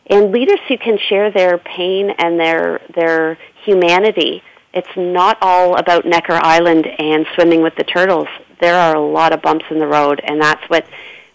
And 0.06 0.32
leaders 0.32 0.60
who 0.68 0.78
can 0.78 0.98
share 0.98 1.30
their 1.30 1.58
pain 1.58 2.10
and 2.10 2.38
their 2.40 2.80
their 2.94 3.38
humanity. 3.64 4.42
It's 4.72 4.96
not 4.96 5.38
all 5.40 5.76
about 5.76 6.04
Necker 6.04 6.38
Island 6.40 6.86
and 6.86 7.26
swimming 7.34 7.62
with 7.62 7.74
the 7.76 7.84
turtles. 7.84 8.28
There 8.60 8.74
are 8.74 8.94
a 8.94 9.00
lot 9.00 9.32
of 9.32 9.42
bumps 9.42 9.64
in 9.70 9.78
the 9.78 9.86
road, 9.86 10.20
and 10.24 10.40
that's 10.40 10.62
what 10.68 10.86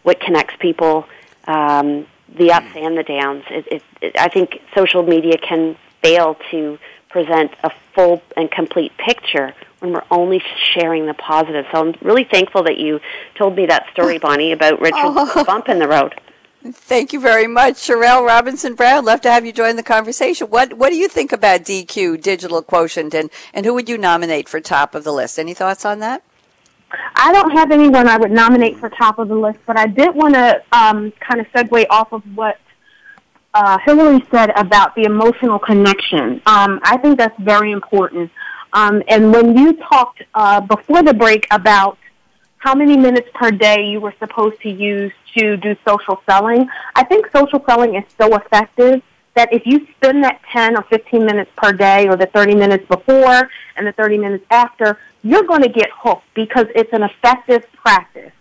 what 0.03 0.19
connects 0.19 0.55
people. 0.59 1.05
Um, 1.45 2.07
the 2.35 2.51
ups 2.51 2.75
and 2.75 2.97
the 2.97 3.03
downs. 3.03 3.43
It, 3.49 3.67
it, 3.71 3.83
it, 4.01 4.17
I 4.17 4.27
think 4.27 4.59
social 4.75 5.03
media 5.03 5.37
can 5.37 5.77
fail 6.01 6.35
to 6.51 6.79
present 7.09 7.51
a 7.63 7.71
full 7.93 8.21
and 8.35 8.49
complete 8.49 8.91
picture 8.97 9.53
when 9.83 9.91
we're 9.91 10.03
only 10.09 10.41
sharing 10.73 11.05
the 11.05 11.13
positive. 11.13 11.65
So 11.71 11.81
I'm 11.81 11.95
really 12.01 12.23
thankful 12.23 12.63
that 12.63 12.77
you 12.77 13.01
told 13.35 13.55
me 13.55 13.65
that 13.65 13.85
story, 13.91 14.17
Bonnie, 14.27 14.53
about 14.53 14.79
Richard's 14.79 14.95
oh. 15.03 15.43
bump 15.47 15.67
in 15.67 15.79
the 15.79 15.87
road. 15.87 16.19
Thank 16.65 17.11
you 17.11 17.19
very 17.19 17.45
much, 17.45 17.75
Charrele 17.75 18.25
Robinson 18.25 18.73
Brown. 18.73 19.03
Love 19.03 19.19
to 19.21 19.29
have 19.29 19.45
you 19.45 19.51
join 19.51 19.75
the 19.75 19.83
conversation. 19.83 20.47
What 20.47 20.75
What 20.75 20.91
do 20.91 20.95
you 20.95 21.09
think 21.09 21.33
about 21.33 21.63
DQ 21.63 22.21
Digital 22.21 22.61
Quotient, 22.61 23.13
and 23.13 23.29
and 23.53 23.65
who 23.65 23.73
would 23.73 23.89
you 23.89 23.97
nominate 23.97 24.47
for 24.47 24.61
top 24.61 24.95
of 24.95 25.03
the 25.03 25.11
list? 25.11 25.37
Any 25.37 25.53
thoughts 25.53 25.83
on 25.83 25.99
that? 25.99 26.23
I 27.15 27.33
don't 27.33 27.51
have 27.51 27.71
anyone 27.71 28.07
I 28.07 28.15
would 28.15 28.31
nominate 28.31 28.77
for 28.77 28.89
top 28.89 29.19
of 29.19 29.27
the 29.27 29.35
list, 29.35 29.59
but 29.65 29.77
I 29.77 29.87
did 29.87 30.15
want 30.15 30.35
to 30.35 30.63
um, 30.71 31.11
kind 31.19 31.41
of 31.41 31.47
segue 31.47 31.85
off 31.89 32.13
of 32.13 32.23
what 32.33 32.57
uh, 33.53 33.77
Hillary 33.79 34.23
said 34.31 34.51
about 34.55 34.95
the 34.95 35.03
emotional 35.03 35.59
connection. 35.59 36.41
Um, 36.45 36.79
I 36.83 36.97
think 36.97 37.17
that's 37.17 37.37
very 37.39 37.71
important. 37.71 38.31
Um, 38.73 39.03
and 39.07 39.31
when 39.31 39.55
you 39.55 39.73
talked 39.73 40.23
uh, 40.33 40.59
before 40.61 41.03
the 41.03 41.13
break 41.13 41.45
about 41.51 41.97
how 42.57 42.73
many 42.73 42.97
minutes 42.97 43.29
per 43.35 43.51
day 43.51 43.85
you 43.85 44.01
were 44.01 44.13
supposed 44.19 44.59
to 44.61 44.69
use 44.69 45.13
to 45.37 45.57
do 45.57 45.75
social 45.87 46.21
selling, 46.27 46.67
I 46.95 47.03
think 47.03 47.29
social 47.35 47.63
selling 47.67 47.95
is 47.95 48.03
so 48.17 48.35
effective 48.35 49.03
that 49.35 49.51
if 49.53 49.65
you 49.65 49.87
spend 49.95 50.23
that 50.23 50.41
10 50.51 50.77
or 50.77 50.83
15 50.83 51.25
minutes 51.25 51.51
per 51.55 51.71
day 51.71 52.07
or 52.07 52.15
the 52.15 52.27
30 52.27 52.55
minutes 52.55 52.87
before 52.87 53.49
and 53.75 53.85
the 53.85 53.91
30 53.93 54.17
minutes 54.17 54.45
after, 54.49 54.97
you're 55.23 55.43
going 55.43 55.61
to 55.61 55.69
get 55.69 55.89
hooked 55.95 56.25
because 56.33 56.65
it's 56.75 56.93
an 56.93 57.03
effective 57.03 57.65
practice. 57.73 58.31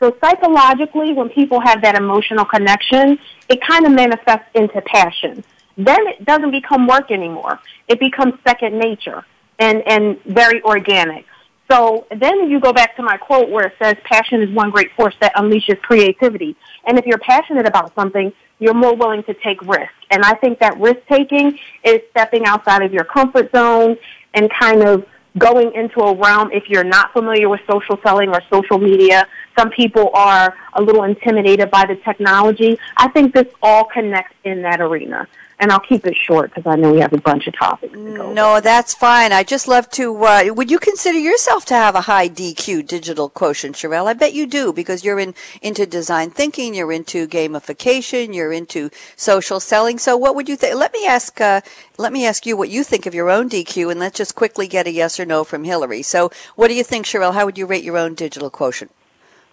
So 0.00 0.16
psychologically, 0.20 1.12
when 1.12 1.28
people 1.28 1.60
have 1.60 1.82
that 1.82 1.96
emotional 1.96 2.44
connection, 2.44 3.18
it 3.48 3.60
kind 3.62 3.86
of 3.86 3.92
manifests 3.92 4.48
into 4.54 4.80
passion. 4.82 5.44
Then 5.76 6.06
it 6.08 6.24
doesn't 6.24 6.50
become 6.50 6.86
work 6.86 7.10
anymore. 7.10 7.60
It 7.88 8.00
becomes 8.00 8.34
second 8.44 8.78
nature 8.78 9.24
and, 9.62 9.82
and 9.86 10.20
very 10.24 10.60
organic. 10.62 11.24
So 11.70 12.06
then 12.10 12.50
you 12.50 12.60
go 12.60 12.72
back 12.72 12.96
to 12.96 13.02
my 13.02 13.16
quote 13.16 13.48
where 13.48 13.66
it 13.68 13.74
says 13.80 13.94
passion 14.04 14.42
is 14.42 14.50
one 14.50 14.70
great 14.70 14.90
force 14.96 15.14
that 15.20 15.34
unleashes 15.36 15.80
creativity. 15.80 16.56
And 16.86 16.98
if 16.98 17.06
you're 17.06 17.18
passionate 17.18 17.66
about 17.66 17.94
something, 17.94 18.32
you're 18.58 18.74
more 18.74 18.94
willing 18.94 19.22
to 19.24 19.34
take 19.34 19.62
risk. 19.62 19.92
And 20.10 20.24
I 20.24 20.34
think 20.34 20.58
that 20.58 20.78
risk 20.78 21.00
taking 21.08 21.58
is 21.84 22.00
stepping 22.10 22.44
outside 22.44 22.82
of 22.82 22.92
your 22.92 23.04
comfort 23.04 23.50
zone 23.52 23.96
and 24.34 24.50
kind 24.60 24.82
of 24.82 25.06
going 25.38 25.72
into 25.74 26.00
a 26.00 26.14
realm 26.14 26.50
if 26.52 26.68
you're 26.68 26.84
not 26.84 27.12
familiar 27.12 27.48
with 27.48 27.60
social 27.70 27.98
selling 28.04 28.28
or 28.28 28.42
social 28.50 28.78
media 28.78 29.26
Some 29.58 29.70
people 29.70 30.10
are 30.14 30.54
a 30.74 30.82
little 30.82 31.04
intimidated 31.04 31.70
by 31.70 31.86
the 31.86 31.96
technology. 31.96 32.78
I 32.96 33.08
think 33.08 33.34
this 33.34 33.46
all 33.62 33.84
connects 33.84 34.34
in 34.44 34.62
that 34.62 34.80
arena 34.80 35.26
and 35.58 35.70
I'll 35.70 35.80
keep 35.80 36.06
it 36.06 36.16
short 36.16 36.54
because 36.54 36.70
I 36.70 36.76
know 36.76 36.92
we 36.92 37.00
have 37.00 37.12
a 37.12 37.20
bunch 37.20 37.46
of 37.46 37.54
topics 37.56 37.92
to 37.92 38.16
go. 38.16 38.32
No, 38.32 38.60
that's 38.60 38.94
fine. 38.94 39.32
I 39.32 39.42
just 39.42 39.68
love 39.68 39.88
to. 39.90 40.24
Uh, 40.24 40.44
would 40.54 40.70
you 40.70 40.78
consider 40.78 41.18
yourself 41.18 41.64
to 41.66 41.74
have 41.74 41.94
a 41.94 42.02
high 42.02 42.28
DQ 42.28 42.86
digital 42.86 43.28
quotient, 43.28 43.76
Charrele? 43.76 44.06
I 44.06 44.12
bet 44.12 44.34
you 44.34 44.46
do 44.46 44.72
because 44.72 45.04
you're 45.04 45.18
in 45.18 45.34
into 45.60 45.86
design 45.86 46.30
thinking, 46.30 46.74
you're 46.74 46.92
into 46.92 47.26
gamification, 47.28 48.34
you're 48.34 48.52
into 48.52 48.90
social 49.16 49.60
selling. 49.60 49.98
So, 49.98 50.16
what 50.16 50.34
would 50.34 50.48
you 50.48 50.56
think? 50.56 50.74
Let 50.74 50.92
me 50.92 51.06
ask. 51.06 51.40
Uh, 51.40 51.60
let 51.98 52.12
me 52.12 52.26
ask 52.26 52.46
you 52.46 52.56
what 52.56 52.70
you 52.70 52.84
think 52.84 53.06
of 53.06 53.14
your 53.14 53.30
own 53.30 53.48
DQ, 53.48 53.90
and 53.90 54.00
let's 54.00 54.18
just 54.18 54.34
quickly 54.34 54.66
get 54.66 54.86
a 54.86 54.90
yes 54.90 55.20
or 55.20 55.26
no 55.26 55.44
from 55.44 55.64
Hillary. 55.64 56.02
So, 56.02 56.30
what 56.56 56.68
do 56.68 56.74
you 56.74 56.84
think, 56.84 57.06
Charrele? 57.06 57.34
How 57.34 57.44
would 57.44 57.58
you 57.58 57.66
rate 57.66 57.84
your 57.84 57.98
own 57.98 58.14
digital 58.14 58.50
quotient? 58.50 58.90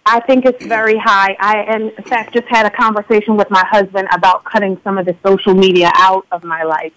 I 0.06 0.20
think 0.20 0.44
it's 0.44 0.64
very 0.64 0.96
high. 0.96 1.36
I, 1.38 1.76
in 1.76 1.90
fact, 2.04 2.32
just 2.34 2.48
had 2.48 2.66
a 2.66 2.70
conversation 2.70 3.36
with 3.36 3.50
my 3.50 3.64
husband 3.66 4.08
about 4.12 4.44
cutting 4.44 4.80
some 4.82 4.98
of 4.98 5.06
the 5.06 5.16
social 5.24 5.54
media 5.54 5.90
out 5.94 6.26
of 6.32 6.42
my 6.42 6.62
life. 6.62 6.92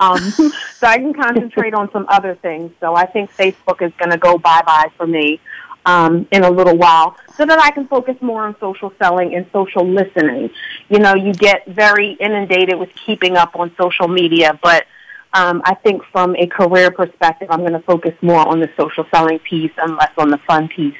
Um, 0.00 0.18
so 0.78 0.86
I 0.86 0.98
can 0.98 1.14
concentrate 1.14 1.74
on 1.74 1.90
some 1.92 2.06
other 2.08 2.34
things. 2.34 2.72
So 2.80 2.94
I 2.94 3.06
think 3.06 3.32
Facebook 3.32 3.82
is 3.82 3.92
going 3.98 4.10
to 4.10 4.18
go 4.18 4.38
bye-bye 4.38 4.90
for 4.96 5.06
me 5.06 5.40
um, 5.86 6.26
in 6.30 6.44
a 6.44 6.50
little 6.50 6.76
while 6.76 7.16
so 7.36 7.44
that 7.44 7.58
I 7.58 7.70
can 7.70 7.86
focus 7.86 8.16
more 8.20 8.44
on 8.44 8.56
social 8.60 8.92
selling 8.98 9.34
and 9.34 9.46
social 9.52 9.86
listening. 9.86 10.50
You 10.88 10.98
know, 10.98 11.14
you 11.14 11.32
get 11.32 11.66
very 11.66 12.12
inundated 12.12 12.78
with 12.78 12.90
keeping 12.94 13.36
up 13.36 13.56
on 13.56 13.74
social 13.78 14.08
media, 14.08 14.58
but 14.62 14.86
um, 15.32 15.62
I 15.64 15.74
think 15.74 16.02
from 16.12 16.36
a 16.36 16.46
career 16.46 16.90
perspective, 16.90 17.48
I'm 17.50 17.60
going 17.60 17.72
to 17.72 17.80
focus 17.80 18.14
more 18.22 18.46
on 18.46 18.60
the 18.60 18.70
social 18.76 19.04
selling 19.10 19.40
piece 19.40 19.72
and 19.78 19.96
less 19.96 20.12
on 20.16 20.30
the 20.30 20.38
fun 20.38 20.68
piece 20.68 20.94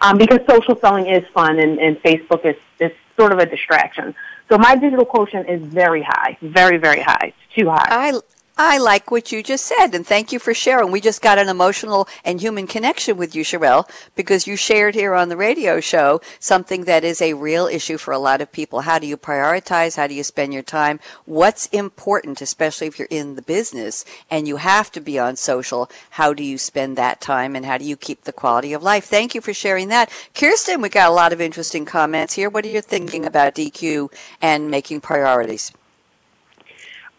um, 0.00 0.18
because 0.18 0.40
social 0.48 0.76
selling 0.78 1.06
is 1.06 1.24
fun 1.32 1.58
and, 1.58 1.78
and 1.78 2.00
Facebook 2.02 2.44
is, 2.44 2.56
is 2.80 2.92
sort 3.18 3.32
of 3.32 3.38
a 3.38 3.46
distraction. 3.46 4.14
So 4.48 4.56
my 4.58 4.76
digital 4.76 5.04
quotient 5.04 5.48
is 5.48 5.60
very 5.62 6.02
high, 6.02 6.38
very, 6.40 6.78
very 6.78 7.02
high. 7.02 7.32
It's 7.34 7.54
too 7.54 7.68
high. 7.68 7.86
I, 7.90 8.20
I 8.60 8.78
like 8.78 9.12
what 9.12 9.30
you 9.30 9.40
just 9.40 9.64
said, 9.64 9.94
and 9.94 10.04
thank 10.04 10.32
you 10.32 10.40
for 10.40 10.52
sharing. 10.52 10.90
We 10.90 11.00
just 11.00 11.22
got 11.22 11.38
an 11.38 11.48
emotional 11.48 12.08
and 12.24 12.40
human 12.40 12.66
connection 12.66 13.16
with 13.16 13.36
you, 13.36 13.44
Charrele, 13.44 13.88
because 14.16 14.48
you 14.48 14.56
shared 14.56 14.96
here 14.96 15.14
on 15.14 15.28
the 15.28 15.36
radio 15.36 15.78
show 15.78 16.20
something 16.40 16.82
that 16.82 17.04
is 17.04 17.22
a 17.22 17.34
real 17.34 17.68
issue 17.68 17.98
for 17.98 18.10
a 18.10 18.18
lot 18.18 18.40
of 18.40 18.50
people. 18.50 18.80
How 18.80 18.98
do 18.98 19.06
you 19.06 19.16
prioritize? 19.16 19.94
How 19.94 20.08
do 20.08 20.14
you 20.14 20.24
spend 20.24 20.52
your 20.52 20.64
time? 20.64 20.98
What's 21.24 21.66
important, 21.66 22.40
especially 22.40 22.88
if 22.88 22.98
you're 22.98 23.06
in 23.12 23.36
the 23.36 23.42
business 23.42 24.04
and 24.28 24.48
you 24.48 24.56
have 24.56 24.90
to 24.90 25.00
be 25.00 25.20
on 25.20 25.36
social? 25.36 25.88
How 26.10 26.34
do 26.34 26.42
you 26.42 26.58
spend 26.58 26.96
that 26.96 27.20
time, 27.20 27.54
and 27.54 27.64
how 27.64 27.78
do 27.78 27.84
you 27.84 27.96
keep 27.96 28.24
the 28.24 28.32
quality 28.32 28.72
of 28.72 28.82
life? 28.82 29.04
Thank 29.04 29.36
you 29.36 29.40
for 29.40 29.54
sharing 29.54 29.86
that. 29.90 30.10
Kirsten, 30.34 30.80
we 30.80 30.88
got 30.88 31.08
a 31.08 31.14
lot 31.14 31.32
of 31.32 31.40
interesting 31.40 31.84
comments 31.84 32.34
here. 32.34 32.50
What 32.50 32.64
are 32.64 32.70
you 32.70 32.80
thinking 32.80 33.24
about 33.24 33.54
DQ 33.54 34.12
and 34.42 34.68
making 34.68 35.00
priorities? 35.00 35.70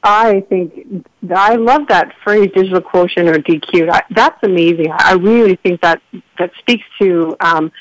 I 0.02 0.42
think 0.48 1.06
I 1.36 1.56
love 1.56 1.88
that 1.90 2.16
phrase, 2.24 2.50
digital 2.54 2.82
quotient 2.82 3.28
or 3.28 3.40
DQ. 3.40 4.02
that's 4.12 4.44
amazing. 4.44 4.92
I 4.92 5.14
really 5.14 5.56
think 5.58 5.82
that 5.82 6.02
that 6.38 6.52
speaks 6.60 6.86
to 7.00 7.36
um, 7.42 7.72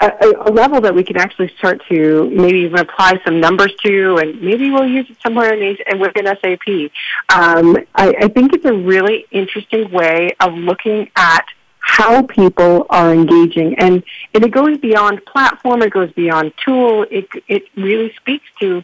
a, 0.00 0.32
a, 0.46 0.50
level 0.50 0.80
that 0.80 0.94
we 0.94 1.04
can 1.04 1.16
actually 1.16 1.52
start 1.58 1.80
to 1.88 2.28
maybe 2.30 2.60
even 2.60 2.78
apply 2.78 3.20
some 3.24 3.40
numbers 3.40 3.72
to, 3.84 4.16
and 4.16 4.40
maybe 4.42 4.70
we'll 4.70 4.86
use 4.86 5.08
it 5.08 5.16
somewhere 5.22 5.54
in, 5.54 5.76
and 5.86 6.00
within 6.00 6.26
SAP. 6.26 6.90
Um, 7.28 7.76
I, 7.94 8.14
I 8.20 8.28
think 8.28 8.52
it's 8.52 8.64
a 8.64 8.72
really 8.74 9.26
interesting 9.30 9.90
way 9.90 10.34
of 10.40 10.54
looking 10.54 11.10
at 11.14 11.44
how 11.78 12.22
people 12.22 12.86
are 12.90 13.12
engaging, 13.12 13.78
and, 13.78 14.02
and 14.34 14.44
it 14.44 14.50
goes 14.50 14.76
beyond 14.78 15.24
platform. 15.24 15.82
It 15.82 15.92
goes 15.92 16.12
beyond 16.12 16.52
tool. 16.64 17.06
It 17.10 17.28
it 17.46 17.64
really 17.76 18.12
speaks 18.16 18.46
to 18.60 18.82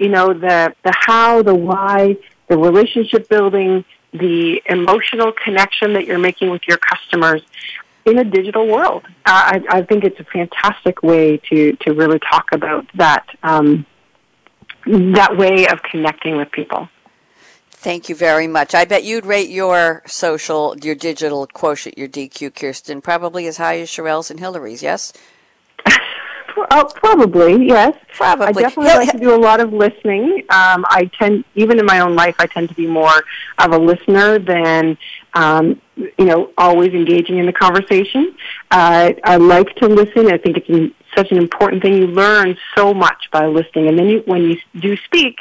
you 0.00 0.08
know, 0.08 0.32
the, 0.32 0.74
the 0.82 0.92
how, 0.96 1.42
the 1.42 1.54
why, 1.54 2.16
the 2.48 2.56
relationship 2.56 3.28
building, 3.28 3.84
the 4.12 4.60
emotional 4.66 5.32
connection 5.32 5.92
that 5.92 6.06
you're 6.06 6.18
making 6.18 6.50
with 6.50 6.62
your 6.66 6.78
customers 6.78 7.42
in 8.06 8.18
a 8.18 8.24
digital 8.24 8.66
world. 8.66 9.04
I, 9.26 9.62
I 9.68 9.82
think 9.82 10.04
it's 10.04 10.18
a 10.18 10.24
fantastic 10.24 11.02
way 11.02 11.36
to, 11.50 11.72
to 11.82 11.92
really 11.92 12.18
talk 12.18 12.46
about 12.52 12.86
that, 12.94 13.26
um, 13.42 13.84
that 14.86 15.36
way 15.36 15.68
of 15.68 15.82
connecting 15.82 16.36
with 16.36 16.50
people. 16.50 16.88
Thank 17.70 18.08
you 18.08 18.14
very 18.14 18.46
much. 18.46 18.74
I 18.74 18.86
bet 18.86 19.04
you'd 19.04 19.26
rate 19.26 19.50
your 19.50 20.02
social, 20.06 20.76
your 20.82 20.94
digital 20.94 21.46
quotient, 21.46 21.98
your 21.98 22.08
DQ, 22.08 22.54
Kirsten, 22.54 23.02
probably 23.02 23.46
as 23.46 23.58
high 23.58 23.78
as 23.80 23.90
Charrele's 23.90 24.30
and 24.30 24.40
Hillary's, 24.40 24.82
yes? 24.82 25.12
Oh, 26.56 26.90
probably 26.94 27.66
yes. 27.66 27.96
Probably. 28.14 28.46
I 28.46 28.52
definitely 28.52 28.94
like 28.94 29.12
to 29.12 29.18
do 29.18 29.34
a 29.34 29.36
lot 29.36 29.60
of 29.60 29.72
listening. 29.72 30.44
Um, 30.50 30.84
I 30.88 31.10
tend, 31.18 31.44
even 31.54 31.78
in 31.78 31.86
my 31.86 32.00
own 32.00 32.14
life, 32.14 32.36
I 32.38 32.46
tend 32.46 32.68
to 32.68 32.74
be 32.74 32.86
more 32.86 33.24
of 33.58 33.72
a 33.72 33.78
listener 33.78 34.38
than, 34.38 34.96
um, 35.34 35.80
you 35.96 36.24
know, 36.24 36.52
always 36.58 36.92
engaging 36.92 37.38
in 37.38 37.46
the 37.46 37.52
conversation. 37.52 38.34
Uh, 38.70 39.12
I 39.24 39.36
like 39.36 39.74
to 39.76 39.86
listen. 39.88 40.32
I 40.32 40.38
think 40.38 40.58
it's 40.58 40.94
such 41.16 41.30
an 41.30 41.38
important 41.38 41.82
thing. 41.82 41.94
You 41.94 42.06
learn 42.06 42.56
so 42.76 42.94
much 42.94 43.30
by 43.32 43.46
listening, 43.46 43.88
and 43.88 43.98
then 43.98 44.08
you, 44.08 44.22
when 44.26 44.42
you 44.42 44.58
do 44.80 44.96
speak, 44.96 45.38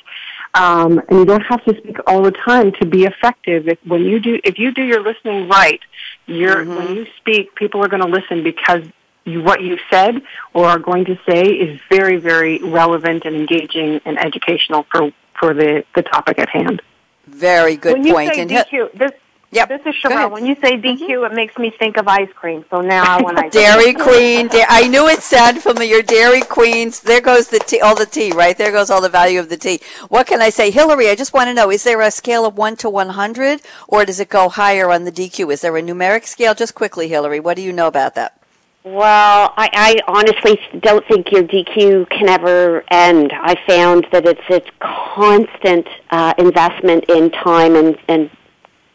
um, 0.53 0.99
and 1.09 1.19
you 1.19 1.25
don't 1.25 1.41
have 1.41 1.63
to 1.65 1.77
speak 1.77 1.97
all 2.07 2.23
the 2.23 2.31
time 2.31 2.71
to 2.79 2.85
be 2.85 3.05
effective. 3.05 3.67
If 3.67 3.77
when 3.85 4.03
you 4.03 4.19
do, 4.19 4.39
if 4.43 4.57
you 4.57 4.71
do 4.71 4.83
your 4.83 5.01
listening 5.01 5.47
right, 5.47 5.79
you're 6.25 6.63
mm-hmm. 6.63 6.75
when 6.75 6.95
you 6.95 7.07
speak, 7.17 7.55
people 7.55 7.83
are 7.83 7.87
going 7.87 8.01
to 8.01 8.07
listen 8.07 8.43
because 8.43 8.83
you, 9.29 9.41
what 9.41 9.61
you've 9.61 9.79
said 9.89 10.21
or 10.53 10.65
are 10.65 10.79
going 10.79 11.05
to 11.05 11.17
say 11.27 11.43
is 11.43 11.79
very, 11.89 12.17
very 12.17 12.59
relevant 12.59 13.25
and 13.25 13.35
engaging 13.35 14.01
and 14.05 14.17
educational 14.19 14.85
for, 14.91 15.11
for 15.39 15.53
the, 15.53 15.83
the 15.95 16.03
topic 16.03 16.39
at 16.39 16.49
hand. 16.49 16.81
Very 17.27 17.75
good 17.75 17.93
when 17.93 18.13
point. 18.13 18.35
You 18.35 18.47
say 18.47 18.65
DQ, 18.65 18.93
this, 18.97 19.11
Yep. 19.51 19.69
This 19.69 19.81
is 19.87 19.95
Charrele. 19.95 20.29
When 20.29 20.45
you 20.45 20.55
say 20.55 20.77
DQ, 20.77 20.99
mm-hmm. 20.99 21.31
it 21.31 21.35
makes 21.35 21.57
me 21.57 21.71
think 21.71 21.97
of 21.97 22.07
ice 22.07 22.31
cream. 22.35 22.63
So 22.69 22.81
now 22.81 23.23
when 23.23 23.35
I 23.37 23.49
Dairy 23.49 23.93
Queen, 23.93 24.47
da- 24.47 24.65
I 24.69 24.87
knew 24.87 25.07
it 25.07 25.21
sounded 25.23 25.63
familiar. 25.63 26.03
Dairy 26.03 26.41
Queens. 26.41 26.99
There 26.99 27.19
goes 27.19 27.47
the 27.47 27.57
tea, 27.57 27.81
all 27.81 27.95
the 27.95 28.05
tea, 28.05 28.31
right? 28.31 28.55
There 28.55 28.71
goes 28.71 28.91
all 28.91 29.01
the 29.01 29.09
value 29.09 29.39
of 29.39 29.49
the 29.49 29.57
tea. 29.57 29.79
What 30.07 30.27
can 30.27 30.39
I 30.39 30.51
say, 30.51 30.69
Hillary? 30.69 31.09
I 31.09 31.15
just 31.15 31.33
want 31.33 31.47
to 31.47 31.55
know: 31.55 31.71
is 31.71 31.83
there 31.83 31.99
a 32.01 32.11
scale 32.11 32.45
of 32.45 32.57
one 32.57 32.75
to 32.77 32.89
one 32.89 33.09
hundred, 33.09 33.61
or 33.87 34.05
does 34.05 34.19
it 34.19 34.29
go 34.29 34.49
higher 34.49 34.91
on 34.91 35.03
the 35.03 35.11
DQ? 35.11 35.51
Is 35.51 35.61
there 35.61 35.75
a 35.75 35.81
numeric 35.81 36.27
scale? 36.27 36.53
Just 36.53 36.75
quickly, 36.75 37.07
Hillary, 37.07 37.39
what 37.39 37.55
do 37.55 37.63
you 37.63 37.73
know 37.73 37.87
about 37.87 38.13
that? 38.13 38.38
Well, 38.83 39.53
I, 39.57 39.69
I 39.73 39.99
honestly 40.07 40.57
don't 40.79 41.05
think 41.05 41.31
your 41.33 41.43
DQ 41.43 42.09
can 42.09 42.29
ever 42.29 42.83
end. 42.89 43.33
I 43.33 43.55
found 43.67 44.07
that 44.13 44.25
it's 44.25 44.49
a 44.49 44.61
constant 44.79 45.85
uh, 46.09 46.33
investment 46.37 47.03
in 47.09 47.29
time 47.29 47.75
and, 47.75 47.97
and 48.07 48.29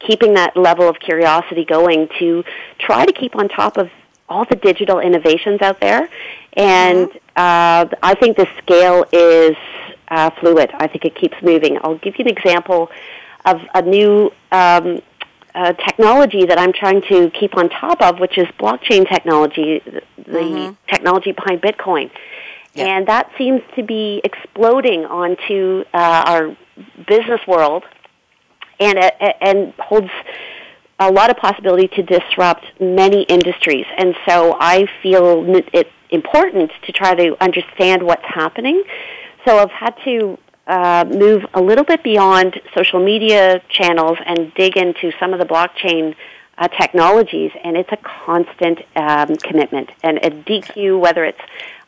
keeping 0.01 0.35
that 0.35 0.57
level 0.57 0.89
of 0.89 0.99
curiosity 1.01 1.67
going 1.67 2.09
to 2.19 2.45
try 2.79 3.05
to 3.05 3.13
keep 3.13 3.37
on 3.37 3.49
top 3.49 3.77
of 3.77 3.91
all 4.27 4.47
the 4.47 4.57
digital 4.57 5.01
innovations 5.01 5.61
out 5.61 5.81
there. 5.81 6.09
And 6.55 7.09
mm-hmm. 7.09 7.19
uh, 7.37 7.87
I 8.03 8.15
think 8.15 8.39
the 8.39 8.49
scale 8.63 9.05
is 9.13 9.55
uh, 10.09 10.31
fluid. 10.41 10.71
I 10.75 10.87
think 10.87 11.05
it 11.05 11.15
keeps 11.15 11.37
moving. 11.43 11.79
I'll 11.83 11.99
give 11.99 12.19
you 12.19 12.25
an 12.25 12.31
example 12.31 12.91
of 13.45 13.61
a 13.75 13.83
new 13.83 14.33
um, 14.51 15.03
uh, 15.55 15.73
technology 15.73 16.47
that 16.47 16.59
I'm 16.59 16.73
trying 16.73 17.03
to 17.03 17.31
keep 17.31 17.57
on 17.57 17.69
top 17.69 18.03
of, 18.03 18.19
which 18.19 18.37
is 18.39 18.47
blockchain 18.59 19.09
technology, 19.09 19.81
the 19.85 20.03
mm-hmm. 20.27 20.75
technology 20.93 21.33
behind 21.33 21.63
Bitcoin. 21.63 22.11
Yeah. 22.75 22.87
And 22.87 23.07
that 23.07 23.31
seems 23.39 23.63
to 23.77 23.85
be 23.85 24.21
exploding 24.25 25.05
onto 25.05 25.85
uh, 25.95 26.25
our 26.27 26.57
business 27.07 27.41
world 27.47 27.85
and, 28.81 28.99
uh, 28.99 29.11
and 29.41 29.73
holds 29.79 30.11
a 30.99 31.11
lot 31.11 31.31
of 31.31 31.37
possibility 31.37 31.89
to 31.89 32.03
disrupt 32.03 32.65
many 32.81 33.23
industries. 33.23 33.87
And 33.97 34.15
so 34.27 34.57
I 34.59 34.87
feel 35.03 35.45
it 35.73 35.89
important 36.11 36.71
to 36.87 36.93
try 36.93 37.15
to 37.15 37.37
understand 37.43 38.03
what's 38.03 38.25
happening. 38.25 38.83
So 39.45 39.59
I've 39.59 39.71
had 39.71 39.95
to 40.05 40.39
uh, 40.67 41.05
move 41.09 41.45
a 41.55 41.61
little 41.61 41.85
bit 41.85 42.03
beyond 42.03 42.61
social 42.75 43.05
media 43.05 43.61
channels 43.69 44.19
and 44.25 44.53
dig 44.55 44.77
into 44.77 45.13
some 45.21 45.33
of 45.33 45.39
the 45.39 45.45
blockchain 45.45 46.15
uh, 46.57 46.69
technologies, 46.69 47.51
and 47.63 47.77
it's 47.77 47.91
a 47.93 47.97
constant 47.97 48.81
um, 48.97 49.37
commitment. 49.37 49.91
And 50.03 50.19
a 50.19 50.31
DQ, 50.31 51.01
whether 51.01 51.25
it's 51.25 51.41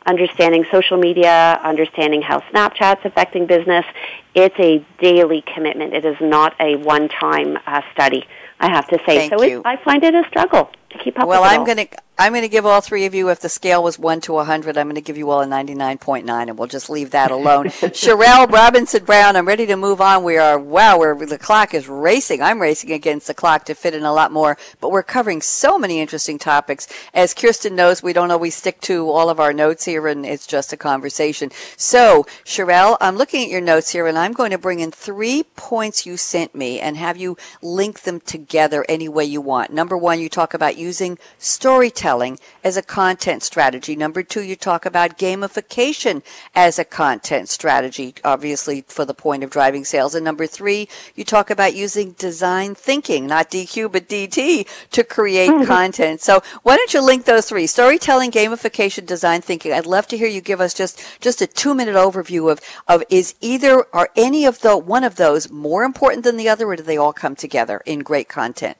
understanding 0.05 0.65
social 0.71 0.97
media, 0.97 1.59
understanding 1.63 2.21
how 2.21 2.39
Snapchat's 2.51 3.03
affecting 3.03 3.45
business, 3.45 3.85
it's 4.33 4.57
a 4.59 4.85
daily 4.99 5.43
commitment. 5.53 5.93
It 5.93 6.05
is 6.05 6.17
not 6.21 6.55
a 6.59 6.75
one-time 6.75 7.57
uh, 7.65 7.81
study, 7.93 8.25
I 8.59 8.69
have 8.69 8.87
to 8.89 8.97
say. 9.05 9.27
Thank 9.29 9.31
so 9.31 9.41
it, 9.43 9.61
I 9.65 9.77
find 9.77 10.03
it 10.03 10.13
a 10.13 10.23
struggle. 10.29 10.69
To 10.91 10.97
keep 10.97 11.19
up 11.19 11.27
well, 11.27 11.41
with 11.41 11.51
I'm 11.51 11.65
going 11.65 11.87
to 11.87 11.97
I'm 12.19 12.31
going 12.31 12.41
to 12.41 12.49
give 12.49 12.65
all 12.65 12.81
three 12.81 13.05
of 13.05 13.13
you, 13.13 13.29
if 13.29 13.41
the 13.41 13.49
scale 13.49 13.83
was 13.83 13.99
1 13.99 14.21
to 14.21 14.33
100, 14.33 14.75
I'm 14.75 14.87
going 14.87 14.95
to 14.95 15.01
give 15.01 15.19
you 15.19 15.29
all 15.29 15.41
a 15.41 15.45
99.9, 15.45 16.27
and 16.27 16.57
we'll 16.57 16.67
just 16.67 16.89
leave 16.89 17.11
that 17.11 17.29
alone. 17.29 17.65
Charrele 17.67 18.51
Robinson 18.51 19.05
Brown, 19.05 19.35
I'm 19.35 19.47
ready 19.47 19.67
to 19.67 19.75
move 19.75 20.01
on. 20.01 20.23
We 20.23 20.37
are, 20.37 20.57
wow, 20.57 20.97
we're, 20.97 21.27
the 21.27 21.37
clock 21.37 21.75
is 21.75 21.87
racing. 21.87 22.41
I'm 22.41 22.59
racing 22.59 22.91
against 22.91 23.27
the 23.27 23.35
clock 23.35 23.65
to 23.65 23.75
fit 23.75 23.93
in 23.93 24.03
a 24.03 24.11
lot 24.11 24.31
more, 24.31 24.57
but 24.81 24.89
we're 24.89 25.03
covering 25.03 25.43
so 25.43 25.77
many 25.77 25.99
interesting 25.99 26.39
topics. 26.39 26.87
As 27.13 27.35
Kirsten 27.35 27.75
knows, 27.75 28.01
we 28.01 28.13
don't 28.13 28.31
always 28.31 28.55
stick 28.55 28.81
to 28.81 29.11
all 29.11 29.29
of 29.29 29.39
our 29.39 29.53
notes 29.53 29.85
here, 29.85 30.07
and 30.07 30.25
it's 30.25 30.47
just 30.47 30.73
a 30.73 30.77
conversation. 30.77 31.51
So, 31.75 32.25
Charrele, 32.43 32.97
I'm 32.99 33.15
looking 33.15 33.43
at 33.43 33.51
your 33.51 33.61
notes 33.61 33.91
here, 33.91 34.07
and 34.07 34.17
I'm 34.17 34.33
going 34.33 34.49
to 34.49 34.57
bring 34.57 34.79
in 34.79 34.89
three 34.89 35.43
points 35.55 36.07
you 36.07 36.17
sent 36.17 36.55
me 36.55 36.79
and 36.79 36.97
have 36.97 37.15
you 37.15 37.37
link 37.61 38.01
them 38.01 38.19
together 38.21 38.83
any 38.89 39.07
way 39.07 39.25
you 39.25 39.39
want. 39.39 39.71
Number 39.71 39.95
one, 39.95 40.19
you 40.19 40.29
talk 40.29 40.55
about 40.55 40.76
using 40.77 41.17
storytelling 41.37 42.39
as 42.63 42.77
a 42.77 42.81
content 42.81 43.43
strategy. 43.43 43.95
Number 43.95 44.23
two, 44.23 44.43
you 44.43 44.55
talk 44.55 44.85
about 44.85 45.17
gamification 45.17 46.23
as 46.55 46.77
a 46.79 46.85
content 46.85 47.49
strategy, 47.49 48.13
obviously 48.23 48.83
for 48.87 49.05
the 49.05 49.13
point 49.13 49.43
of 49.43 49.49
driving 49.49 49.85
sales. 49.85 50.15
And 50.15 50.23
number 50.23 50.47
three, 50.47 50.87
you 51.15 51.23
talk 51.23 51.49
about 51.49 51.75
using 51.75 52.11
design 52.13 52.75
thinking, 52.75 53.27
not 53.27 53.49
DQ, 53.51 53.91
but 53.91 54.07
DT 54.07 54.67
to 54.91 55.03
create 55.03 55.49
mm-hmm. 55.49 55.65
content. 55.77 56.21
So 56.21 56.41
why 56.63 56.77
don't 56.77 56.93
you 56.93 57.01
link 57.01 57.25
those 57.25 57.47
three? 57.47 57.67
Storytelling, 57.67 58.31
gamification, 58.31 59.05
design 59.05 59.41
thinking. 59.41 59.73
I'd 59.73 59.85
love 59.85 60.07
to 60.07 60.17
hear 60.17 60.27
you 60.27 60.41
give 60.41 60.61
us 60.61 60.73
just, 60.73 61.01
just 61.21 61.41
a 61.41 61.47
two 61.47 61.73
minute 61.73 61.95
overview 61.95 62.51
of, 62.51 62.61
of 62.87 63.03
is 63.09 63.35
either 63.41 63.83
or 63.93 64.09
any 64.15 64.45
of 64.45 64.61
the 64.61 64.77
one 64.77 65.03
of 65.03 65.15
those 65.15 65.49
more 65.49 65.83
important 65.83 66.23
than 66.23 66.37
the 66.37 66.49
other 66.49 66.67
or 66.67 66.75
do 66.75 66.83
they 66.83 66.97
all 66.97 67.13
come 67.13 67.35
together 67.35 67.81
in 67.85 67.99
great 67.99 68.29
content? 68.29 68.77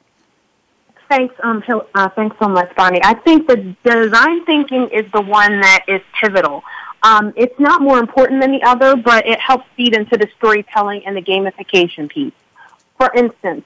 Thanks, 1.10 1.34
um, 1.42 1.64
uh, 1.96 2.10
thanks 2.10 2.36
so 2.38 2.50
much, 2.50 2.76
Bonnie. 2.76 3.02
I 3.04 3.14
think 3.14 3.48
the 3.48 3.76
design 3.84 4.46
thinking 4.46 4.90
is 4.90 5.10
the 5.12 5.22
one 5.22 5.62
that 5.62 5.86
is 5.88 6.02
pivotal. 6.22 6.64
Um, 7.04 7.34
it's 7.38 7.58
not 7.60 7.82
more 7.82 8.00
important 8.00 8.42
than 8.42 8.52
the 8.52 8.64
other, 8.64 8.96
but 8.98 9.26
it 9.26 9.40
helps 9.40 9.66
feed 9.78 9.96
into 9.96 10.18
the 10.18 10.28
storytelling 10.38 11.06
and 11.06 11.16
the 11.16 11.22
gamification 11.22 12.10
piece. 12.10 12.34
For 12.98 13.10
instance, 13.14 13.64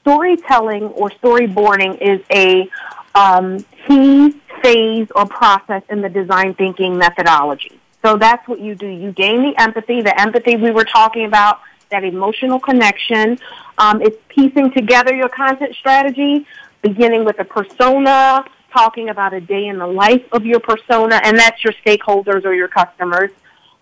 storytelling 0.00 0.84
or 0.84 1.10
storyboarding 1.10 2.02
is 2.02 2.20
a 2.30 2.68
um, 3.14 3.64
key 3.86 4.32
phase 4.62 5.08
or 5.14 5.24
process 5.26 5.82
in 5.88 6.02
the 6.02 6.10
design 6.10 6.54
thinking 6.54 6.98
methodology. 6.98 7.80
So 8.04 8.16
that's 8.18 8.46
what 8.46 8.60
you 8.60 8.74
do. 8.74 8.86
You 8.86 9.12
gain 9.12 9.42
the 9.42 9.58
empathy, 9.58 10.02
the 10.02 10.20
empathy 10.20 10.56
we 10.56 10.70
were 10.70 10.84
talking 10.84 11.24
about, 11.24 11.60
that 11.90 12.04
emotional 12.04 12.60
connection. 12.60 13.38
Um, 13.78 14.02
it's 14.02 14.18
piecing 14.28 14.72
together 14.72 15.14
your 15.14 15.30
content 15.30 15.74
strategy 15.76 16.46
beginning 16.84 17.24
with 17.24 17.38
a 17.40 17.44
persona, 17.44 18.44
talking 18.72 19.08
about 19.08 19.32
a 19.32 19.40
day 19.40 19.66
in 19.66 19.78
the 19.78 19.86
life 19.86 20.24
of 20.32 20.44
your 20.44 20.60
persona, 20.60 21.20
and 21.24 21.36
that's 21.38 21.64
your 21.64 21.72
stakeholders 21.84 22.44
or 22.44 22.54
your 22.54 22.68
customers. 22.68 23.30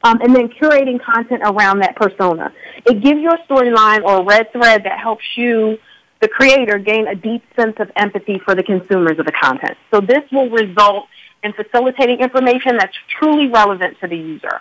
Um, 0.04 0.20
and 0.20 0.34
then 0.34 0.48
curating 0.48 1.00
content 1.00 1.42
around 1.44 1.78
that 1.80 1.94
persona. 1.94 2.52
It 2.84 3.00
gives 3.00 3.20
you 3.20 3.30
a 3.30 3.38
storyline 3.46 4.02
or 4.02 4.20
a 4.22 4.24
red 4.24 4.50
thread 4.52 4.82
that 4.84 4.98
helps 4.98 5.24
you, 5.36 5.78
the 6.20 6.26
creator, 6.26 6.78
gain 6.78 7.06
a 7.06 7.14
deep 7.14 7.42
sense 7.54 7.76
of 7.78 7.88
empathy 7.94 8.40
for 8.44 8.56
the 8.56 8.64
consumers 8.64 9.18
of 9.20 9.26
the 9.26 9.32
content. 9.32 9.76
So 9.92 10.00
this 10.00 10.24
will 10.32 10.50
result 10.50 11.06
in 11.44 11.52
facilitating 11.52 12.18
information 12.18 12.76
that's 12.78 12.96
truly 13.18 13.46
relevant 13.48 13.98
to 14.00 14.08
the 14.08 14.16
user. 14.16 14.60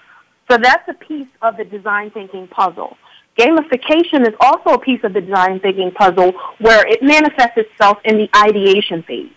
So 0.49 0.57
that's 0.57 0.87
a 0.87 0.93
piece 0.93 1.31
of 1.41 1.57
the 1.57 1.65
design 1.65 2.11
thinking 2.11 2.47
puzzle. 2.47 2.97
Gamification 3.41 4.27
is 4.27 4.35
also 4.39 4.75
a 4.75 4.79
piece 4.79 5.03
of 5.03 5.13
the 5.13 5.21
design 5.21 5.59
thinking 5.59 5.91
puzzle 5.91 6.33
where 6.59 6.85
it 6.87 7.01
manifests 7.01 7.57
itself 7.57 7.97
in 8.05 8.17
the 8.17 8.29
ideation 8.37 9.01
phase. 9.01 9.31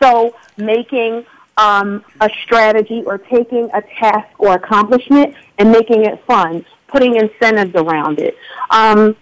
So 0.00 0.36
making 0.56 1.26
um, 1.56 2.04
a 2.20 2.30
strategy 2.44 3.02
or 3.04 3.18
taking 3.18 3.68
a 3.74 3.82
task 3.82 4.28
or 4.38 4.54
accomplishment 4.54 5.34
and 5.58 5.72
making 5.72 6.04
it 6.04 6.24
fun, 6.24 6.64
putting 6.86 7.16
incentives 7.16 7.74
around 7.74 8.20
it. 8.20 8.36
Um, 8.70 9.16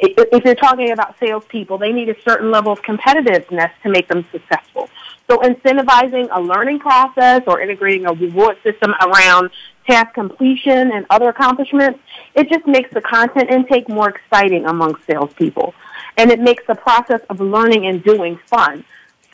if 0.00 0.44
you're 0.44 0.54
talking 0.54 0.90
about 0.90 1.18
salespeople, 1.18 1.78
they 1.78 1.92
need 1.92 2.08
a 2.08 2.20
certain 2.22 2.50
level 2.50 2.72
of 2.72 2.82
competitiveness 2.82 3.70
to 3.82 3.88
make 3.88 4.08
them 4.08 4.24
successful. 4.32 4.88
So 5.30 5.38
incentivizing 5.38 6.28
a 6.30 6.40
learning 6.40 6.78
process 6.78 7.42
or 7.46 7.60
integrating 7.60 8.06
a 8.06 8.12
reward 8.12 8.56
system 8.62 8.94
around 9.00 9.50
task 9.86 10.14
completion 10.14 10.92
and 10.92 11.06
other 11.10 11.28
accomplishments, 11.28 12.00
it 12.34 12.48
just 12.48 12.66
makes 12.66 12.90
the 12.92 13.00
content 13.00 13.50
intake 13.50 13.88
more 13.88 14.08
exciting 14.08 14.66
among 14.66 14.96
salespeople. 15.06 15.74
And 16.16 16.30
it 16.30 16.40
makes 16.40 16.64
the 16.66 16.74
process 16.74 17.20
of 17.28 17.40
learning 17.40 17.86
and 17.86 18.02
doing 18.02 18.38
fun. 18.46 18.84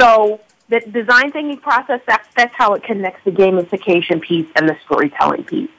So 0.00 0.40
the 0.68 0.80
design 0.80 1.30
thinking 1.30 1.58
process, 1.58 2.00
that's, 2.06 2.28
that's 2.34 2.54
how 2.56 2.74
it 2.74 2.82
connects 2.82 3.20
the 3.24 3.30
gamification 3.30 4.20
piece 4.20 4.46
and 4.56 4.68
the 4.68 4.76
storytelling 4.84 5.44
piece. 5.44 5.70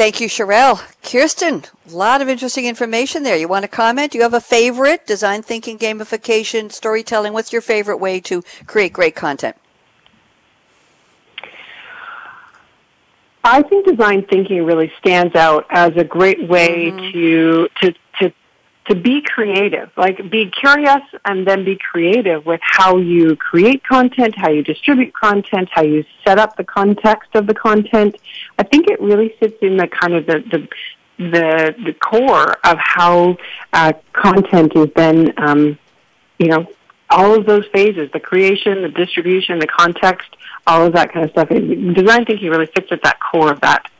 Thank 0.00 0.18
you, 0.18 0.28
Charrele. 0.28 0.80
Kirsten, 1.02 1.64
a 1.86 1.94
lot 1.94 2.22
of 2.22 2.28
interesting 2.30 2.64
information 2.64 3.22
there. 3.22 3.36
You 3.36 3.48
want 3.48 3.64
to 3.64 3.68
comment? 3.68 4.12
Do 4.12 4.16
you 4.16 4.22
have 4.22 4.32
a 4.32 4.40
favorite? 4.40 5.06
Design 5.06 5.42
thinking, 5.42 5.78
gamification, 5.78 6.72
storytelling. 6.72 7.34
What's 7.34 7.52
your 7.52 7.60
favorite 7.60 7.98
way 7.98 8.18
to 8.20 8.42
create 8.66 8.94
great 8.94 9.14
content? 9.14 9.56
I 13.44 13.60
think 13.60 13.84
design 13.84 14.24
thinking 14.24 14.64
really 14.64 14.90
stands 14.98 15.34
out 15.34 15.66
as 15.68 15.94
a 15.98 16.04
great 16.04 16.48
way 16.48 16.92
mm-hmm. 16.92 17.12
to, 17.12 17.68
to 17.82 17.94
to 18.20 18.32
to 18.86 18.94
be 18.94 19.22
creative. 19.22 19.90
Like 19.96 20.30
be 20.30 20.50
curious 20.50 21.02
and 21.24 21.46
then 21.46 21.64
be 21.64 21.76
creative 21.76 22.44
with 22.46 22.60
how 22.62 22.96
you 22.96 23.36
create 23.36 23.84
content, 23.84 24.34
how 24.36 24.50
you 24.50 24.62
distribute 24.62 25.12
content, 25.12 25.68
how 25.70 25.82
you 25.82 26.04
set 26.26 26.38
up 26.38 26.56
the 26.56 26.64
context 26.64 27.30
of 27.34 27.46
the 27.46 27.54
content. 27.54 28.16
I 28.58 28.62
think 28.62 28.88
it 28.88 29.00
really 29.00 29.34
sits 29.38 29.58
in 29.62 29.76
the 29.76 29.86
kind 29.86 30.14
of 30.14 30.26
the 30.26 30.40
the 30.50 30.68
the, 31.20 31.74
the 31.84 31.92
core 31.92 32.52
of 32.64 32.78
how 32.78 33.36
uh, 33.74 33.92
content 34.14 34.72
is 34.74 34.88
then, 34.96 35.34
um, 35.36 35.78
you 36.38 36.48
know, 36.48 36.66
all 37.10 37.34
of 37.34 37.44
those 37.44 37.66
phases, 37.74 38.10
the 38.12 38.20
creation, 38.20 38.80
the 38.80 38.88
distribution, 38.88 39.58
the 39.58 39.66
context, 39.66 40.34
all 40.66 40.86
of 40.86 40.94
that 40.94 41.12
kind 41.12 41.26
of 41.26 41.30
stuff. 41.32 41.48
Design 41.50 42.24
thinking 42.24 42.48
really 42.48 42.66
fits 42.66 42.90
at 42.90 43.02
that 43.02 43.18
core 43.20 43.52
of 43.52 43.60
that 43.60 43.90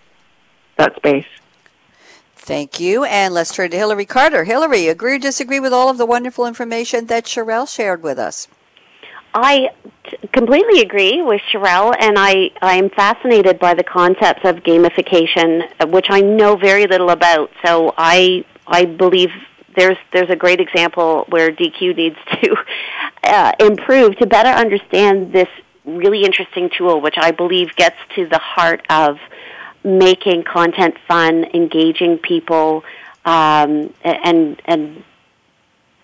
that 0.79 0.97
space. 0.97 1.27
Thank 2.51 2.81
you. 2.81 3.05
And 3.05 3.33
let's 3.33 3.55
turn 3.55 3.71
to 3.71 3.77
Hillary 3.77 4.05
Carter. 4.05 4.43
Hillary, 4.43 4.89
agree 4.89 5.15
or 5.15 5.19
disagree 5.21 5.61
with 5.61 5.73
all 5.73 5.89
of 5.89 5.99
the 5.99 6.05
wonderful 6.05 6.47
information 6.47 7.07
that 7.07 7.25
Charrele 7.25 7.73
shared 7.73 8.03
with 8.03 8.19
us? 8.19 8.49
I 9.33 9.71
t- 10.03 10.17
completely 10.33 10.81
agree 10.81 11.23
with 11.23 11.41
Charrele, 11.53 11.95
and 12.01 12.19
I, 12.19 12.51
I 12.61 12.75
am 12.75 12.91
fascinated 12.91 13.61
by 13.61 13.75
the 13.75 13.85
concepts 13.85 14.41
of 14.43 14.65
gamification, 14.65 15.93
which 15.93 16.07
I 16.11 16.23
know 16.23 16.57
very 16.57 16.89
little 16.89 17.11
about. 17.11 17.53
So 17.65 17.95
I, 17.97 18.45
I 18.67 18.85
believe 18.85 19.31
there's, 19.77 19.99
there's 20.13 20.31
a 20.31 20.35
great 20.35 20.59
example 20.59 21.27
where 21.29 21.53
DQ 21.53 21.97
needs 21.97 22.17
to 22.43 22.57
uh, 23.23 23.53
improve 23.61 24.17
to 24.19 24.27
better 24.27 24.49
understand 24.49 25.33
this 25.33 25.49
really 25.85 26.25
interesting 26.25 26.69
tool, 26.77 27.01
which 27.01 27.15
I 27.17 27.31
believe 27.31 27.77
gets 27.77 27.97
to 28.17 28.27
the 28.27 28.39
heart 28.39 28.85
of 28.91 29.19
making 29.85 30.45
content 30.45 30.95
fun, 31.09 31.45
engaging 31.55 32.19
people, 32.19 32.85
um, 33.25 33.93
and 34.03 34.61
and 34.65 35.05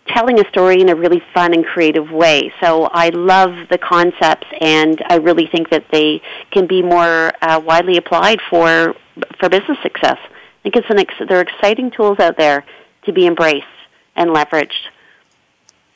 telling 0.09 0.39
a 0.39 0.49
story 0.51 0.81
in 0.81 0.89
a 0.89 0.95
really 0.95 1.23
fun 1.35 1.53
and 1.53 1.65
creative 1.65 2.11
way. 2.11 2.53
So 2.63 2.85
I 2.85 3.09
love 3.11 3.69
the 3.71 3.79
concepts, 3.79 4.47
and 4.61 5.03
I 5.09 5.17
really 5.17 5.47
think 5.47 5.71
that 5.71 5.87
they 5.91 6.23
can 6.51 6.67
be 6.67 6.83
more 6.83 7.33
uh, 7.43 7.61
widely 7.65 7.97
applied 7.97 8.41
for 8.49 8.95
for 9.39 9.49
business 9.49 9.79
success. 9.83 10.19
I 10.21 10.63
think 10.63 10.77
it's 10.77 10.91
an 10.91 10.99
ex- 10.99 11.15
there 11.29 11.39
are 11.39 11.43
exciting 11.43 11.91
tools 11.91 12.19
out 12.19 12.37
there 12.37 12.65
to 13.05 13.13
be 13.13 13.27
embraced 13.27 13.67
and 14.15 14.31
leveraged. 14.31 14.91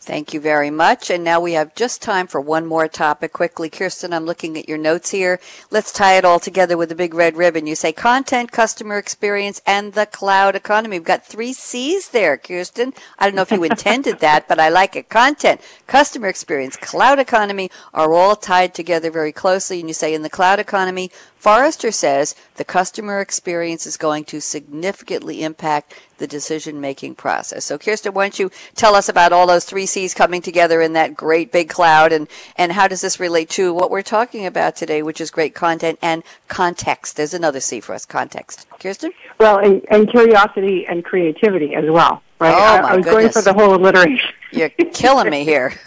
Thank 0.03 0.33
you 0.33 0.41
very 0.41 0.71
much. 0.71 1.11
And 1.11 1.23
now 1.23 1.41
we 1.41 1.53
have 1.53 1.75
just 1.75 2.01
time 2.01 2.27
for 2.27 2.41
one 2.41 2.65
more 2.65 2.89
topic 2.89 3.35
quickly. 3.35 3.69
Kirsten, 3.69 4.15
I'm 4.15 4.25
looking 4.25 4.57
at 4.57 4.67
your 4.67 4.79
notes 4.79 5.11
here. 5.11 5.39
Let's 5.71 5.93
tie 5.93 6.17
it 6.17 6.25
all 6.25 6.41
together 6.41 6.79
with 6.79 6.91
a 6.91 6.95
big 6.95 7.13
red 7.13 7.37
ribbon. 7.37 7.67
You 7.67 7.75
say 7.75 7.93
content, 7.93 8.51
customer 8.51 8.97
experience, 8.97 9.61
and 9.67 9.93
the 9.93 10.07
cloud 10.07 10.57
economy. 10.57 10.97
We've 10.97 11.07
got 11.07 11.27
three 11.27 11.53
C's 11.53 12.09
there, 12.09 12.39
Kirsten. 12.39 12.95
I 13.19 13.27
don't 13.27 13.35
know 13.35 13.43
if 13.43 13.51
you 13.51 13.63
intended 13.63 14.19
that, 14.21 14.49
but 14.49 14.59
I 14.59 14.71
like 14.71 14.97
it. 14.97 15.11
Content, 15.11 15.61
customer 15.87 16.29
experience, 16.29 16.77
cloud 16.77 17.19
economy 17.19 17.71
are 17.93 18.15
all 18.15 18.37
tied 18.37 18.73
together 18.73 19.11
very 19.11 19.33
closely. 19.33 19.81
And 19.81 19.89
you 19.91 19.95
say 19.95 20.15
in 20.15 20.23
the 20.23 20.31
cloud 20.31 20.59
economy, 20.59 21.11
Forrester 21.41 21.91
says 21.91 22.35
the 22.57 22.67
customer 22.67 23.19
experience 23.19 23.87
is 23.87 23.97
going 23.97 24.25
to 24.25 24.43
significantly 24.43 25.43
impact 25.43 25.95
the 26.19 26.27
decision 26.27 26.83
making 26.83 27.15
process. 27.15 27.65
So, 27.65 27.79
Kirsten, 27.79 28.13
why 28.13 28.25
don't 28.25 28.39
you 28.39 28.51
tell 28.75 28.95
us 28.95 29.09
about 29.09 29.33
all 29.33 29.47
those 29.47 29.65
three 29.65 29.87
C's 29.87 30.13
coming 30.13 30.43
together 30.43 30.83
in 30.83 30.93
that 30.93 31.17
great 31.17 31.51
big 31.51 31.71
cloud 31.71 32.13
and, 32.13 32.29
and 32.57 32.73
how 32.73 32.87
does 32.87 33.01
this 33.01 33.19
relate 33.19 33.49
to 33.51 33.73
what 33.73 33.91
we're 33.91 34.03
talking 34.03 34.45
about 34.45 34.77
today, 34.77 35.03
which 35.03 35.19
is 35.19 35.31
great 35.31 35.55
content 35.55 35.99
and 36.03 36.25
context? 36.49 37.17
There's 37.17 37.33
another 37.33 37.61
C 37.61 37.81
for 37.81 37.95
us 37.95 38.05
context. 38.05 38.67
Kirsten? 38.79 39.11
Well, 39.39 39.57
and, 39.61 39.83
and 39.91 40.11
curiosity 40.11 40.85
and 40.87 41.03
creativity 41.03 41.75
as 41.75 41.87
well. 41.89 42.23
Right? 42.39 42.53
Oh, 42.55 42.59
I, 42.59 42.81
my 42.83 42.89
I 42.91 42.97
was 42.97 43.07
goodness. 43.07 43.15
going 43.15 43.29
for 43.33 43.41
the 43.41 43.55
whole 43.55 43.75
alliteration. 43.77 44.29
You're 44.53 44.69
killing 44.69 45.31
me 45.31 45.45
here. 45.45 45.73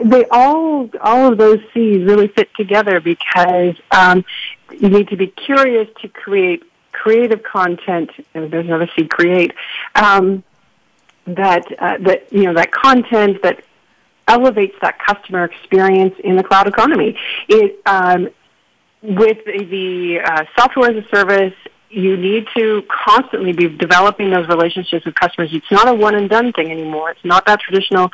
they 0.04 0.26
all 0.30 0.90
all 1.00 1.32
of 1.32 1.38
those 1.38 1.60
C's 1.72 2.04
really 2.04 2.28
fit 2.28 2.48
together 2.54 3.00
because 3.00 3.74
um, 3.90 4.24
you 4.70 4.88
need 4.88 5.08
to 5.08 5.16
be 5.16 5.28
curious 5.28 5.88
to 6.02 6.08
create 6.08 6.62
creative 6.92 7.42
content. 7.42 8.10
And 8.34 8.50
there's 8.50 8.66
another 8.66 8.90
C, 8.96 9.06
create. 9.06 9.52
Um, 9.94 10.42
that 11.26 11.66
uh, 11.78 11.98
that 12.00 12.32
you 12.32 12.44
know 12.44 12.54
that 12.54 12.70
content 12.70 13.42
that 13.42 13.64
elevates 14.28 14.76
that 14.80 14.98
customer 14.98 15.44
experience 15.44 16.14
in 16.22 16.36
the 16.36 16.42
cloud 16.42 16.68
economy. 16.68 17.18
It 17.48 17.80
um, 17.86 18.28
with 19.02 19.44
the 19.44 20.20
uh, 20.24 20.44
software 20.56 20.90
as 20.90 21.04
a 21.04 21.08
service 21.08 21.54
you 21.88 22.16
need 22.16 22.46
to 22.56 22.82
constantly 23.06 23.52
be 23.52 23.68
developing 23.68 24.30
those 24.30 24.48
relationships 24.48 25.06
with 25.06 25.14
customers. 25.14 25.50
It's 25.52 25.70
not 25.70 25.88
a 25.88 25.94
one 25.94 26.14
and 26.14 26.28
done 26.28 26.52
thing 26.52 26.70
anymore. 26.70 27.10
It's 27.10 27.24
not 27.24 27.46
that 27.46 27.60
traditional. 27.60 28.10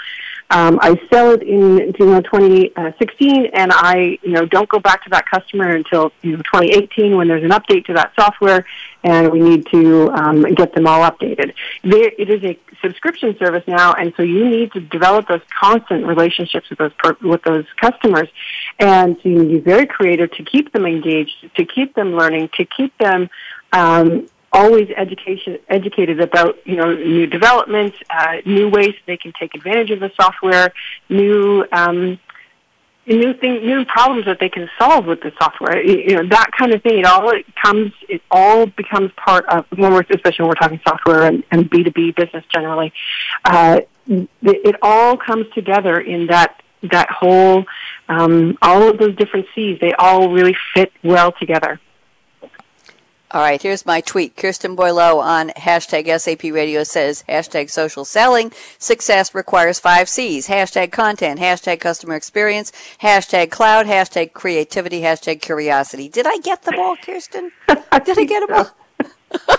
Um, 0.52 0.78
I 0.82 1.00
sell 1.10 1.30
it 1.30 1.42
in 1.42 1.94
you 1.98 2.06
know 2.06 2.20
2016, 2.20 3.46
and 3.54 3.72
I 3.72 4.18
you 4.22 4.32
know 4.32 4.44
don't 4.44 4.68
go 4.68 4.78
back 4.78 5.02
to 5.04 5.10
that 5.10 5.24
customer 5.26 5.70
until 5.70 6.12
you 6.20 6.32
know 6.32 6.42
2018 6.42 7.16
when 7.16 7.26
there's 7.26 7.42
an 7.42 7.50
update 7.50 7.86
to 7.86 7.94
that 7.94 8.12
software, 8.14 8.66
and 9.02 9.32
we 9.32 9.40
need 9.40 9.66
to 9.72 10.10
um, 10.10 10.42
get 10.54 10.74
them 10.74 10.86
all 10.86 11.10
updated. 11.10 11.54
It 11.82 12.28
is 12.28 12.44
a 12.44 12.58
subscription 12.82 13.34
service 13.38 13.64
now, 13.66 13.94
and 13.94 14.12
so 14.14 14.22
you 14.22 14.46
need 14.46 14.72
to 14.72 14.80
develop 14.80 15.26
those 15.26 15.40
constant 15.58 16.06
relationships 16.06 16.68
with 16.68 16.78
those 16.78 16.92
per, 16.98 17.16
with 17.22 17.42
those 17.44 17.64
customers, 17.80 18.28
and 18.78 19.16
so 19.22 19.30
you 19.30 19.38
need 19.38 19.48
to 19.48 19.54
be 19.54 19.60
very 19.60 19.86
creative 19.86 20.32
to 20.32 20.44
keep 20.44 20.70
them 20.74 20.84
engaged, 20.84 21.32
to 21.56 21.64
keep 21.64 21.94
them 21.94 22.14
learning, 22.14 22.50
to 22.58 22.66
keep 22.66 22.96
them 22.98 23.30
um, 23.72 24.26
always 24.52 24.88
education 24.96 25.58
educated 25.68 26.20
about 26.20 26.58
you 26.66 26.76
know 26.76 26.94
new 26.94 27.26
developments, 27.26 27.96
uh, 28.10 28.36
new 28.44 28.68
ways 28.68 28.94
they 29.06 29.16
can 29.16 29.32
take 29.38 29.54
advantage 29.54 29.90
of 29.90 30.00
the 30.00 30.10
software, 30.20 30.72
new 31.08 31.64
um, 31.72 32.18
new 33.06 33.34
thing, 33.34 33.66
new 33.66 33.84
problems 33.84 34.26
that 34.26 34.38
they 34.38 34.48
can 34.48 34.68
solve 34.78 35.06
with 35.06 35.20
the 35.22 35.32
software. 35.38 35.82
You 35.82 36.16
know 36.16 36.28
that 36.28 36.50
kind 36.56 36.72
of 36.72 36.82
thing. 36.82 36.98
It 36.98 37.06
all 37.06 37.32
comes. 37.60 37.92
It 38.08 38.22
all 38.30 38.66
becomes 38.66 39.10
part 39.16 39.46
of 39.46 39.66
when 39.76 39.92
we're 39.92 40.04
especially 40.10 40.44
when 40.44 40.48
we're 40.48 40.54
talking 40.54 40.80
software 40.86 41.22
and 41.50 41.70
B 41.70 41.84
two 41.84 41.90
B 41.90 42.12
business 42.12 42.44
generally. 42.52 42.92
Uh, 43.44 43.80
it 44.06 44.76
all 44.82 45.16
comes 45.16 45.46
together 45.54 45.98
in 46.00 46.26
that 46.26 46.62
that 46.90 47.08
whole 47.10 47.64
um, 48.08 48.58
all 48.60 48.88
of 48.88 48.98
those 48.98 49.16
different 49.16 49.46
C's. 49.54 49.78
They 49.80 49.92
all 49.94 50.30
really 50.30 50.56
fit 50.74 50.92
well 51.02 51.32
together. 51.32 51.80
All 53.34 53.40
right, 53.40 53.62
here's 53.62 53.86
my 53.86 54.02
tweet. 54.02 54.36
Kirsten 54.36 54.76
Boileau 54.76 55.18
on 55.18 55.48
hashtag 55.50 56.06
SAP 56.20 56.52
Radio 56.52 56.84
says 56.84 57.24
hashtag 57.26 57.70
social 57.70 58.04
selling. 58.04 58.52
Success 58.78 59.34
requires 59.34 59.80
five 59.80 60.06
C's. 60.10 60.48
Hashtag 60.48 60.92
content, 60.92 61.40
hashtag 61.40 61.80
customer 61.80 62.14
experience, 62.14 62.72
hashtag 63.00 63.50
cloud, 63.50 63.86
hashtag 63.86 64.34
creativity, 64.34 65.00
hashtag 65.00 65.40
curiosity. 65.40 66.10
Did 66.10 66.26
I 66.26 66.36
get 66.42 66.60
them 66.64 66.78
all, 66.78 66.94
Kirsten? 66.96 67.52
Did 67.68 68.18
I 68.18 68.24
get 68.24 68.46
them 68.46 68.54
all? 68.54 68.70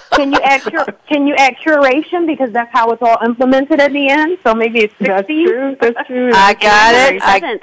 can 0.12 0.32
you 0.32 0.40
add 0.44 0.62
cur- 0.62 0.96
can 1.10 1.26
you 1.26 1.34
add 1.34 1.56
curation 1.56 2.28
because 2.28 2.52
that's 2.52 2.72
how 2.72 2.92
it's 2.92 3.02
all 3.02 3.18
implemented 3.26 3.80
at 3.80 3.92
the 3.92 4.08
end? 4.08 4.38
So 4.44 4.54
maybe 4.54 4.82
it's 4.82 4.94
60. 5.00 5.08
That's 5.08 5.28
true. 5.28 5.78
That's 5.82 5.98
true. 6.08 6.32
I 6.32 6.54
got 6.54 6.94
it. 6.94 7.22
I, 7.24 7.60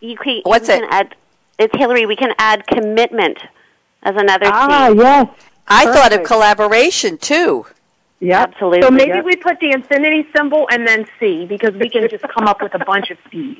you 0.00 0.16
can, 0.16 0.40
what's 0.42 0.66
you 0.66 0.74
it? 0.74 0.80
Can 0.80 0.88
add, 0.90 1.14
it's 1.60 1.78
Hillary. 1.78 2.04
We 2.06 2.16
can 2.16 2.34
add 2.36 2.66
commitment 2.66 3.38
as 4.02 4.16
another 4.16 4.46
ah, 4.46 4.88
C. 4.90 4.96
yes. 4.96 5.28
I 5.68 5.84
Perfect. 5.84 6.02
thought 6.02 6.12
of 6.20 6.26
collaboration 6.26 7.18
too. 7.18 7.66
Yeah, 8.20 8.42
absolutely. 8.42 8.82
So 8.82 8.90
maybe 8.90 9.16
yep. 9.16 9.24
we 9.24 9.36
put 9.36 9.58
the 9.60 9.72
infinity 9.72 10.28
symbol 10.34 10.68
and 10.70 10.86
then 10.86 11.06
C 11.18 11.44
because 11.44 11.74
we 11.74 11.88
can 11.88 12.08
just 12.08 12.24
come 12.28 12.46
up 12.46 12.62
with 12.62 12.74
a 12.74 12.84
bunch 12.84 13.10
of 13.10 13.18
C's. 13.30 13.58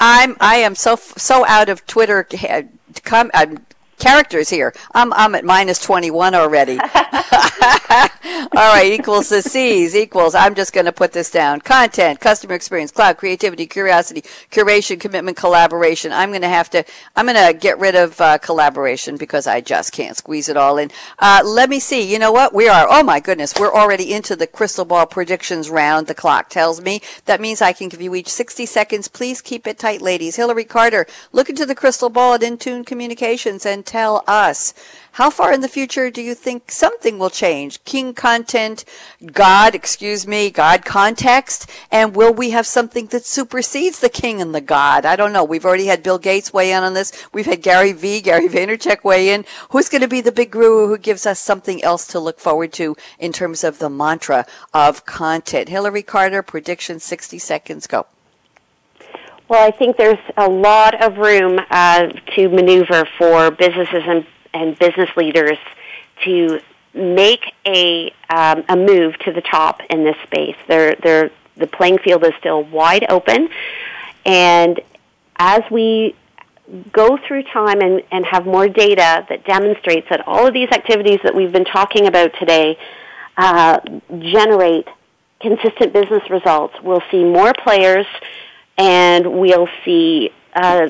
I'm 0.00 0.36
I 0.40 0.56
am 0.56 0.74
so 0.74 0.96
so 0.96 1.46
out 1.46 1.68
of 1.68 1.86
Twitter. 1.86 2.26
Come, 3.04 3.30
I'm 3.34 3.64
characters 4.02 4.50
here. 4.50 4.74
I'm 4.92 5.12
I'm 5.12 5.34
at 5.34 5.44
minus 5.44 5.78
21 5.78 6.34
already. 6.34 6.78
All 8.54 8.74
right, 8.74 8.92
equals 8.92 9.28
the 9.28 9.40
C's 9.40 9.94
equals. 9.94 10.34
I'm 10.34 10.54
just 10.54 10.72
going 10.72 10.86
to 10.86 10.92
put 10.92 11.12
this 11.12 11.30
down. 11.30 11.60
Content, 11.60 12.18
customer 12.18 12.54
experience, 12.54 12.90
cloud, 12.90 13.16
creativity, 13.16 13.66
curiosity, 13.66 14.22
curation, 14.50 14.98
commitment, 14.98 15.36
collaboration. 15.36 16.12
I'm 16.12 16.30
going 16.30 16.42
to 16.42 16.48
have 16.48 16.68
to. 16.70 16.84
I'm 17.14 17.26
going 17.26 17.52
to 17.52 17.58
get 17.58 17.78
rid 17.78 17.94
of 17.94 18.20
uh, 18.20 18.38
collaboration 18.38 19.16
because 19.16 19.46
I 19.46 19.60
just 19.60 19.92
can't 19.92 20.16
squeeze 20.16 20.48
it 20.48 20.56
all 20.56 20.78
in. 20.78 20.90
Uh, 21.18 21.42
let 21.44 21.70
me 21.70 21.78
see. 21.78 22.10
You 22.10 22.18
know 22.18 22.32
what? 22.32 22.52
We 22.52 22.68
are. 22.68 22.86
Oh 22.90 23.02
my 23.02 23.20
goodness, 23.20 23.54
we're 23.58 23.72
already 23.72 24.12
into 24.12 24.34
the 24.34 24.46
crystal 24.46 24.84
ball 24.84 25.06
predictions 25.06 25.70
round. 25.70 26.08
The 26.08 26.14
clock 26.14 26.48
tells 26.48 26.80
me 26.80 27.00
that 27.26 27.40
means 27.40 27.62
I 27.62 27.72
can 27.72 27.88
give 27.88 28.02
you 28.02 28.14
each 28.14 28.28
60 28.28 28.66
seconds. 28.66 29.06
Please 29.08 29.40
keep 29.40 29.66
it 29.66 29.78
tight, 29.78 30.02
ladies. 30.02 30.36
Hillary 30.36 30.64
Carter, 30.64 31.06
look 31.30 31.48
into 31.48 31.64
the 31.64 31.74
crystal 31.74 32.10
ball 32.10 32.34
at 32.34 32.40
Intune 32.40 32.84
Communications 32.84 33.64
and 33.64 33.86
tell 33.92 34.24
us 34.26 34.72
how 35.16 35.28
far 35.28 35.52
in 35.52 35.60
the 35.60 35.68
future 35.68 36.10
do 36.10 36.22
you 36.22 36.34
think 36.34 36.70
something 36.70 37.18
will 37.18 37.28
change? 37.28 37.84
King 37.84 38.14
content, 38.14 38.86
God, 39.26 39.74
excuse 39.74 40.26
me, 40.26 40.48
God 40.48 40.86
context, 40.86 41.68
and 41.90 42.16
will 42.16 42.32
we 42.32 42.50
have 42.52 42.66
something 42.66 43.08
that 43.08 43.26
supersedes 43.26 43.98
the 43.98 44.08
king 44.08 44.40
and 44.40 44.54
the 44.54 44.62
God? 44.62 45.04
I 45.04 45.14
don't 45.14 45.34
know. 45.34 45.44
We've 45.44 45.66
already 45.66 45.84
had 45.84 46.02
Bill 46.02 46.18
Gates 46.18 46.54
weigh 46.54 46.72
in 46.72 46.82
on 46.82 46.94
this. 46.94 47.12
We've 47.34 47.44
had 47.44 47.60
Gary 47.60 47.92
V, 47.92 48.22
Gary 48.22 48.48
Vaynerchuk 48.48 49.04
weigh 49.04 49.28
in. 49.28 49.44
Who's 49.68 49.90
going 49.90 50.00
to 50.00 50.08
be 50.08 50.22
the 50.22 50.32
big 50.32 50.50
guru 50.50 50.86
who 50.88 50.96
gives 50.96 51.26
us 51.26 51.38
something 51.38 51.84
else 51.84 52.06
to 52.06 52.18
look 52.18 52.40
forward 52.40 52.72
to 52.74 52.96
in 53.18 53.34
terms 53.34 53.62
of 53.62 53.78
the 53.78 53.90
mantra 53.90 54.46
of 54.72 55.04
content? 55.04 55.68
Hillary 55.68 56.02
Carter, 56.02 56.42
prediction 56.42 56.98
60 56.98 57.38
seconds, 57.38 57.86
go. 57.86 58.06
Well, 59.52 59.68
I 59.68 59.70
think 59.70 59.98
there's 59.98 60.16
a 60.38 60.48
lot 60.48 61.02
of 61.02 61.18
room 61.18 61.60
uh, 61.68 62.06
to 62.06 62.48
maneuver 62.48 63.06
for 63.18 63.50
businesses 63.50 64.02
and, 64.06 64.26
and 64.54 64.78
business 64.78 65.10
leaders 65.14 65.58
to 66.24 66.58
make 66.94 67.44
a 67.66 68.14
um, 68.30 68.64
a 68.70 68.76
move 68.76 69.18
to 69.26 69.30
the 69.30 69.42
top 69.42 69.82
in 69.90 70.04
this 70.04 70.16
space. 70.22 70.56
They're, 70.68 70.94
they're, 70.94 71.30
the 71.58 71.66
playing 71.66 71.98
field 71.98 72.24
is 72.24 72.32
still 72.40 72.62
wide 72.62 73.04
open, 73.10 73.50
and 74.24 74.80
as 75.36 75.60
we 75.70 76.16
go 76.90 77.18
through 77.18 77.42
time 77.42 77.82
and, 77.82 78.02
and 78.10 78.24
have 78.24 78.46
more 78.46 78.70
data 78.70 79.26
that 79.28 79.44
demonstrates 79.44 80.08
that 80.08 80.26
all 80.26 80.46
of 80.46 80.54
these 80.54 80.70
activities 80.70 81.20
that 81.24 81.34
we've 81.34 81.52
been 81.52 81.66
talking 81.66 82.06
about 82.06 82.32
today 82.38 82.78
uh, 83.36 83.80
generate 84.18 84.88
consistent 85.40 85.92
business 85.92 86.22
results, 86.30 86.74
we'll 86.82 87.02
see 87.10 87.22
more 87.22 87.52
players 87.52 88.06
and 88.78 89.40
we'll 89.40 89.68
see 89.84 90.30
uh, 90.54 90.88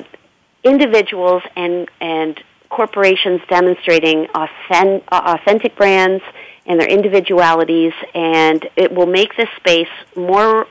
individuals 0.63 1.43
and 1.55 1.89
and 1.99 2.41
corporations 2.69 3.39
demonstrating 3.49 4.27
authentic, 4.33 5.07
authentic 5.11 5.75
brands 5.75 6.23
and 6.65 6.79
their 6.79 6.87
individualities, 6.87 7.93
and 8.15 8.67
it 8.75 8.91
will 8.91 9.05
make 9.05 9.35
this 9.35 9.49
space 9.57 9.89
more 10.15 10.67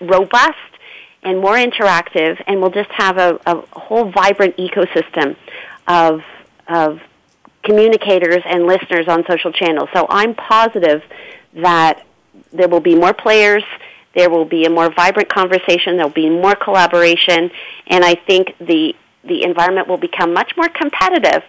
robust 0.00 0.56
and 1.22 1.40
more 1.40 1.54
interactive, 1.54 2.42
and 2.46 2.60
we'll 2.60 2.70
just 2.70 2.90
have 2.90 3.18
a, 3.18 3.38
a 3.46 3.56
whole 3.78 4.10
vibrant 4.10 4.56
ecosystem 4.56 5.36
of 5.86 6.22
of 6.66 7.00
communicators 7.62 8.42
and 8.46 8.66
listeners 8.66 9.06
on 9.08 9.24
social 9.28 9.52
channels. 9.52 9.88
So 9.92 10.06
I'm 10.08 10.34
positive 10.34 11.02
that 11.54 12.04
there 12.52 12.68
will 12.68 12.80
be 12.80 12.94
more 12.94 13.12
players 13.12 13.64
there 14.18 14.28
will 14.28 14.44
be 14.44 14.64
a 14.64 14.70
more 14.70 14.92
vibrant 14.92 15.28
conversation. 15.28 15.96
There 15.96 16.04
will 16.04 16.12
be 16.12 16.28
more 16.28 16.56
collaboration, 16.56 17.52
and 17.86 18.04
I 18.04 18.16
think 18.16 18.52
the 18.58 18.94
the 19.22 19.44
environment 19.44 19.86
will 19.86 19.98
become 19.98 20.32
much 20.32 20.56
more 20.56 20.68
competitive 20.68 21.42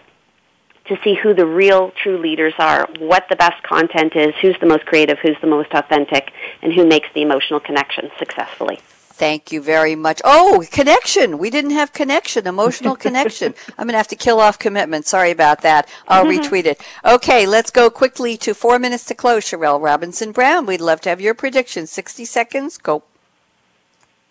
to 0.86 0.98
see 1.02 1.14
who 1.14 1.34
the 1.34 1.46
real 1.46 1.92
true 2.02 2.18
leaders 2.18 2.54
are, 2.58 2.88
what 2.98 3.24
the 3.28 3.36
best 3.36 3.62
content 3.62 4.14
is, 4.14 4.34
who's 4.40 4.56
the 4.60 4.66
most 4.66 4.86
creative, 4.86 5.18
who's 5.18 5.36
the 5.40 5.46
most 5.46 5.70
authentic, 5.72 6.32
and 6.62 6.72
who 6.72 6.86
makes 6.86 7.08
the 7.14 7.22
emotional 7.22 7.58
connection 7.60 8.10
successfully. 8.18 8.78
Thank 9.20 9.52
you 9.52 9.60
very 9.60 9.94
much. 9.94 10.22
Oh, 10.24 10.64
connection. 10.70 11.36
We 11.36 11.50
didn't 11.50 11.72
have 11.72 11.92
connection, 11.92 12.46
emotional 12.46 12.96
connection. 13.06 13.54
I'm 13.76 13.84
going 13.84 13.92
to 13.92 13.98
have 13.98 14.08
to 14.08 14.16
kill 14.16 14.40
off 14.40 14.58
commitment. 14.58 15.04
Sorry 15.06 15.30
about 15.30 15.60
that. 15.60 15.86
I'll 16.08 16.24
retweet 16.24 16.64
it. 16.64 16.80
Okay, 17.04 17.44
let's 17.46 17.70
go 17.70 17.90
quickly 17.90 18.38
to 18.38 18.54
four 18.54 18.78
minutes 18.78 19.04
to 19.04 19.14
close. 19.14 19.44
Charrele 19.44 19.78
Robinson 19.78 20.32
Brown, 20.32 20.64
we'd 20.64 20.80
love 20.80 21.02
to 21.02 21.10
have 21.10 21.20
your 21.20 21.34
prediction. 21.34 21.86
60 21.86 22.24
seconds. 22.24 22.78
Go. 22.78 23.02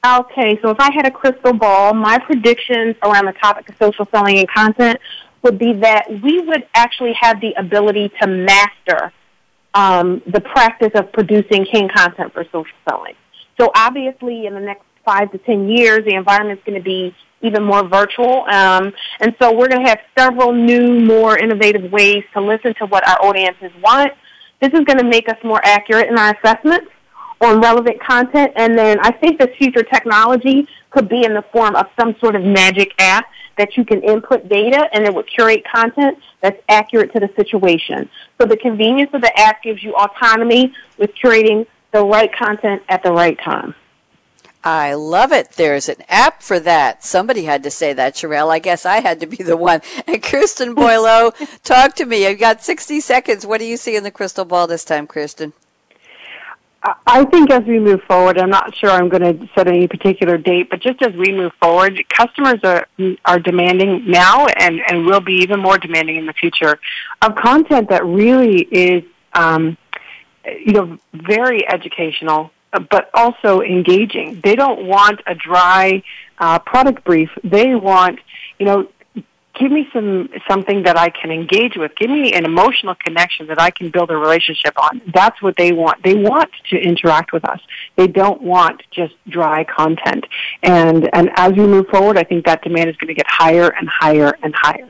Okay, 0.04 0.60
so 0.60 0.72
if 0.72 0.80
I 0.80 0.92
had 0.92 1.06
a 1.06 1.12
crystal 1.12 1.54
ball, 1.54 1.94
my 1.94 2.18
predictions 2.18 2.96
around 3.04 3.28
the 3.28 3.34
topic 3.34 3.70
of 3.70 3.76
social 3.78 4.08
selling 4.08 4.40
and 4.40 4.50
content 4.50 5.00
would 5.44 5.60
be 5.60 5.74
that 5.74 6.10
we 6.24 6.40
would 6.40 6.66
actually 6.74 7.14
have 7.14 7.40
the 7.42 7.54
ability 7.60 8.12
to 8.24 8.28
master 8.28 9.14
um, 9.76 10.24
the 10.26 10.42
practice 10.42 10.94
of 10.96 11.12
producing 11.12 11.66
king 11.66 11.90
content 11.96 12.34
for 12.34 12.44
social 12.46 12.76
selling. 12.90 13.14
So 13.60 13.72
obviously, 13.76 14.45
in 14.45 14.53
the 14.53 14.60
next 14.60 14.84
five 15.05 15.32
to 15.32 15.38
ten 15.39 15.68
years, 15.68 16.05
the 16.05 16.16
environment's 16.16 16.64
going 16.66 16.78
to 16.78 16.84
be 16.84 17.16
even 17.41 17.64
more 17.64 17.88
virtual, 17.88 18.43
um, 18.49 18.93
and 19.22 19.36
so 19.41 19.55
we're 19.55 19.70
going 19.70 19.84
to 19.84 19.89
have 19.89 19.99
several 20.18 20.51
new, 20.51 20.99
more 20.99 21.38
innovative 21.38 21.91
ways 21.91 22.24
to 22.34 22.41
listen 22.41 22.74
to 22.76 22.86
what 22.86 23.07
our 23.07 23.26
audiences 23.26 23.72
want, 23.82 24.12
This 24.62 24.74
is 24.74 24.82
going 24.84 24.97
to 24.97 25.05
make 25.05 25.30
us 25.30 25.38
more 25.43 25.62
accurate 25.64 26.10
in 26.10 26.18
our 26.18 26.36
assessments 26.36 26.91
on 27.41 27.62
relevant 27.62 28.01
content. 28.01 28.51
And 28.55 28.78
then 28.78 28.99
I 29.01 29.12
think 29.12 29.39
the 29.39 29.47
future 29.57 29.84
technology 29.84 30.68
could 30.89 31.07
be 31.07 31.24
in 31.24 31.34
the 31.34 31.43
form 31.53 31.76
of 31.76 31.88
some 31.99 32.16
sort 32.20 32.36
of 32.36 32.43
magic 32.43 32.93
app 32.99 33.26
that 33.57 33.78
you 33.78 33.86
can 33.86 34.01
input 34.03 34.47
data 34.49 34.89
and 34.93 35.05
it 35.05 35.14
would 35.14 35.28
curate 35.28 35.64
content 35.70 36.18
that's 36.41 36.60
accurate 36.70 37.14
to 37.14 37.20
the 37.20 37.30
situation. 37.36 38.10
So 38.39 38.47
the 38.47 38.57
convenience 38.57 39.12
of 39.14 39.22
the 39.22 39.38
app 39.38 39.64
gives 39.64 39.84
you 39.84 39.93
autonomy 39.95 40.74
with 40.97 41.12
curating 41.16 41.66
the 41.92 42.04
right 42.04 42.32
content 42.36 42.84
at 42.90 43.04
the 43.04 43.12
right 43.12 43.38
time. 43.40 43.76
I 44.64 44.94
love 44.94 45.32
it. 45.32 45.52
There's 45.52 45.88
an 45.88 46.04
app 46.10 46.44
for 46.44 46.60
that. 46.60 47.04
Somebody 47.04 47.46
had 47.46 47.64
to 47.64 47.72
say 47.72 47.94
that, 47.94 48.16
Charrele. 48.16 48.50
I 48.50 48.60
guess 48.60 48.86
I 48.86 49.00
had 49.00 49.22
to 49.22 49.26
be 49.26 49.38
the 49.38 49.56
one. 49.56 49.82
And 50.08 50.22
Kirsten 50.22 50.76
Boileau, 50.76 51.32
talk 51.64 51.96
to 51.96 52.06
me. 52.06 52.28
I've 52.28 52.40
got 52.40 52.62
60 52.62 53.00
seconds. 53.00 53.46
What 53.46 53.60
do 53.60 53.66
you 53.66 53.78
see 53.78 53.96
in 53.96 54.04
the 54.04 54.12
crystal 54.12 54.44
ball 54.46 54.68
this 54.68 54.84
time, 54.84 55.08
Kirsten? 55.08 55.54
I 57.06 57.26
think 57.26 57.52
as 57.52 57.64
we 57.66 57.78
move 57.78 58.02
forward, 58.04 58.38
I'm 58.38 58.50
not 58.50 58.74
sure 58.76 58.90
I'm 58.90 59.10
going 59.10 59.22
to 59.22 59.50
set 59.54 59.68
any 59.68 59.88
particular 59.88 60.38
date, 60.38 60.70
but 60.70 60.80
just 60.80 61.02
as 61.02 61.14
we 61.14 61.32
move 61.34 61.52
forward, 61.62 62.02
customers 62.10 62.60
are 62.64 62.88
are 63.26 63.40
demanding 63.40 64.10
now 64.10 64.48
and 64.48 64.80
and 64.88 65.06
will 65.06 65.20
be 65.20 65.34
even 65.34 65.60
more 65.60 65.78
demanding 65.78 66.16
in 66.16 66.26
the 66.26 66.34
future 66.34 66.80
of 67.22 67.36
content 67.36 67.90
that 67.90 68.06
really 68.06 68.62
is, 68.72 69.04
um, 69.34 69.78
you 70.46 70.74
know, 70.74 70.98
very 71.14 71.68
educational, 71.68 72.52
but 72.72 73.10
also 73.14 73.62
engaging. 73.62 74.42
They 74.44 74.56
don't 74.56 74.86
want 74.86 75.22
a 75.26 75.36
dry 75.36 76.04
uh, 76.38 76.60
product 76.60 77.04
brief. 77.04 77.30
They 77.44 77.76
want, 77.76 78.20
you 78.58 78.66
know, 78.66 78.88
give 79.60 79.72
me 79.72 79.88
some 79.92 80.30
something 80.48 80.84
that 80.84 80.98
I 80.98 81.10
can 81.10 81.32
engage 81.32 81.76
with. 81.76 81.96
Give 81.96 82.10
me 82.10 82.34
an 82.34 82.46
emotional 82.46 82.96
connection 82.96 83.48
that 83.48 83.60
I 83.60 83.72
can 83.72 83.90
build 83.90 84.10
a 84.10 84.16
relationship 84.16 84.74
on. 84.82 85.02
That's 85.14 85.42
what 85.42 85.56
they 85.58 85.72
want. 85.74 86.02
They 86.04 86.16
want 86.16 86.52
to 86.70 86.78
interact 86.78 87.34
with 87.34 87.44
us. 87.46 87.60
They 87.98 88.08
don't 88.08 88.42
want 88.42 88.82
just 88.92 89.14
dry 89.28 89.66
content. 89.66 90.26
And 90.64 91.10
and 91.14 91.30
as 91.36 91.54
we 91.54 91.68
move 91.68 91.88
forward, 91.88 92.18
I 92.18 92.24
think 92.24 92.46
that 92.46 92.64
demand 92.64 92.90
is 92.90 92.96
going 92.96 93.10
to 93.10 93.14
get 93.14 93.28
higher 93.28 93.70
and 93.70 93.88
higher 93.90 94.34
and 94.42 94.54
higher. 94.56 94.90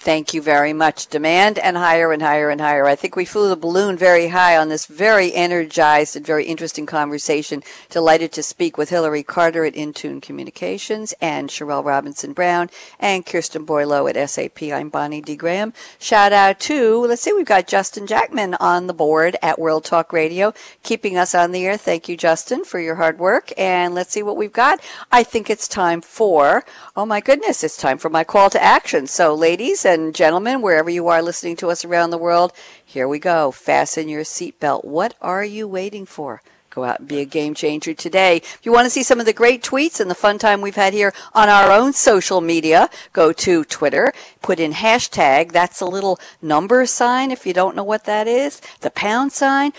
Thank 0.00 0.32
you 0.32 0.40
very 0.40 0.72
much. 0.72 1.08
Demand 1.08 1.58
and 1.58 1.76
higher 1.76 2.12
and 2.12 2.22
higher 2.22 2.50
and 2.50 2.60
higher. 2.60 2.86
I 2.86 2.94
think 2.94 3.16
we 3.16 3.24
flew 3.24 3.48
the 3.48 3.56
balloon 3.56 3.96
very 3.96 4.28
high 4.28 4.56
on 4.56 4.68
this 4.68 4.86
very 4.86 5.34
energized 5.34 6.14
and 6.14 6.24
very 6.24 6.44
interesting 6.44 6.86
conversation. 6.86 7.64
Delighted 7.90 8.30
to 8.32 8.44
speak 8.44 8.78
with 8.78 8.90
Hillary 8.90 9.24
Carter 9.24 9.64
at 9.64 9.74
Intune 9.74 10.22
Communications 10.22 11.14
and 11.20 11.50
Charrele 11.50 11.84
Robinson 11.84 12.32
Brown 12.32 12.70
and 13.00 13.26
Kirsten 13.26 13.66
Boileau 13.66 14.06
at 14.08 14.30
SAP. 14.30 14.62
I'm 14.62 14.88
Bonnie 14.88 15.20
D. 15.20 15.34
Graham. 15.34 15.72
Shout 15.98 16.32
out 16.32 16.60
to, 16.60 17.00
let's 17.00 17.22
see, 17.22 17.32
we've 17.32 17.44
got 17.44 17.66
Justin 17.66 18.06
Jackman 18.06 18.54
on 18.54 18.86
the 18.86 18.94
board 18.94 19.36
at 19.42 19.58
World 19.58 19.84
Talk 19.84 20.12
Radio, 20.12 20.54
keeping 20.84 21.18
us 21.18 21.34
on 21.34 21.50
the 21.50 21.66
air. 21.66 21.76
Thank 21.76 22.08
you, 22.08 22.16
Justin, 22.16 22.64
for 22.64 22.78
your 22.78 22.94
hard 22.94 23.18
work. 23.18 23.50
And 23.58 23.96
let's 23.96 24.12
see 24.12 24.22
what 24.22 24.36
we've 24.36 24.52
got. 24.52 24.80
I 25.10 25.24
think 25.24 25.50
it's 25.50 25.66
time 25.66 26.02
for, 26.02 26.64
oh 26.96 27.04
my 27.04 27.20
goodness, 27.20 27.64
it's 27.64 27.76
time 27.76 27.98
for 27.98 28.08
my 28.08 28.22
call 28.22 28.48
to 28.50 28.62
action. 28.62 29.08
So, 29.08 29.34
ladies, 29.34 29.87
and 29.88 30.14
gentlemen, 30.14 30.60
wherever 30.60 30.90
you 30.90 31.08
are 31.08 31.22
listening 31.22 31.56
to 31.56 31.70
us 31.70 31.84
around 31.84 32.10
the 32.10 32.18
world, 32.18 32.52
here 32.84 33.08
we 33.08 33.18
go. 33.18 33.50
Fasten 33.50 34.08
your 34.08 34.22
seatbelt. 34.22 34.84
What 34.84 35.14
are 35.20 35.44
you 35.44 35.66
waiting 35.66 36.06
for? 36.06 36.42
Go 36.70 36.84
out 36.84 37.00
and 37.00 37.08
be 37.08 37.18
a 37.20 37.24
game 37.24 37.54
changer 37.54 37.94
today. 37.94 38.36
If 38.36 38.60
you 38.62 38.70
want 38.70 38.84
to 38.86 38.90
see 38.90 39.02
some 39.02 39.18
of 39.18 39.26
the 39.26 39.32
great 39.32 39.62
tweets 39.62 40.00
and 40.00 40.10
the 40.10 40.14
fun 40.14 40.38
time 40.38 40.60
we've 40.60 40.76
had 40.76 40.92
here 40.92 41.14
on 41.34 41.48
our 41.48 41.72
own 41.72 41.92
social 41.92 42.40
media, 42.40 42.90
go 43.12 43.32
to 43.32 43.64
Twitter, 43.64 44.12
put 44.42 44.60
in 44.60 44.72
hashtag, 44.72 45.50
that's 45.50 45.80
a 45.80 45.86
little 45.86 46.20
number 46.42 46.84
sign 46.86 47.30
if 47.30 47.46
you 47.46 47.54
don't 47.54 47.74
know 47.74 47.82
what 47.82 48.04
that 48.04 48.28
is, 48.28 48.60
the 48.80 48.90
pound 48.90 49.32
sign, 49.32 49.72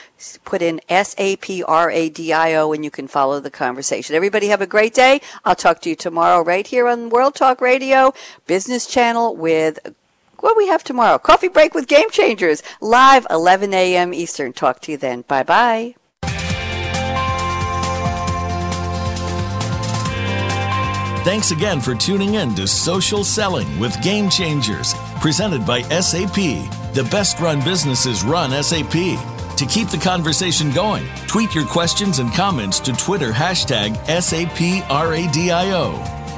put 0.43 0.61
in 0.61 0.81
S-A-P-R-A-D-I-O 0.89 2.73
and 2.73 2.83
you 2.83 2.91
can 2.91 3.07
follow 3.07 3.39
the 3.39 3.51
conversation. 3.51 4.15
Everybody 4.15 4.47
have 4.47 4.61
a 4.61 4.67
great 4.67 4.93
day. 4.93 5.21
I'll 5.45 5.55
talk 5.55 5.81
to 5.81 5.89
you 5.89 5.95
tomorrow 5.95 6.43
right 6.43 6.65
here 6.65 6.87
on 6.87 7.09
World 7.09 7.35
Talk 7.35 7.61
Radio, 7.61 8.13
Business 8.47 8.87
Channel 8.87 9.35
with 9.35 9.79
what 10.43 10.57
we 10.57 10.67
have 10.67 10.83
tomorrow. 10.83 11.17
Coffee 11.17 11.47
break 11.49 11.73
with 11.73 11.87
Game 11.87 12.09
Changers, 12.11 12.63
live 12.81 13.25
11 13.29 13.73
a.m. 13.73 14.13
Eastern. 14.13 14.53
Talk 14.53 14.79
to 14.81 14.91
you 14.91 14.97
then. 14.97 15.21
Bye 15.21 15.43
bye. 15.43 15.95
Thanks 21.23 21.51
again 21.51 21.79
for 21.81 21.93
tuning 21.93 22.35
in 22.35 22.55
to 22.55 22.65
Social 22.65 23.23
Selling 23.23 23.77
with 23.77 24.01
Game 24.01 24.29
Changers, 24.29 24.95
presented 25.21 25.65
by 25.65 25.81
SAP. 25.83 26.33
The 26.95 27.07
best 27.11 27.39
run 27.39 27.63
businesses 27.63 28.23
run 28.23 28.51
SAP. 28.63 28.93
To 29.57 29.65
keep 29.69 29.89
the 29.89 29.97
conversation 29.97 30.71
going, 30.71 31.05
tweet 31.27 31.53
your 31.53 31.65
questions 31.65 32.19
and 32.19 32.33
comments 32.33 32.79
to 32.79 32.93
Twitter 32.93 33.31
hashtag 33.31 33.97
SAPRADIO. 34.07 34.89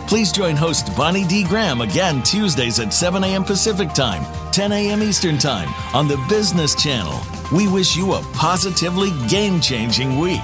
Please 0.07 0.31
join 0.31 0.55
host 0.55 0.95
Bonnie 0.97 1.25
D. 1.25 1.43
Graham 1.43 1.81
again 1.81 2.21
Tuesdays 2.23 2.79
at 2.79 2.93
7 2.93 3.23
a.m. 3.23 3.43
Pacific 3.43 3.93
Time, 3.93 4.25
10 4.51 4.71
a.m. 4.71 5.01
Eastern 5.01 5.37
Time 5.37 5.69
on 5.95 6.07
the 6.07 6.17
Business 6.29 6.75
Channel. 6.75 7.19
We 7.53 7.67
wish 7.67 7.95
you 7.95 8.13
a 8.13 8.21
positively 8.33 9.11
game 9.27 9.61
changing 9.61 10.19
week. 10.19 10.41